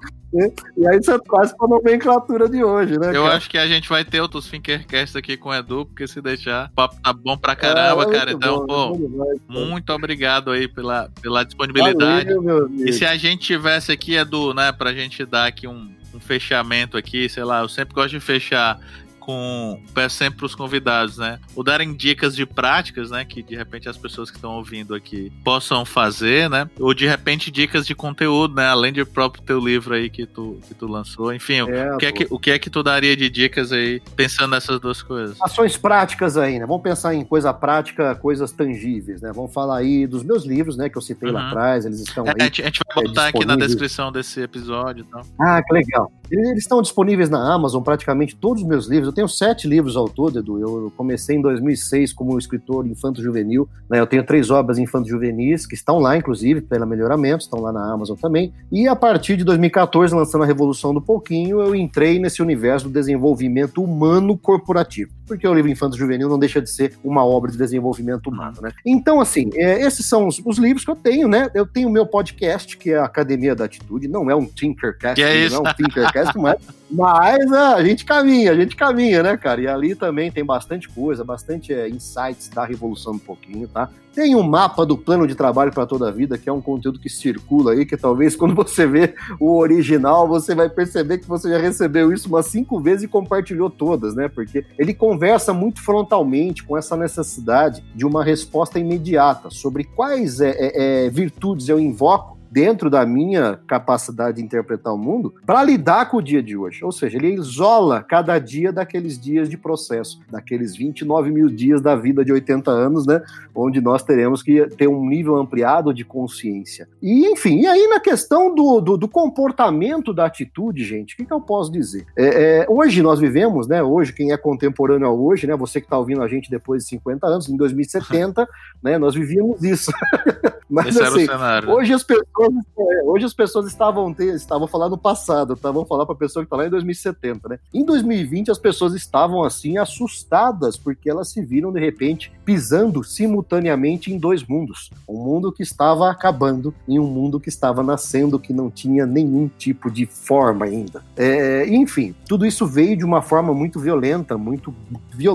E 0.77 0.87
aí 0.87 0.97
você 0.97 1.19
traz 1.19 1.53
pra 1.57 1.67
nomenclatura 1.67 2.47
de 2.47 2.63
hoje, 2.63 2.97
né? 2.97 3.09
Eu 3.09 3.23
cara? 3.23 3.35
acho 3.35 3.49
que 3.49 3.57
a 3.57 3.67
gente 3.67 3.89
vai 3.89 4.05
ter 4.05 4.21
outros 4.21 4.47
Finkercast 4.47 5.17
aqui 5.17 5.35
com 5.35 5.49
o 5.49 5.53
Edu, 5.53 5.87
porque 5.87 6.07
se 6.07 6.21
deixar, 6.21 6.69
o 6.69 6.75
papo 6.75 6.95
tá 7.03 7.11
bom 7.11 7.37
pra 7.37 7.53
caramba, 7.53 8.03
é, 8.03 8.17
cara. 8.17 8.31
Então, 8.31 8.65
bom, 8.65 8.97
pô, 8.97 9.37
muito 9.49 9.91
obrigado 9.91 10.51
aí 10.51 10.69
pela, 10.69 11.09
pela 11.21 11.43
disponibilidade. 11.43 12.33
Valeu, 12.33 12.71
e 12.77 12.93
se 12.93 13.03
a 13.03 13.17
gente 13.17 13.41
tivesse 13.41 13.91
aqui, 13.91 14.15
Edu, 14.15 14.53
né, 14.53 14.71
pra 14.71 14.93
gente 14.93 15.25
dar 15.25 15.47
aqui 15.47 15.67
um 15.67 15.91
um 16.13 16.19
fechamento 16.19 16.95
aqui, 16.95 17.27
sei 17.27 17.43
lá, 17.43 17.61
eu 17.61 17.67
sempre 17.67 17.95
gosto 17.95 18.11
de 18.11 18.19
fechar 18.19 18.79
com 19.25 19.81
peço 19.93 20.17
sempre 20.17 20.39
para 20.39 20.45
os 20.45 20.55
convidados, 20.55 21.17
né? 21.17 21.39
Ou 21.55 21.63
darem 21.63 21.93
dicas 21.93 22.35
de 22.35 22.45
práticas, 22.45 23.09
né? 23.09 23.23
Que 23.23 23.41
de 23.41 23.55
repente 23.55 23.87
as 23.87 23.97
pessoas 23.97 24.29
que 24.29 24.35
estão 24.35 24.51
ouvindo 24.57 24.93
aqui 24.93 25.31
possam 25.43 25.85
fazer, 25.85 26.49
né? 26.49 26.69
Ou 26.79 26.93
de 26.93 27.07
repente 27.07 27.49
dicas 27.49 27.87
de 27.87 27.95
conteúdo, 27.95 28.55
né? 28.55 28.67
Além 28.67 28.91
do 28.91 29.05
próprio 29.05 29.43
teu 29.43 29.59
livro 29.59 29.93
aí 29.93 30.09
que 30.09 30.25
tu, 30.25 30.59
que 30.67 30.73
tu 30.73 30.87
lançou. 30.87 31.33
Enfim, 31.33 31.59
é, 31.59 31.93
o, 31.93 31.97
que 31.97 32.05
é 32.05 32.11
que, 32.11 32.27
o 32.29 32.39
que 32.39 32.51
é 32.51 32.59
que 32.59 32.69
tu 32.69 32.83
daria 32.83 33.15
de 33.15 33.29
dicas 33.29 33.71
aí, 33.71 34.01
pensando 34.15 34.51
nessas 34.51 34.79
duas 34.79 35.01
coisas? 35.01 35.37
Ações 35.41 35.77
práticas 35.77 36.35
aí, 36.35 36.59
né? 36.59 36.65
Vamos 36.65 36.83
pensar 36.83 37.15
em 37.15 37.23
coisa 37.23 37.53
prática, 37.53 38.15
coisas 38.15 38.51
tangíveis, 38.51 39.21
né? 39.21 39.31
Vamos 39.33 39.53
falar 39.53 39.77
aí 39.77 40.05
dos 40.05 40.23
meus 40.23 40.45
livros, 40.45 40.75
né? 40.75 40.89
Que 40.89 40.97
eu 40.97 41.01
citei 41.01 41.29
uhum. 41.29 41.35
lá 41.35 41.47
atrás, 41.47 41.85
eles 41.85 42.01
estão 42.01 42.25
é, 42.25 42.31
aí. 42.31 42.35
A 42.41 42.43
gente, 42.45 42.79
vai 42.93 43.03
botar 43.05 43.25
é, 43.25 43.29
aqui 43.29 43.45
na 43.45 43.55
descrição 43.55 44.11
desse 44.11 44.41
episódio. 44.41 45.05
Então. 45.07 45.21
Ah, 45.39 45.61
que 45.63 45.73
legal. 45.73 46.11
Eles 46.33 46.63
estão 46.63 46.81
disponíveis 46.81 47.29
na 47.29 47.53
Amazon, 47.53 47.83
praticamente 47.83 48.35
todos 48.35 48.63
os 48.63 48.67
meus 48.67 48.87
livros. 48.87 49.07
Eu 49.07 49.13
tenho 49.13 49.29
sete 49.29 49.67
livros 49.67 49.95
ao 49.95 50.09
todo, 50.09 50.39
Edu. 50.39 50.59
Eu 50.59 50.91
comecei 50.97 51.35
em 51.35 51.41
2006 51.41 52.11
como 52.11 52.39
escritor 52.39 52.87
infanto-juvenil. 52.87 53.69
Né? 53.87 53.99
Eu 53.99 54.07
tenho 54.07 54.25
três 54.25 54.49
obras 54.49 54.79
infanto-juvenis 54.79 55.67
que 55.67 55.75
estão 55.75 55.99
lá, 55.99 56.17
inclusive, 56.17 56.61
pela 56.61 56.87
Melhoramento, 56.87 57.43
estão 57.43 57.61
lá 57.61 57.71
na 57.71 57.93
Amazon 57.93 58.17
também. 58.17 58.51
E 58.71 58.87
a 58.87 58.95
partir 58.95 59.37
de 59.37 59.43
2014, 59.43 60.15
lançando 60.15 60.43
a 60.43 60.47
Revolução 60.47 60.91
do 60.91 61.01
Pouquinho, 61.01 61.61
eu 61.61 61.75
entrei 61.75 62.17
nesse 62.17 62.41
universo 62.41 62.87
do 62.87 62.93
desenvolvimento 62.93 63.83
humano 63.83 64.35
corporativo. 64.35 65.11
Porque 65.27 65.47
o 65.47 65.53
livro 65.53 65.71
infanto-juvenil 65.71 66.27
não 66.27 66.37
deixa 66.37 66.61
de 66.61 66.69
ser 66.69 66.93
uma 67.03 67.25
obra 67.25 67.51
de 67.51 67.57
desenvolvimento 67.57 68.27
humano, 68.27 68.57
né? 68.61 68.71
Então, 68.85 69.21
assim, 69.21 69.49
é, 69.53 69.81
esses 69.81 70.05
são 70.05 70.27
os, 70.27 70.41
os, 70.43 70.57
livros 70.57 70.83
que 70.83 70.91
eu 70.91 70.95
tenho, 70.95 71.27
né? 71.27 71.49
Eu 71.53 71.65
tenho 71.65 71.87
o 71.87 71.91
meu 71.91 72.05
podcast, 72.05 72.77
que 72.77 72.91
é 72.91 72.97
a 72.97 73.05
Academia 73.05 73.55
da 73.55 73.65
Atitude, 73.65 74.07
não 74.07 74.29
é 74.29 74.35
um 74.35 74.45
Tinkercast, 74.45 75.21
é 75.21 75.49
não 75.49 75.65
é 75.65 75.69
um 75.69 75.73
Tinkercast, 75.73 76.22
mas 76.35 76.57
mas 76.93 77.51
ah, 77.51 77.75
a 77.75 77.83
gente 77.83 78.05
caminha, 78.05 78.51
a 78.51 78.55
gente 78.55 78.75
caminha, 78.75 79.23
né, 79.23 79.35
cara? 79.35 79.59
E 79.59 79.67
ali 79.67 79.95
também 79.95 80.31
tem 80.31 80.45
bastante 80.45 80.87
coisa, 80.87 81.23
bastante 81.23 81.73
é, 81.73 81.89
insights 81.89 82.49
da 82.49 82.63
Revolução 82.63 83.13
um 83.13 83.19
pouquinho, 83.19 83.67
tá? 83.67 83.89
Tem 84.13 84.35
um 84.35 84.43
mapa 84.43 84.85
do 84.85 84.95
plano 84.95 85.25
de 85.25 85.33
trabalho 85.33 85.71
para 85.71 85.87
toda 85.87 86.07
a 86.07 86.11
vida, 86.11 86.37
que 86.37 86.47
é 86.47 86.53
um 86.53 86.61
conteúdo 86.61 86.99
que 86.99 87.09
circula 87.09 87.71
aí, 87.71 87.83
que 87.83 87.97
talvez 87.97 88.35
quando 88.35 88.53
você 88.53 88.85
vê 88.85 89.15
o 89.39 89.57
original, 89.57 90.27
você 90.27 90.53
vai 90.53 90.69
perceber 90.69 91.17
que 91.17 91.27
você 91.27 91.49
já 91.49 91.57
recebeu 91.57 92.13
isso 92.13 92.29
umas 92.29 92.45
cinco 92.45 92.79
vezes 92.79 93.05
e 93.05 93.07
compartilhou 93.07 93.71
todas, 93.71 94.13
né? 94.13 94.27
Porque 94.27 94.63
ele 94.77 94.93
conversa 94.93 95.51
muito 95.51 95.81
frontalmente 95.81 96.63
com 96.63 96.77
essa 96.77 96.95
necessidade 96.95 97.83
de 97.95 98.05
uma 98.05 98.23
resposta 98.23 98.77
imediata 98.77 99.49
sobre 99.49 99.83
quais 99.83 100.39
é, 100.39 100.51
é, 100.51 101.05
é 101.05 101.09
virtudes 101.09 101.69
eu 101.69 101.79
invoco 101.79 102.37
dentro 102.53 102.87
da 102.87 103.03
minha 103.03 103.59
capacidade 103.65 104.37
de 104.37 104.43
interpretar 104.43 104.93
o 104.93 104.97
mundo 104.97 105.33
para 105.43 105.63
lidar 105.63 106.07
com 106.09 106.17
o 106.17 106.21
dia 106.21 106.43
de 106.43 106.55
hoje. 106.55 106.85
Ou 106.85 106.91
seja, 106.91 107.17
ele 107.17 107.33
isola 107.33 108.05
cada 108.07 108.37
dia 108.37 108.71
daqueles 108.71 109.19
dias 109.19 109.49
de 109.49 109.57
processo, 109.57 110.21
daqueles 110.29 110.75
29 110.75 111.31
mil 111.31 111.49
dias 111.49 111.81
da 111.81 111.95
vida 111.95 112.23
de 112.23 112.31
80 112.31 112.69
anos, 112.69 113.07
né? 113.07 113.23
Onde 113.55 113.81
nós 113.81 114.03
teremos 114.03 114.43
que 114.43 114.67
ter 114.77 114.87
um 114.87 115.03
nível 115.07 115.35
ampliado 115.35 115.91
de 115.91 116.05
consciência. 116.05 116.87
E, 117.01 117.25
enfim, 117.25 117.61
e 117.61 117.65
aí 117.65 117.87
na 117.87 117.99
questão 117.99 118.53
do, 118.53 118.79
do, 118.79 118.97
do 118.97 119.07
comportamento 119.07 120.13
da 120.13 120.25
atitude, 120.25 120.83
gente, 120.83 121.15
o 121.15 121.17
que, 121.17 121.25
que 121.25 121.33
eu 121.33 121.41
posso 121.41 121.71
dizer? 121.71 122.05
É, 122.15 122.61
é, 122.61 122.65
hoje 122.69 123.01
nós 123.01 123.19
vivemos, 123.19 123.67
né? 123.67 123.81
Hoje, 123.81 124.13
quem 124.13 124.31
é 124.31 124.37
contemporâneo 124.37 125.07
ao 125.07 125.19
hoje, 125.19 125.47
né? 125.47 125.55
Você 125.55 125.81
que 125.81 125.87
está 125.87 125.97
ouvindo 125.97 126.21
a 126.21 126.27
gente 126.27 126.51
depois 126.51 126.83
de 126.83 126.89
50 126.89 127.25
anos, 127.25 127.49
em 127.49 127.57
2070, 127.57 128.47
né? 128.83 128.99
Nós 128.99 129.15
vivíamos 129.15 129.63
isso. 129.63 129.91
Mas 130.73 130.87
Esse 130.87 131.03
assim, 131.03 131.27
hoje 131.67 131.93
as 131.93 132.03
pessoas 132.03 132.42
é, 132.45 133.03
hoje 133.03 133.25
as 133.25 133.33
pessoas 133.33 133.67
estavam, 133.67 134.13
estavam 134.19 134.67
falando 134.67 134.91
no 134.91 134.97
passado, 134.97 135.55
tá? 135.55 135.71
Vamos 135.71 135.87
falar 135.87 136.03
a 136.03 136.15
pessoa 136.15 136.43
que 136.43 136.47
está 136.47 136.57
lá 136.57 136.67
em 136.67 136.69
2070, 136.69 137.49
né? 137.49 137.59
Em 137.73 137.83
2020 137.83 138.51
as 138.51 138.59
pessoas 138.59 138.93
estavam 138.93 139.43
assim 139.43 139.77
assustadas 139.77 140.77
porque 140.77 141.09
elas 141.09 141.29
se 141.29 141.41
viram 141.41 141.71
de 141.71 141.79
repente 141.79 142.31
pisando 142.45 143.03
simultaneamente 143.03 144.13
em 144.13 144.17
dois 144.17 144.43
mundos, 144.43 144.91
um 145.07 145.17
mundo 145.17 145.51
que 145.51 145.63
estava 145.63 146.09
acabando 146.09 146.73
e 146.87 146.99
um 146.99 147.07
mundo 147.07 147.39
que 147.39 147.49
estava 147.49 147.81
nascendo 147.81 148.39
que 148.39 148.53
não 148.53 148.69
tinha 148.69 149.05
nenhum 149.05 149.49
tipo 149.57 149.89
de 149.89 150.05
forma 150.05 150.65
ainda. 150.65 151.03
É, 151.15 151.67
enfim, 151.67 152.13
tudo 152.27 152.45
isso 152.45 152.67
veio 152.67 152.95
de 152.95 153.05
uma 153.05 153.21
forma 153.21 153.53
muito 153.53 153.79
violenta, 153.79 154.37
muito 154.37 154.73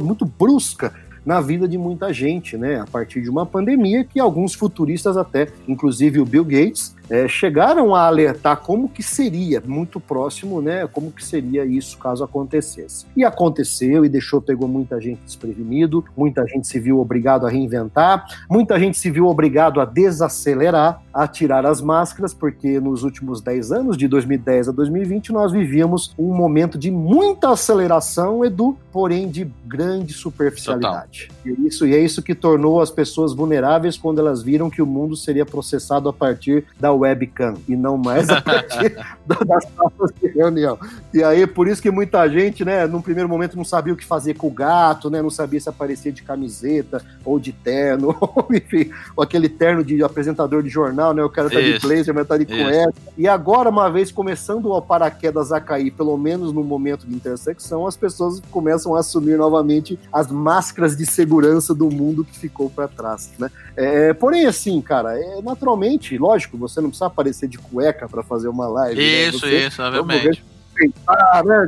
muito 0.00 0.24
brusca 0.24 0.92
na 1.28 1.42
vida 1.42 1.68
de 1.68 1.76
muita 1.76 2.10
gente, 2.10 2.56
né? 2.56 2.80
A 2.80 2.86
partir 2.86 3.20
de 3.20 3.28
uma 3.28 3.44
pandemia 3.44 4.02
que 4.02 4.18
alguns 4.18 4.54
futuristas 4.54 5.14
até, 5.14 5.48
inclusive 5.68 6.20
o 6.20 6.24
Bill 6.24 6.42
Gates, 6.42 6.96
é, 7.10 7.26
chegaram 7.26 7.94
a 7.94 8.06
alertar 8.06 8.58
como 8.58 8.88
que 8.88 9.02
seria, 9.02 9.62
muito 9.64 9.98
próximo, 9.98 10.60
né? 10.60 10.86
Como 10.86 11.10
que 11.10 11.24
seria 11.24 11.64
isso 11.64 11.98
caso 11.98 12.22
acontecesse. 12.22 13.06
E 13.16 13.24
aconteceu 13.24 14.04
e 14.04 14.08
deixou, 14.08 14.40
pegou 14.40 14.68
muita 14.68 15.00
gente 15.00 15.20
desprevenido, 15.24 16.04
muita 16.16 16.46
gente 16.46 16.66
se 16.66 16.78
viu 16.78 16.98
obrigado 16.98 17.46
a 17.46 17.50
reinventar, 17.50 18.26
muita 18.50 18.78
gente 18.78 18.98
se 18.98 19.10
viu 19.10 19.26
obrigado 19.26 19.80
a 19.80 19.84
desacelerar, 19.84 21.02
a 21.12 21.26
tirar 21.26 21.66
as 21.66 21.80
máscaras, 21.80 22.34
porque 22.34 22.78
nos 22.80 23.02
últimos 23.02 23.40
10 23.40 23.72
anos, 23.72 23.96
de 23.96 24.06
2010 24.06 24.68
a 24.68 24.72
2020, 24.72 25.32
nós 25.32 25.52
vivíamos 25.52 26.14
um 26.18 26.34
momento 26.34 26.78
de 26.78 26.90
muita 26.90 27.50
aceleração, 27.50 28.44
Edu, 28.44 28.76
porém 28.92 29.28
de 29.28 29.44
grande 29.66 30.12
superficialidade. 30.12 31.30
E, 31.44 31.66
isso, 31.66 31.86
e 31.86 31.94
é 31.94 31.98
isso 31.98 32.22
que 32.22 32.34
tornou 32.34 32.80
as 32.80 32.90
pessoas 32.90 33.32
vulneráveis 33.32 33.96
quando 33.96 34.18
elas 34.18 34.42
viram 34.42 34.70
que 34.70 34.82
o 34.82 34.86
mundo 34.86 35.16
seria 35.16 35.46
processado 35.46 36.08
a 36.08 36.12
partir 36.12 36.64
da 36.78 36.92
webcam 36.98 37.54
e 37.68 37.76
não 37.76 37.96
mais 37.96 38.28
a 38.28 38.40
partir 38.42 38.96
das 39.24 39.64
salas 39.76 40.12
de 40.20 40.28
reunião. 40.28 40.78
E 41.12 41.22
aí, 41.22 41.46
por 41.46 41.68
isso 41.68 41.80
que 41.82 41.90
muita 41.90 42.28
gente, 42.28 42.64
né, 42.64 42.86
num 42.86 43.00
primeiro 43.00 43.28
momento 43.28 43.56
não 43.56 43.64
sabia 43.64 43.92
o 43.92 43.96
que 43.96 44.04
fazer 44.04 44.34
com 44.34 44.48
o 44.48 44.50
gato, 44.50 45.10
né, 45.10 45.22
não 45.22 45.30
sabia 45.30 45.60
se 45.60 45.68
aparecer 45.68 46.12
de 46.12 46.22
camiseta 46.22 47.02
ou 47.24 47.38
de 47.38 47.52
terno, 47.52 48.16
ou 48.20 48.46
enfim, 48.50 48.90
ou 49.16 49.22
aquele 49.22 49.48
terno 49.48 49.84
de 49.84 50.02
apresentador 50.02 50.62
de 50.62 50.68
jornal, 50.68 51.12
né, 51.14 51.22
o 51.22 51.30
cara 51.30 51.50
tá 51.50 51.60
isso, 51.60 51.80
de 51.80 51.86
blazer, 51.86 52.14
mas 52.14 52.26
tá 52.26 52.36
de 52.36 52.46
cueca. 52.46 52.92
E 53.16 53.28
agora, 53.28 53.68
uma 53.68 53.90
vez 53.90 54.10
começando 54.10 54.70
o 54.70 54.82
paraquedas 54.82 55.52
a 55.52 55.60
cair, 55.60 55.90
pelo 55.90 56.16
menos 56.16 56.52
no 56.52 56.62
momento 56.64 57.06
de 57.06 57.14
intersecção, 57.14 57.86
as 57.86 57.96
pessoas 57.96 58.40
começam 58.50 58.94
a 58.94 59.00
assumir 59.00 59.36
novamente 59.36 59.98
as 60.12 60.30
máscaras 60.30 60.96
de 60.96 61.04
segurança 61.04 61.74
do 61.74 61.90
mundo 61.90 62.24
que 62.24 62.38
ficou 62.38 62.70
para 62.70 62.88
trás, 62.88 63.30
né? 63.38 63.50
É, 63.76 64.12
porém, 64.12 64.46
assim, 64.46 64.80
cara, 64.80 65.18
é, 65.18 65.40
naturalmente, 65.40 66.18
lógico, 66.18 66.56
você 66.56 66.80
não 66.80 66.87
não 66.88 66.90
precisa 66.90 67.06
aparecer 67.06 67.48
de 67.48 67.58
cueca 67.58 68.08
para 68.08 68.22
fazer 68.22 68.48
uma 68.48 68.66
live. 68.68 69.00
Isso, 69.00 69.46
né? 69.46 69.66
isso, 69.66 69.82
obviamente. 69.82 70.44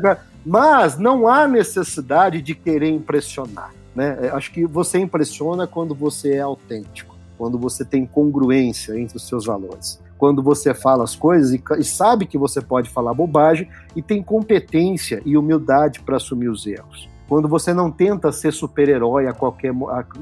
Né? 0.02 0.16
Mas 0.44 0.98
não 0.98 1.28
há 1.28 1.46
necessidade 1.46 2.40
de 2.40 2.54
querer 2.54 2.88
impressionar. 2.88 3.72
Né? 3.94 4.18
É, 4.22 4.28
acho 4.30 4.50
que 4.52 4.66
você 4.66 4.98
impressiona 4.98 5.66
quando 5.66 5.94
você 5.94 6.34
é 6.34 6.40
autêntico, 6.40 7.16
quando 7.36 7.58
você 7.58 7.84
tem 7.84 8.06
congruência 8.06 8.98
entre 8.98 9.16
os 9.16 9.26
seus 9.26 9.46
valores 9.46 9.98
quando 10.16 10.42
você 10.42 10.74
fala 10.74 11.02
as 11.02 11.16
coisas 11.16 11.50
e, 11.50 11.62
e, 11.78 11.82
sabe 11.82 12.26
que 12.26 12.36
você 12.36 12.60
pode 12.60 12.90
falar 12.90 13.14
bobagem 13.14 13.66
e 13.96 14.02
tem 14.02 14.22
competência 14.22 15.22
e 15.24 15.34
humildade 15.34 16.00
para 16.00 16.18
assumir 16.18 16.50
os 16.50 16.66
erros 16.66 17.09
quando 17.30 17.46
você 17.46 17.72
não 17.72 17.92
tenta 17.92 18.32
ser 18.32 18.52
super-herói 18.52 19.26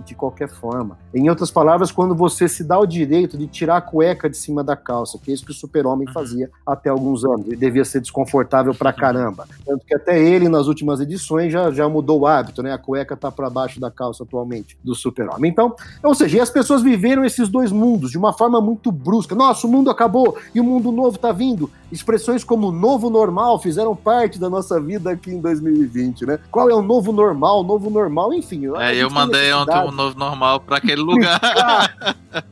de 0.04 0.14
qualquer 0.14 0.46
forma. 0.46 0.98
Em 1.14 1.30
outras 1.30 1.50
palavras, 1.50 1.90
quando 1.90 2.14
você 2.14 2.46
se 2.46 2.62
dá 2.62 2.78
o 2.78 2.84
direito 2.84 3.38
de 3.38 3.46
tirar 3.46 3.78
a 3.78 3.80
cueca 3.80 4.28
de 4.28 4.36
cima 4.36 4.62
da 4.62 4.76
calça, 4.76 5.18
que 5.18 5.30
é 5.30 5.34
isso 5.34 5.46
que 5.46 5.50
o 5.50 5.54
super-homem 5.54 6.06
uhum. 6.06 6.12
fazia 6.12 6.50
até 6.66 6.90
alguns 6.90 7.24
anos. 7.24 7.46
Ele 7.46 7.56
devia 7.56 7.82
ser 7.82 8.02
desconfortável 8.02 8.74
pra 8.74 8.92
caramba. 8.92 9.48
Tanto 9.64 9.86
que 9.86 9.94
até 9.94 10.22
ele, 10.22 10.50
nas 10.50 10.66
últimas 10.66 11.00
edições, 11.00 11.50
já, 11.50 11.70
já 11.70 11.88
mudou 11.88 12.20
o 12.20 12.26
hábito, 12.26 12.62
né? 12.62 12.74
A 12.74 12.78
cueca 12.78 13.16
tá 13.16 13.32
para 13.32 13.48
baixo 13.48 13.80
da 13.80 13.90
calça 13.90 14.22
atualmente 14.22 14.76
do 14.84 14.94
super-homem. 14.94 15.50
Então, 15.50 15.74
ou 16.04 16.14
seja, 16.14 16.42
as 16.42 16.50
pessoas 16.50 16.82
viveram 16.82 17.24
esses 17.24 17.48
dois 17.48 17.72
mundos 17.72 18.10
de 18.10 18.18
uma 18.18 18.34
forma 18.34 18.60
muito 18.60 18.92
brusca. 18.92 19.34
Nossa, 19.34 19.66
o 19.66 19.70
mundo 19.70 19.88
acabou 19.88 20.36
e 20.54 20.60
o 20.60 20.64
mundo 20.64 20.92
novo 20.92 21.18
tá 21.18 21.32
vindo. 21.32 21.70
Expressões 21.90 22.44
como 22.44 22.70
novo 22.70 23.08
normal 23.08 23.58
fizeram 23.58 23.96
parte 23.96 24.38
da 24.38 24.50
nossa 24.50 24.78
vida 24.78 25.10
aqui 25.10 25.30
em 25.30 25.40
2020, 25.40 26.26
né? 26.26 26.38
Qual 26.50 26.68
é 26.68 26.74
o 26.74 26.82
novo 26.82 26.97
normal, 27.12 27.62
novo 27.62 27.90
normal, 27.90 28.32
enfim. 28.32 28.62
É, 28.76 28.94
eu 28.94 29.10
mandei 29.10 29.52
ontem 29.52 29.78
um 29.78 29.90
novo 29.90 30.18
normal 30.18 30.60
para 30.60 30.76
aquele 30.78 31.00
lugar. 31.02 31.40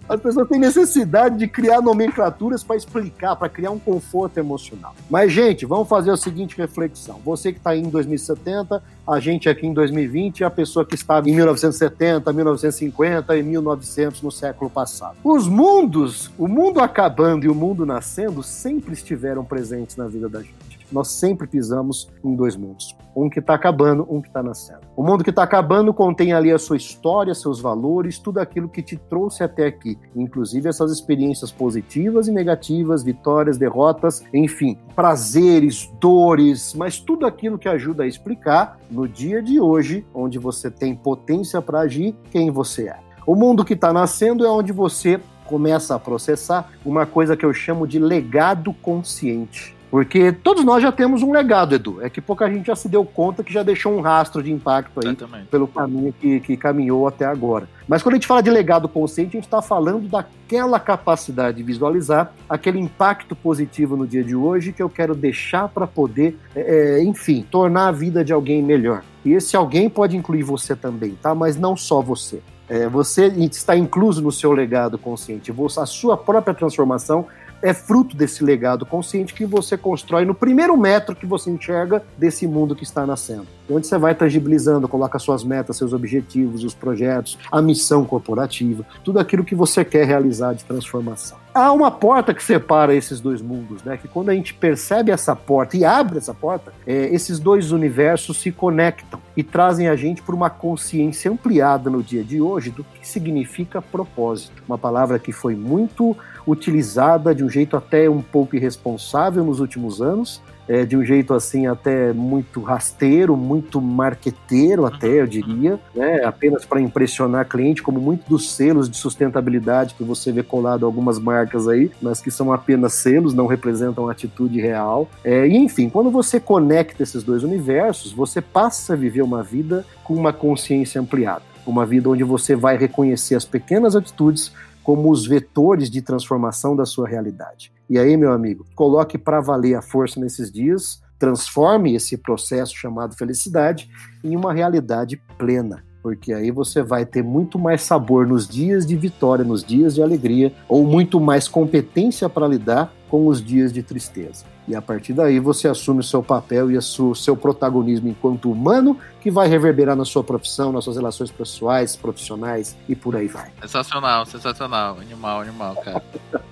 As 0.09 0.20
pessoas 0.20 0.49
têm 0.49 0.59
necessidade 0.59 1.36
de 1.36 1.49
criar 1.49 1.80
nomenclaturas 1.80 2.62
para 2.62 2.76
explicar, 2.76 3.36
para 3.36 3.49
criar 3.49 3.70
um 3.70 3.78
conforto 3.78 4.38
emocional. 4.38 4.94
Mas, 5.11 5.32
gente, 5.32 5.66
vamos 5.66 5.88
fazer 5.88 6.11
a 6.11 6.16
seguinte 6.16 6.57
reflexão. 6.57 7.20
Você 7.24 7.53
que 7.53 7.59
está 7.59 7.70
aí 7.70 7.80
em 7.80 7.88
2070, 7.88 8.82
a 9.07 9.20
gente 9.20 9.49
aqui 9.49 9.66
em 9.66 9.72
2020 9.72 10.40
e 10.40 10.44
a 10.44 10.51
pessoa 10.51 10.84
que 10.84 10.94
estava 10.94 11.28
em 11.28 11.34
1970, 11.34 12.32
1950 12.32 13.36
e 13.36 13.42
1900 13.42 14.22
no 14.22 14.30
século 14.30 14.70
passado. 14.70 15.16
Os 15.22 15.49
mundos, 15.49 16.30
o 16.38 16.49
mundo 16.49 16.80
acabando 16.80 17.44
e 17.44 17.49
o 17.49 17.55
mundo 17.55 17.84
nascendo 17.84 18.42
sempre 18.42 18.94
estiveram 18.94 19.44
presentes 19.44 19.97
na 19.97 20.07
vida 20.07 20.28
da 20.28 20.40
gente. 20.40 20.66
Nós 20.91 21.09
sempre 21.09 21.47
pisamos 21.47 22.09
em 22.24 22.34
dois 22.34 22.57
mundos. 22.57 22.97
Um 23.14 23.30
que 23.30 23.39
está 23.39 23.55
acabando, 23.55 24.07
um 24.11 24.20
que 24.20 24.28
está 24.28 24.43
nascendo. 24.43 24.80
O 24.95 25.03
mundo 25.03 25.24
que 25.24 25.30
está 25.30 25.43
acabando 25.43 25.93
contém 25.95 26.32
ali 26.32 26.53
a 26.53 26.59
sua 26.59 26.76
história, 26.76 27.34
seus 27.34 27.61
valores, 27.61 28.18
tudo 28.18 28.39
aquilo 28.39 28.68
que 28.68 28.82
te 28.82 28.97
trouxe 28.97 29.43
até 29.43 29.66
aqui, 29.66 29.99
inclusive 30.14 30.68
essas 30.68 30.93
experiências 30.93 31.51
positivas 31.51 32.28
e 32.28 32.32
negativas, 32.32 33.03
vitórias, 33.03 33.57
derrotas, 33.57 34.22
enfim, 34.34 34.78
prazeres, 34.95 35.91
dores, 35.99 36.74
mas 36.74 36.99
tudo 36.99 37.26
aquilo 37.26 37.59
que 37.59 37.68
ajuda 37.68 38.03
a 38.03 38.07
explicar 38.07 38.78
no 38.91 39.09
dia 39.09 39.43
de 39.43 39.61
hoje, 39.61 40.07
onde 40.14 40.39
você 40.39 40.70
tem 40.70 40.95
potência 40.95 41.62
para 41.62 41.80
agir, 41.80 42.14
quem 42.30 42.51
você 42.51 42.89
é. 42.89 42.99
O 43.26 43.34
mundo 43.34 43.64
que 43.64 43.74
está 43.74 43.93
nascendo 43.93 44.45
é 44.45 44.51
onde 44.51 44.72
você 44.72 45.20
começa 45.47 45.95
a 45.95 45.99
processar 45.99 46.70
uma 46.84 47.07
coisa 47.07 47.37
que 47.37 47.45
eu 47.45 47.53
chamo 47.53 47.87
de 47.87 47.99
legado 47.99 48.72
consciente. 48.74 49.76
Porque 49.97 50.30
todos 50.30 50.62
nós 50.62 50.82
já 50.82 50.92
temos 50.92 51.22
um 51.22 51.32
legado, 51.32 51.74
Edu. 51.74 52.03
É 52.03 52.11
que 52.11 52.20
pouca 52.20 52.51
gente 52.51 52.66
já 52.66 52.76
se 52.76 52.86
deu 52.86 53.03
conta 53.03 53.42
que 53.42 53.51
já 53.51 53.62
deixou 53.62 53.97
um 53.97 54.03
rastro 54.03 54.42
de 54.42 54.53
impacto 54.53 55.01
aí 55.03 55.16
pelo 55.51 55.66
caminho 55.66 56.12
que, 56.12 56.38
que 56.40 56.55
caminhou 56.55 57.09
até 57.09 57.24
agora. 57.24 57.66
Mas 57.88 58.03
quando 58.03 58.12
a 58.12 58.16
gente 58.16 58.26
fala 58.26 58.42
de 58.42 58.51
legado 58.51 58.90
consciente, 58.90 59.30
a 59.30 59.40
gente 59.40 59.47
está 59.47 59.62
falando 59.62 60.07
daquela 60.07 60.78
capacidade 60.78 61.57
de 61.57 61.62
visualizar 61.62 62.30
aquele 62.47 62.78
impacto 62.78 63.34
positivo 63.34 63.97
no 63.97 64.07
dia 64.07 64.22
de 64.22 64.36
hoje 64.36 64.70
que 64.70 64.82
eu 64.82 64.90
quero 64.90 65.14
deixar 65.14 65.66
para 65.70 65.86
poder, 65.86 66.38
é, 66.55 66.99
é, 66.99 67.03
enfim, 67.03 67.42
tornar 67.51 67.88
a 67.88 67.92
vida 67.92 68.22
de 68.22 68.34
alguém 68.34 68.62
melhor. 68.62 69.03
E 69.24 69.32
esse 69.32 69.57
alguém 69.57 69.88
pode 69.88 70.14
incluir 70.14 70.42
você 70.42 70.76
também, 70.76 71.12
tá? 71.22 71.34
Mas 71.34 71.57
não 71.57 71.74
só 71.74 72.03
você. 72.03 72.42
É, 72.68 72.86
você 72.86 73.28
está 73.28 73.74
incluso 73.74 74.20
no 74.20 74.32
seu 74.32 74.53
legado 74.53 74.99
consciente. 74.99 75.55
A 75.78 75.86
sua 75.86 76.18
própria 76.18 76.53
transformação 76.53 77.26
é 77.62 77.72
fruto 77.72 78.16
desse 78.16 78.44
legado 78.44 78.84
consciente 78.86 79.34
que 79.34 79.44
você 79.44 79.76
constrói 79.76 80.24
no 80.24 80.34
primeiro 80.34 80.76
metro 80.76 81.16
que 81.16 81.26
você 81.26 81.50
enxerga 81.50 82.02
desse 82.16 82.46
mundo 82.46 82.74
que 82.74 82.84
está 82.84 83.07
nascendo. 83.07 83.46
Onde 83.68 83.86
você 83.86 83.98
vai 83.98 84.14
tangibilizando, 84.14 84.86
coloca 84.86 85.18
suas 85.18 85.42
metas, 85.42 85.76
seus 85.76 85.92
objetivos, 85.92 86.62
os 86.62 86.74
projetos, 86.74 87.36
a 87.50 87.61
missão 87.61 88.04
corporativa, 88.04 88.86
tudo 89.02 89.18
aquilo 89.18 89.44
que 89.44 89.54
você 89.54 89.84
quer 89.84 90.07
realizar 90.07 90.52
de 90.52 90.64
transformação. 90.64 91.36
Há 91.52 91.72
uma 91.72 91.90
porta 91.90 92.34
que 92.34 92.44
separa 92.44 92.94
esses 92.94 93.18
dois 93.18 93.40
mundos, 93.40 93.82
né? 93.82 93.96
Que 93.96 94.07
quando 94.07 94.28
a 94.28 94.34
gente 94.34 94.52
percebe 94.52 95.11
essa 95.11 95.34
porta 95.34 95.76
e 95.76 95.86
abre 95.86 96.18
essa 96.18 96.34
porta, 96.34 96.72
é, 96.86 97.07
esses 97.07 97.38
dois 97.38 97.72
universos 97.72 98.36
se 98.36 98.52
conectam 98.52 99.18
e 99.34 99.42
trazem 99.42 99.88
a 99.88 99.96
gente 99.96 100.22
para 100.22 100.34
uma 100.34 100.50
consciência 100.50 101.30
ampliada 101.30 101.88
no 101.88 102.02
dia 102.02 102.22
de 102.22 102.42
hoje 102.42 102.70
do 102.70 102.84
que 102.84 103.09
significa 103.09 103.80
propósito. 103.80 104.62
Uma 104.68 104.76
palavra 104.76 105.18
que 105.18 105.32
foi 105.32 105.54
muito 105.54 106.14
utilizada 106.47 107.34
de 107.34 107.42
um 107.42 107.49
jeito 107.49 107.76
até 107.76 108.09
um 108.09 108.22
pouco 108.22 108.57
irresponsável 108.57 109.44
nos 109.44 109.61
últimos 109.61 110.01
anos, 110.01 110.40
é, 110.68 110.84
de 110.84 110.97
um 110.97 111.05
jeito 111.05 111.32
assim 111.32 111.66
até 111.66 112.12
muito 112.12 112.61
rasteiro, 112.61 113.36
muito 113.36 113.80
marqueteiro 113.80 114.84
até, 114.84 115.20
eu 115.20 115.26
diria, 115.26 115.78
né? 115.94 116.24
apenas 116.24 116.64
para 116.64 116.80
impressionar 116.80 117.47
cliente, 117.47 117.82
como 117.82 118.01
muito 118.01 118.28
dos 118.28 118.53
selos 118.53 118.88
de 118.88 118.97
sustentabilidade 118.97 119.94
que 119.94 120.03
você 120.03 120.32
vê 120.32 120.42
colado 120.42 120.84
algumas 120.84 121.18
marcas 121.18 121.68
aí, 121.68 121.90
mas 122.03 122.20
que 122.20 122.30
são 122.30 122.53
apenas 122.53 122.94
selos, 122.94 123.34
não 123.34 123.47
representam 123.47 124.09
atitude 124.09 124.61
real. 124.61 125.09
É, 125.24 125.47
e 125.47 125.57
enfim, 125.57 125.88
quando 125.88 126.11
você 126.11 126.40
conecta 126.40 127.03
esses 127.03 127.22
dois 127.22 127.42
universos, 127.42 128.12
você 128.12 128.40
passa 128.40 128.94
a 128.94 128.97
viver 128.97 129.22
uma 129.22 129.42
vida 129.42 129.84
com 130.03 130.14
uma 130.14 130.32
consciência 130.32 131.01
ampliada. 131.01 131.42
Uma 131.66 131.84
vida 131.84 132.09
onde 132.09 132.22
você 132.22 132.55
vai 132.55 132.76
reconhecer 132.76 133.34
as 133.34 133.44
pequenas 133.44 133.97
atitudes 133.97 134.53
como 134.87 135.11
os 135.11 135.26
vetores 135.26 135.91
de 135.91 136.01
transformação 136.01 136.76
da 136.76 136.87
sua 136.87 137.09
realidade. 137.09 137.72
E 137.91 137.99
aí, 137.99 138.16
meu 138.16 138.32
amigo, 138.32 138.64
coloque 138.76 139.18
para 139.18 139.41
valer 139.41 139.74
a 139.74 139.82
força 139.82 140.20
nesses 140.20 140.49
dias, 140.49 141.03
transforme 141.18 141.97
esse 141.97 142.16
processo 142.16 142.72
chamado 142.76 143.16
felicidade 143.16 143.91
em 144.22 144.37
uma 144.37 144.53
realidade 144.53 145.20
plena 145.37 145.82
porque 146.07 146.32
aí 146.32 146.53
você 146.53 146.84
vai 146.84 147.05
ter 147.05 147.20
muito 147.20 147.59
mais 147.59 147.82
sabor 147.82 148.28
nos 148.28 148.47
dias 148.47 148.87
de 148.87 148.95
vitória, 148.95 149.45
nos 149.45 149.64
dias 149.64 149.97
de 149.97 150.01
alegria, 150.01 150.53
ou 150.68 150.84
muito 150.84 151.20
mais 151.20 151.49
competência 151.49 152.28
para 152.28 152.47
lidar 152.47 152.95
com 153.11 153.26
os 153.26 153.45
dias 153.45 153.72
de 153.72 153.82
tristeza. 153.82 154.45
E 154.68 154.76
a 154.76 154.80
partir 154.80 155.14
daí 155.14 155.41
você 155.41 155.66
assume 155.66 155.99
o 155.99 156.05
seu 156.05 156.22
papel 156.22 156.70
e 156.70 156.76
o 156.76 157.14
seu 157.14 157.37
protagonismo 157.37 158.09
enquanto 158.09 158.53
humano, 158.53 158.97
que 159.27 159.31
vai 159.33 159.49
reverberar 159.49 159.97
na 159.97 160.05
sua 160.05 160.22
profissão, 160.22 160.70
nas 160.70 160.85
suas 160.85 160.95
relações 160.95 161.33
pessoais, 161.33 161.97
profissionais 161.97 162.77
e 162.89 162.95
por 162.95 163.16
aí 163.16 163.27
vai. 163.27 163.51
Sensacional, 163.61 164.24
sensacional. 164.24 164.99
Animal, 165.01 165.41
animal, 165.41 165.74
cara. 165.74 166.01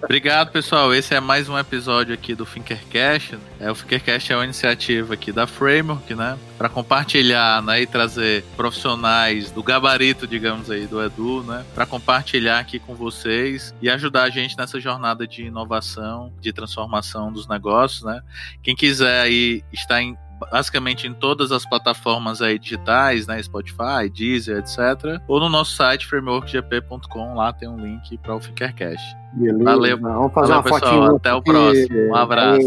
Obrigado, 0.03 0.51
pessoal. 0.51 0.93
Esse 0.93 1.14
é 1.14 1.20
mais 1.20 1.49
um 1.49 1.57
episódio 1.57 2.12
aqui 2.12 2.35
do 2.35 2.45
Finkercast. 2.45 3.39
É, 3.61 3.70
o 3.70 3.77
Finkercast 3.77 4.33
é 4.33 4.37
uma 4.37 4.43
iniciativa 4.43 5.14
aqui 5.14 5.31
da 5.31 5.47
Framework, 5.47 6.16
né? 6.16 6.37
Para 6.59 6.68
compartilhar 6.68 7.62
né, 7.62 7.83
e 7.83 7.87
trazer 7.87 8.45
profissionais 8.57 9.53
do 9.53 9.62
gabarito, 9.62 10.27
digamos 10.27 10.68
aí, 10.68 10.89
do 10.89 11.01
Edu, 11.01 11.45
né? 11.45 11.64
Para 11.77 11.87
compartilhar 11.87 12.59
aqui 12.59 12.81
com 12.81 12.97
vocês 12.97 13.72
e 13.81 13.89
ajudar 13.89 14.25
a 14.25 14.31
gente 14.31 14.59
nessa 14.59 14.81
jornada 14.81 15.29
de 15.29 15.45
inovação, 15.45 16.33
de 16.41 16.53
transformação 16.53 17.33
dos 17.33 17.47
negócios 17.47 18.03
né? 18.03 18.20
Quem 18.64 18.75
quiser 18.75 19.20
aí 19.20 19.62
está 19.72 20.03
em 20.03 20.16
basicamente 20.51 21.07
em 21.07 21.14
todas 21.14 21.53
as 21.53 21.64
plataformas 21.68 22.43
aí 22.43 22.59
digitais, 22.59 23.26
né, 23.26 23.43
Spotify, 23.43 24.09
Deezer, 24.12 24.59
etc. 24.59 25.20
Ou 25.28 25.41
no 25.41 25.49
nosso 25.49 25.76
site 25.76 26.07
frameworkgp.com, 26.07 27.35
lá 27.35 27.53
tem 27.53 27.68
um 27.68 27.78
link 27.78 28.18
para 28.18 28.35
o 28.35 28.41
Fickercast. 28.41 29.16
Beleza. 29.32 29.64
Valeu, 29.64 29.99
Vamos 30.01 30.32
fazer 30.32 30.53
Valeu, 30.55 30.70
uma 30.70 30.80
pessoal. 30.80 31.16
Até 31.16 31.35
o 31.35 31.43
próximo. 31.43 32.09
Um 32.09 32.14
abraço. 32.14 32.66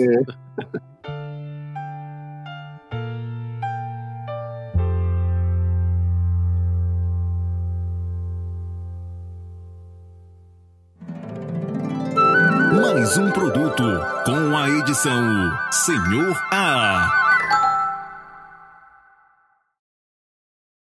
Mais 12.82 13.18
um 13.18 13.32
produto 13.32 13.84
com 14.26 14.58
a 14.58 14.70
edição 14.70 15.52
Senhor 15.72 16.38
A. 16.52 17.27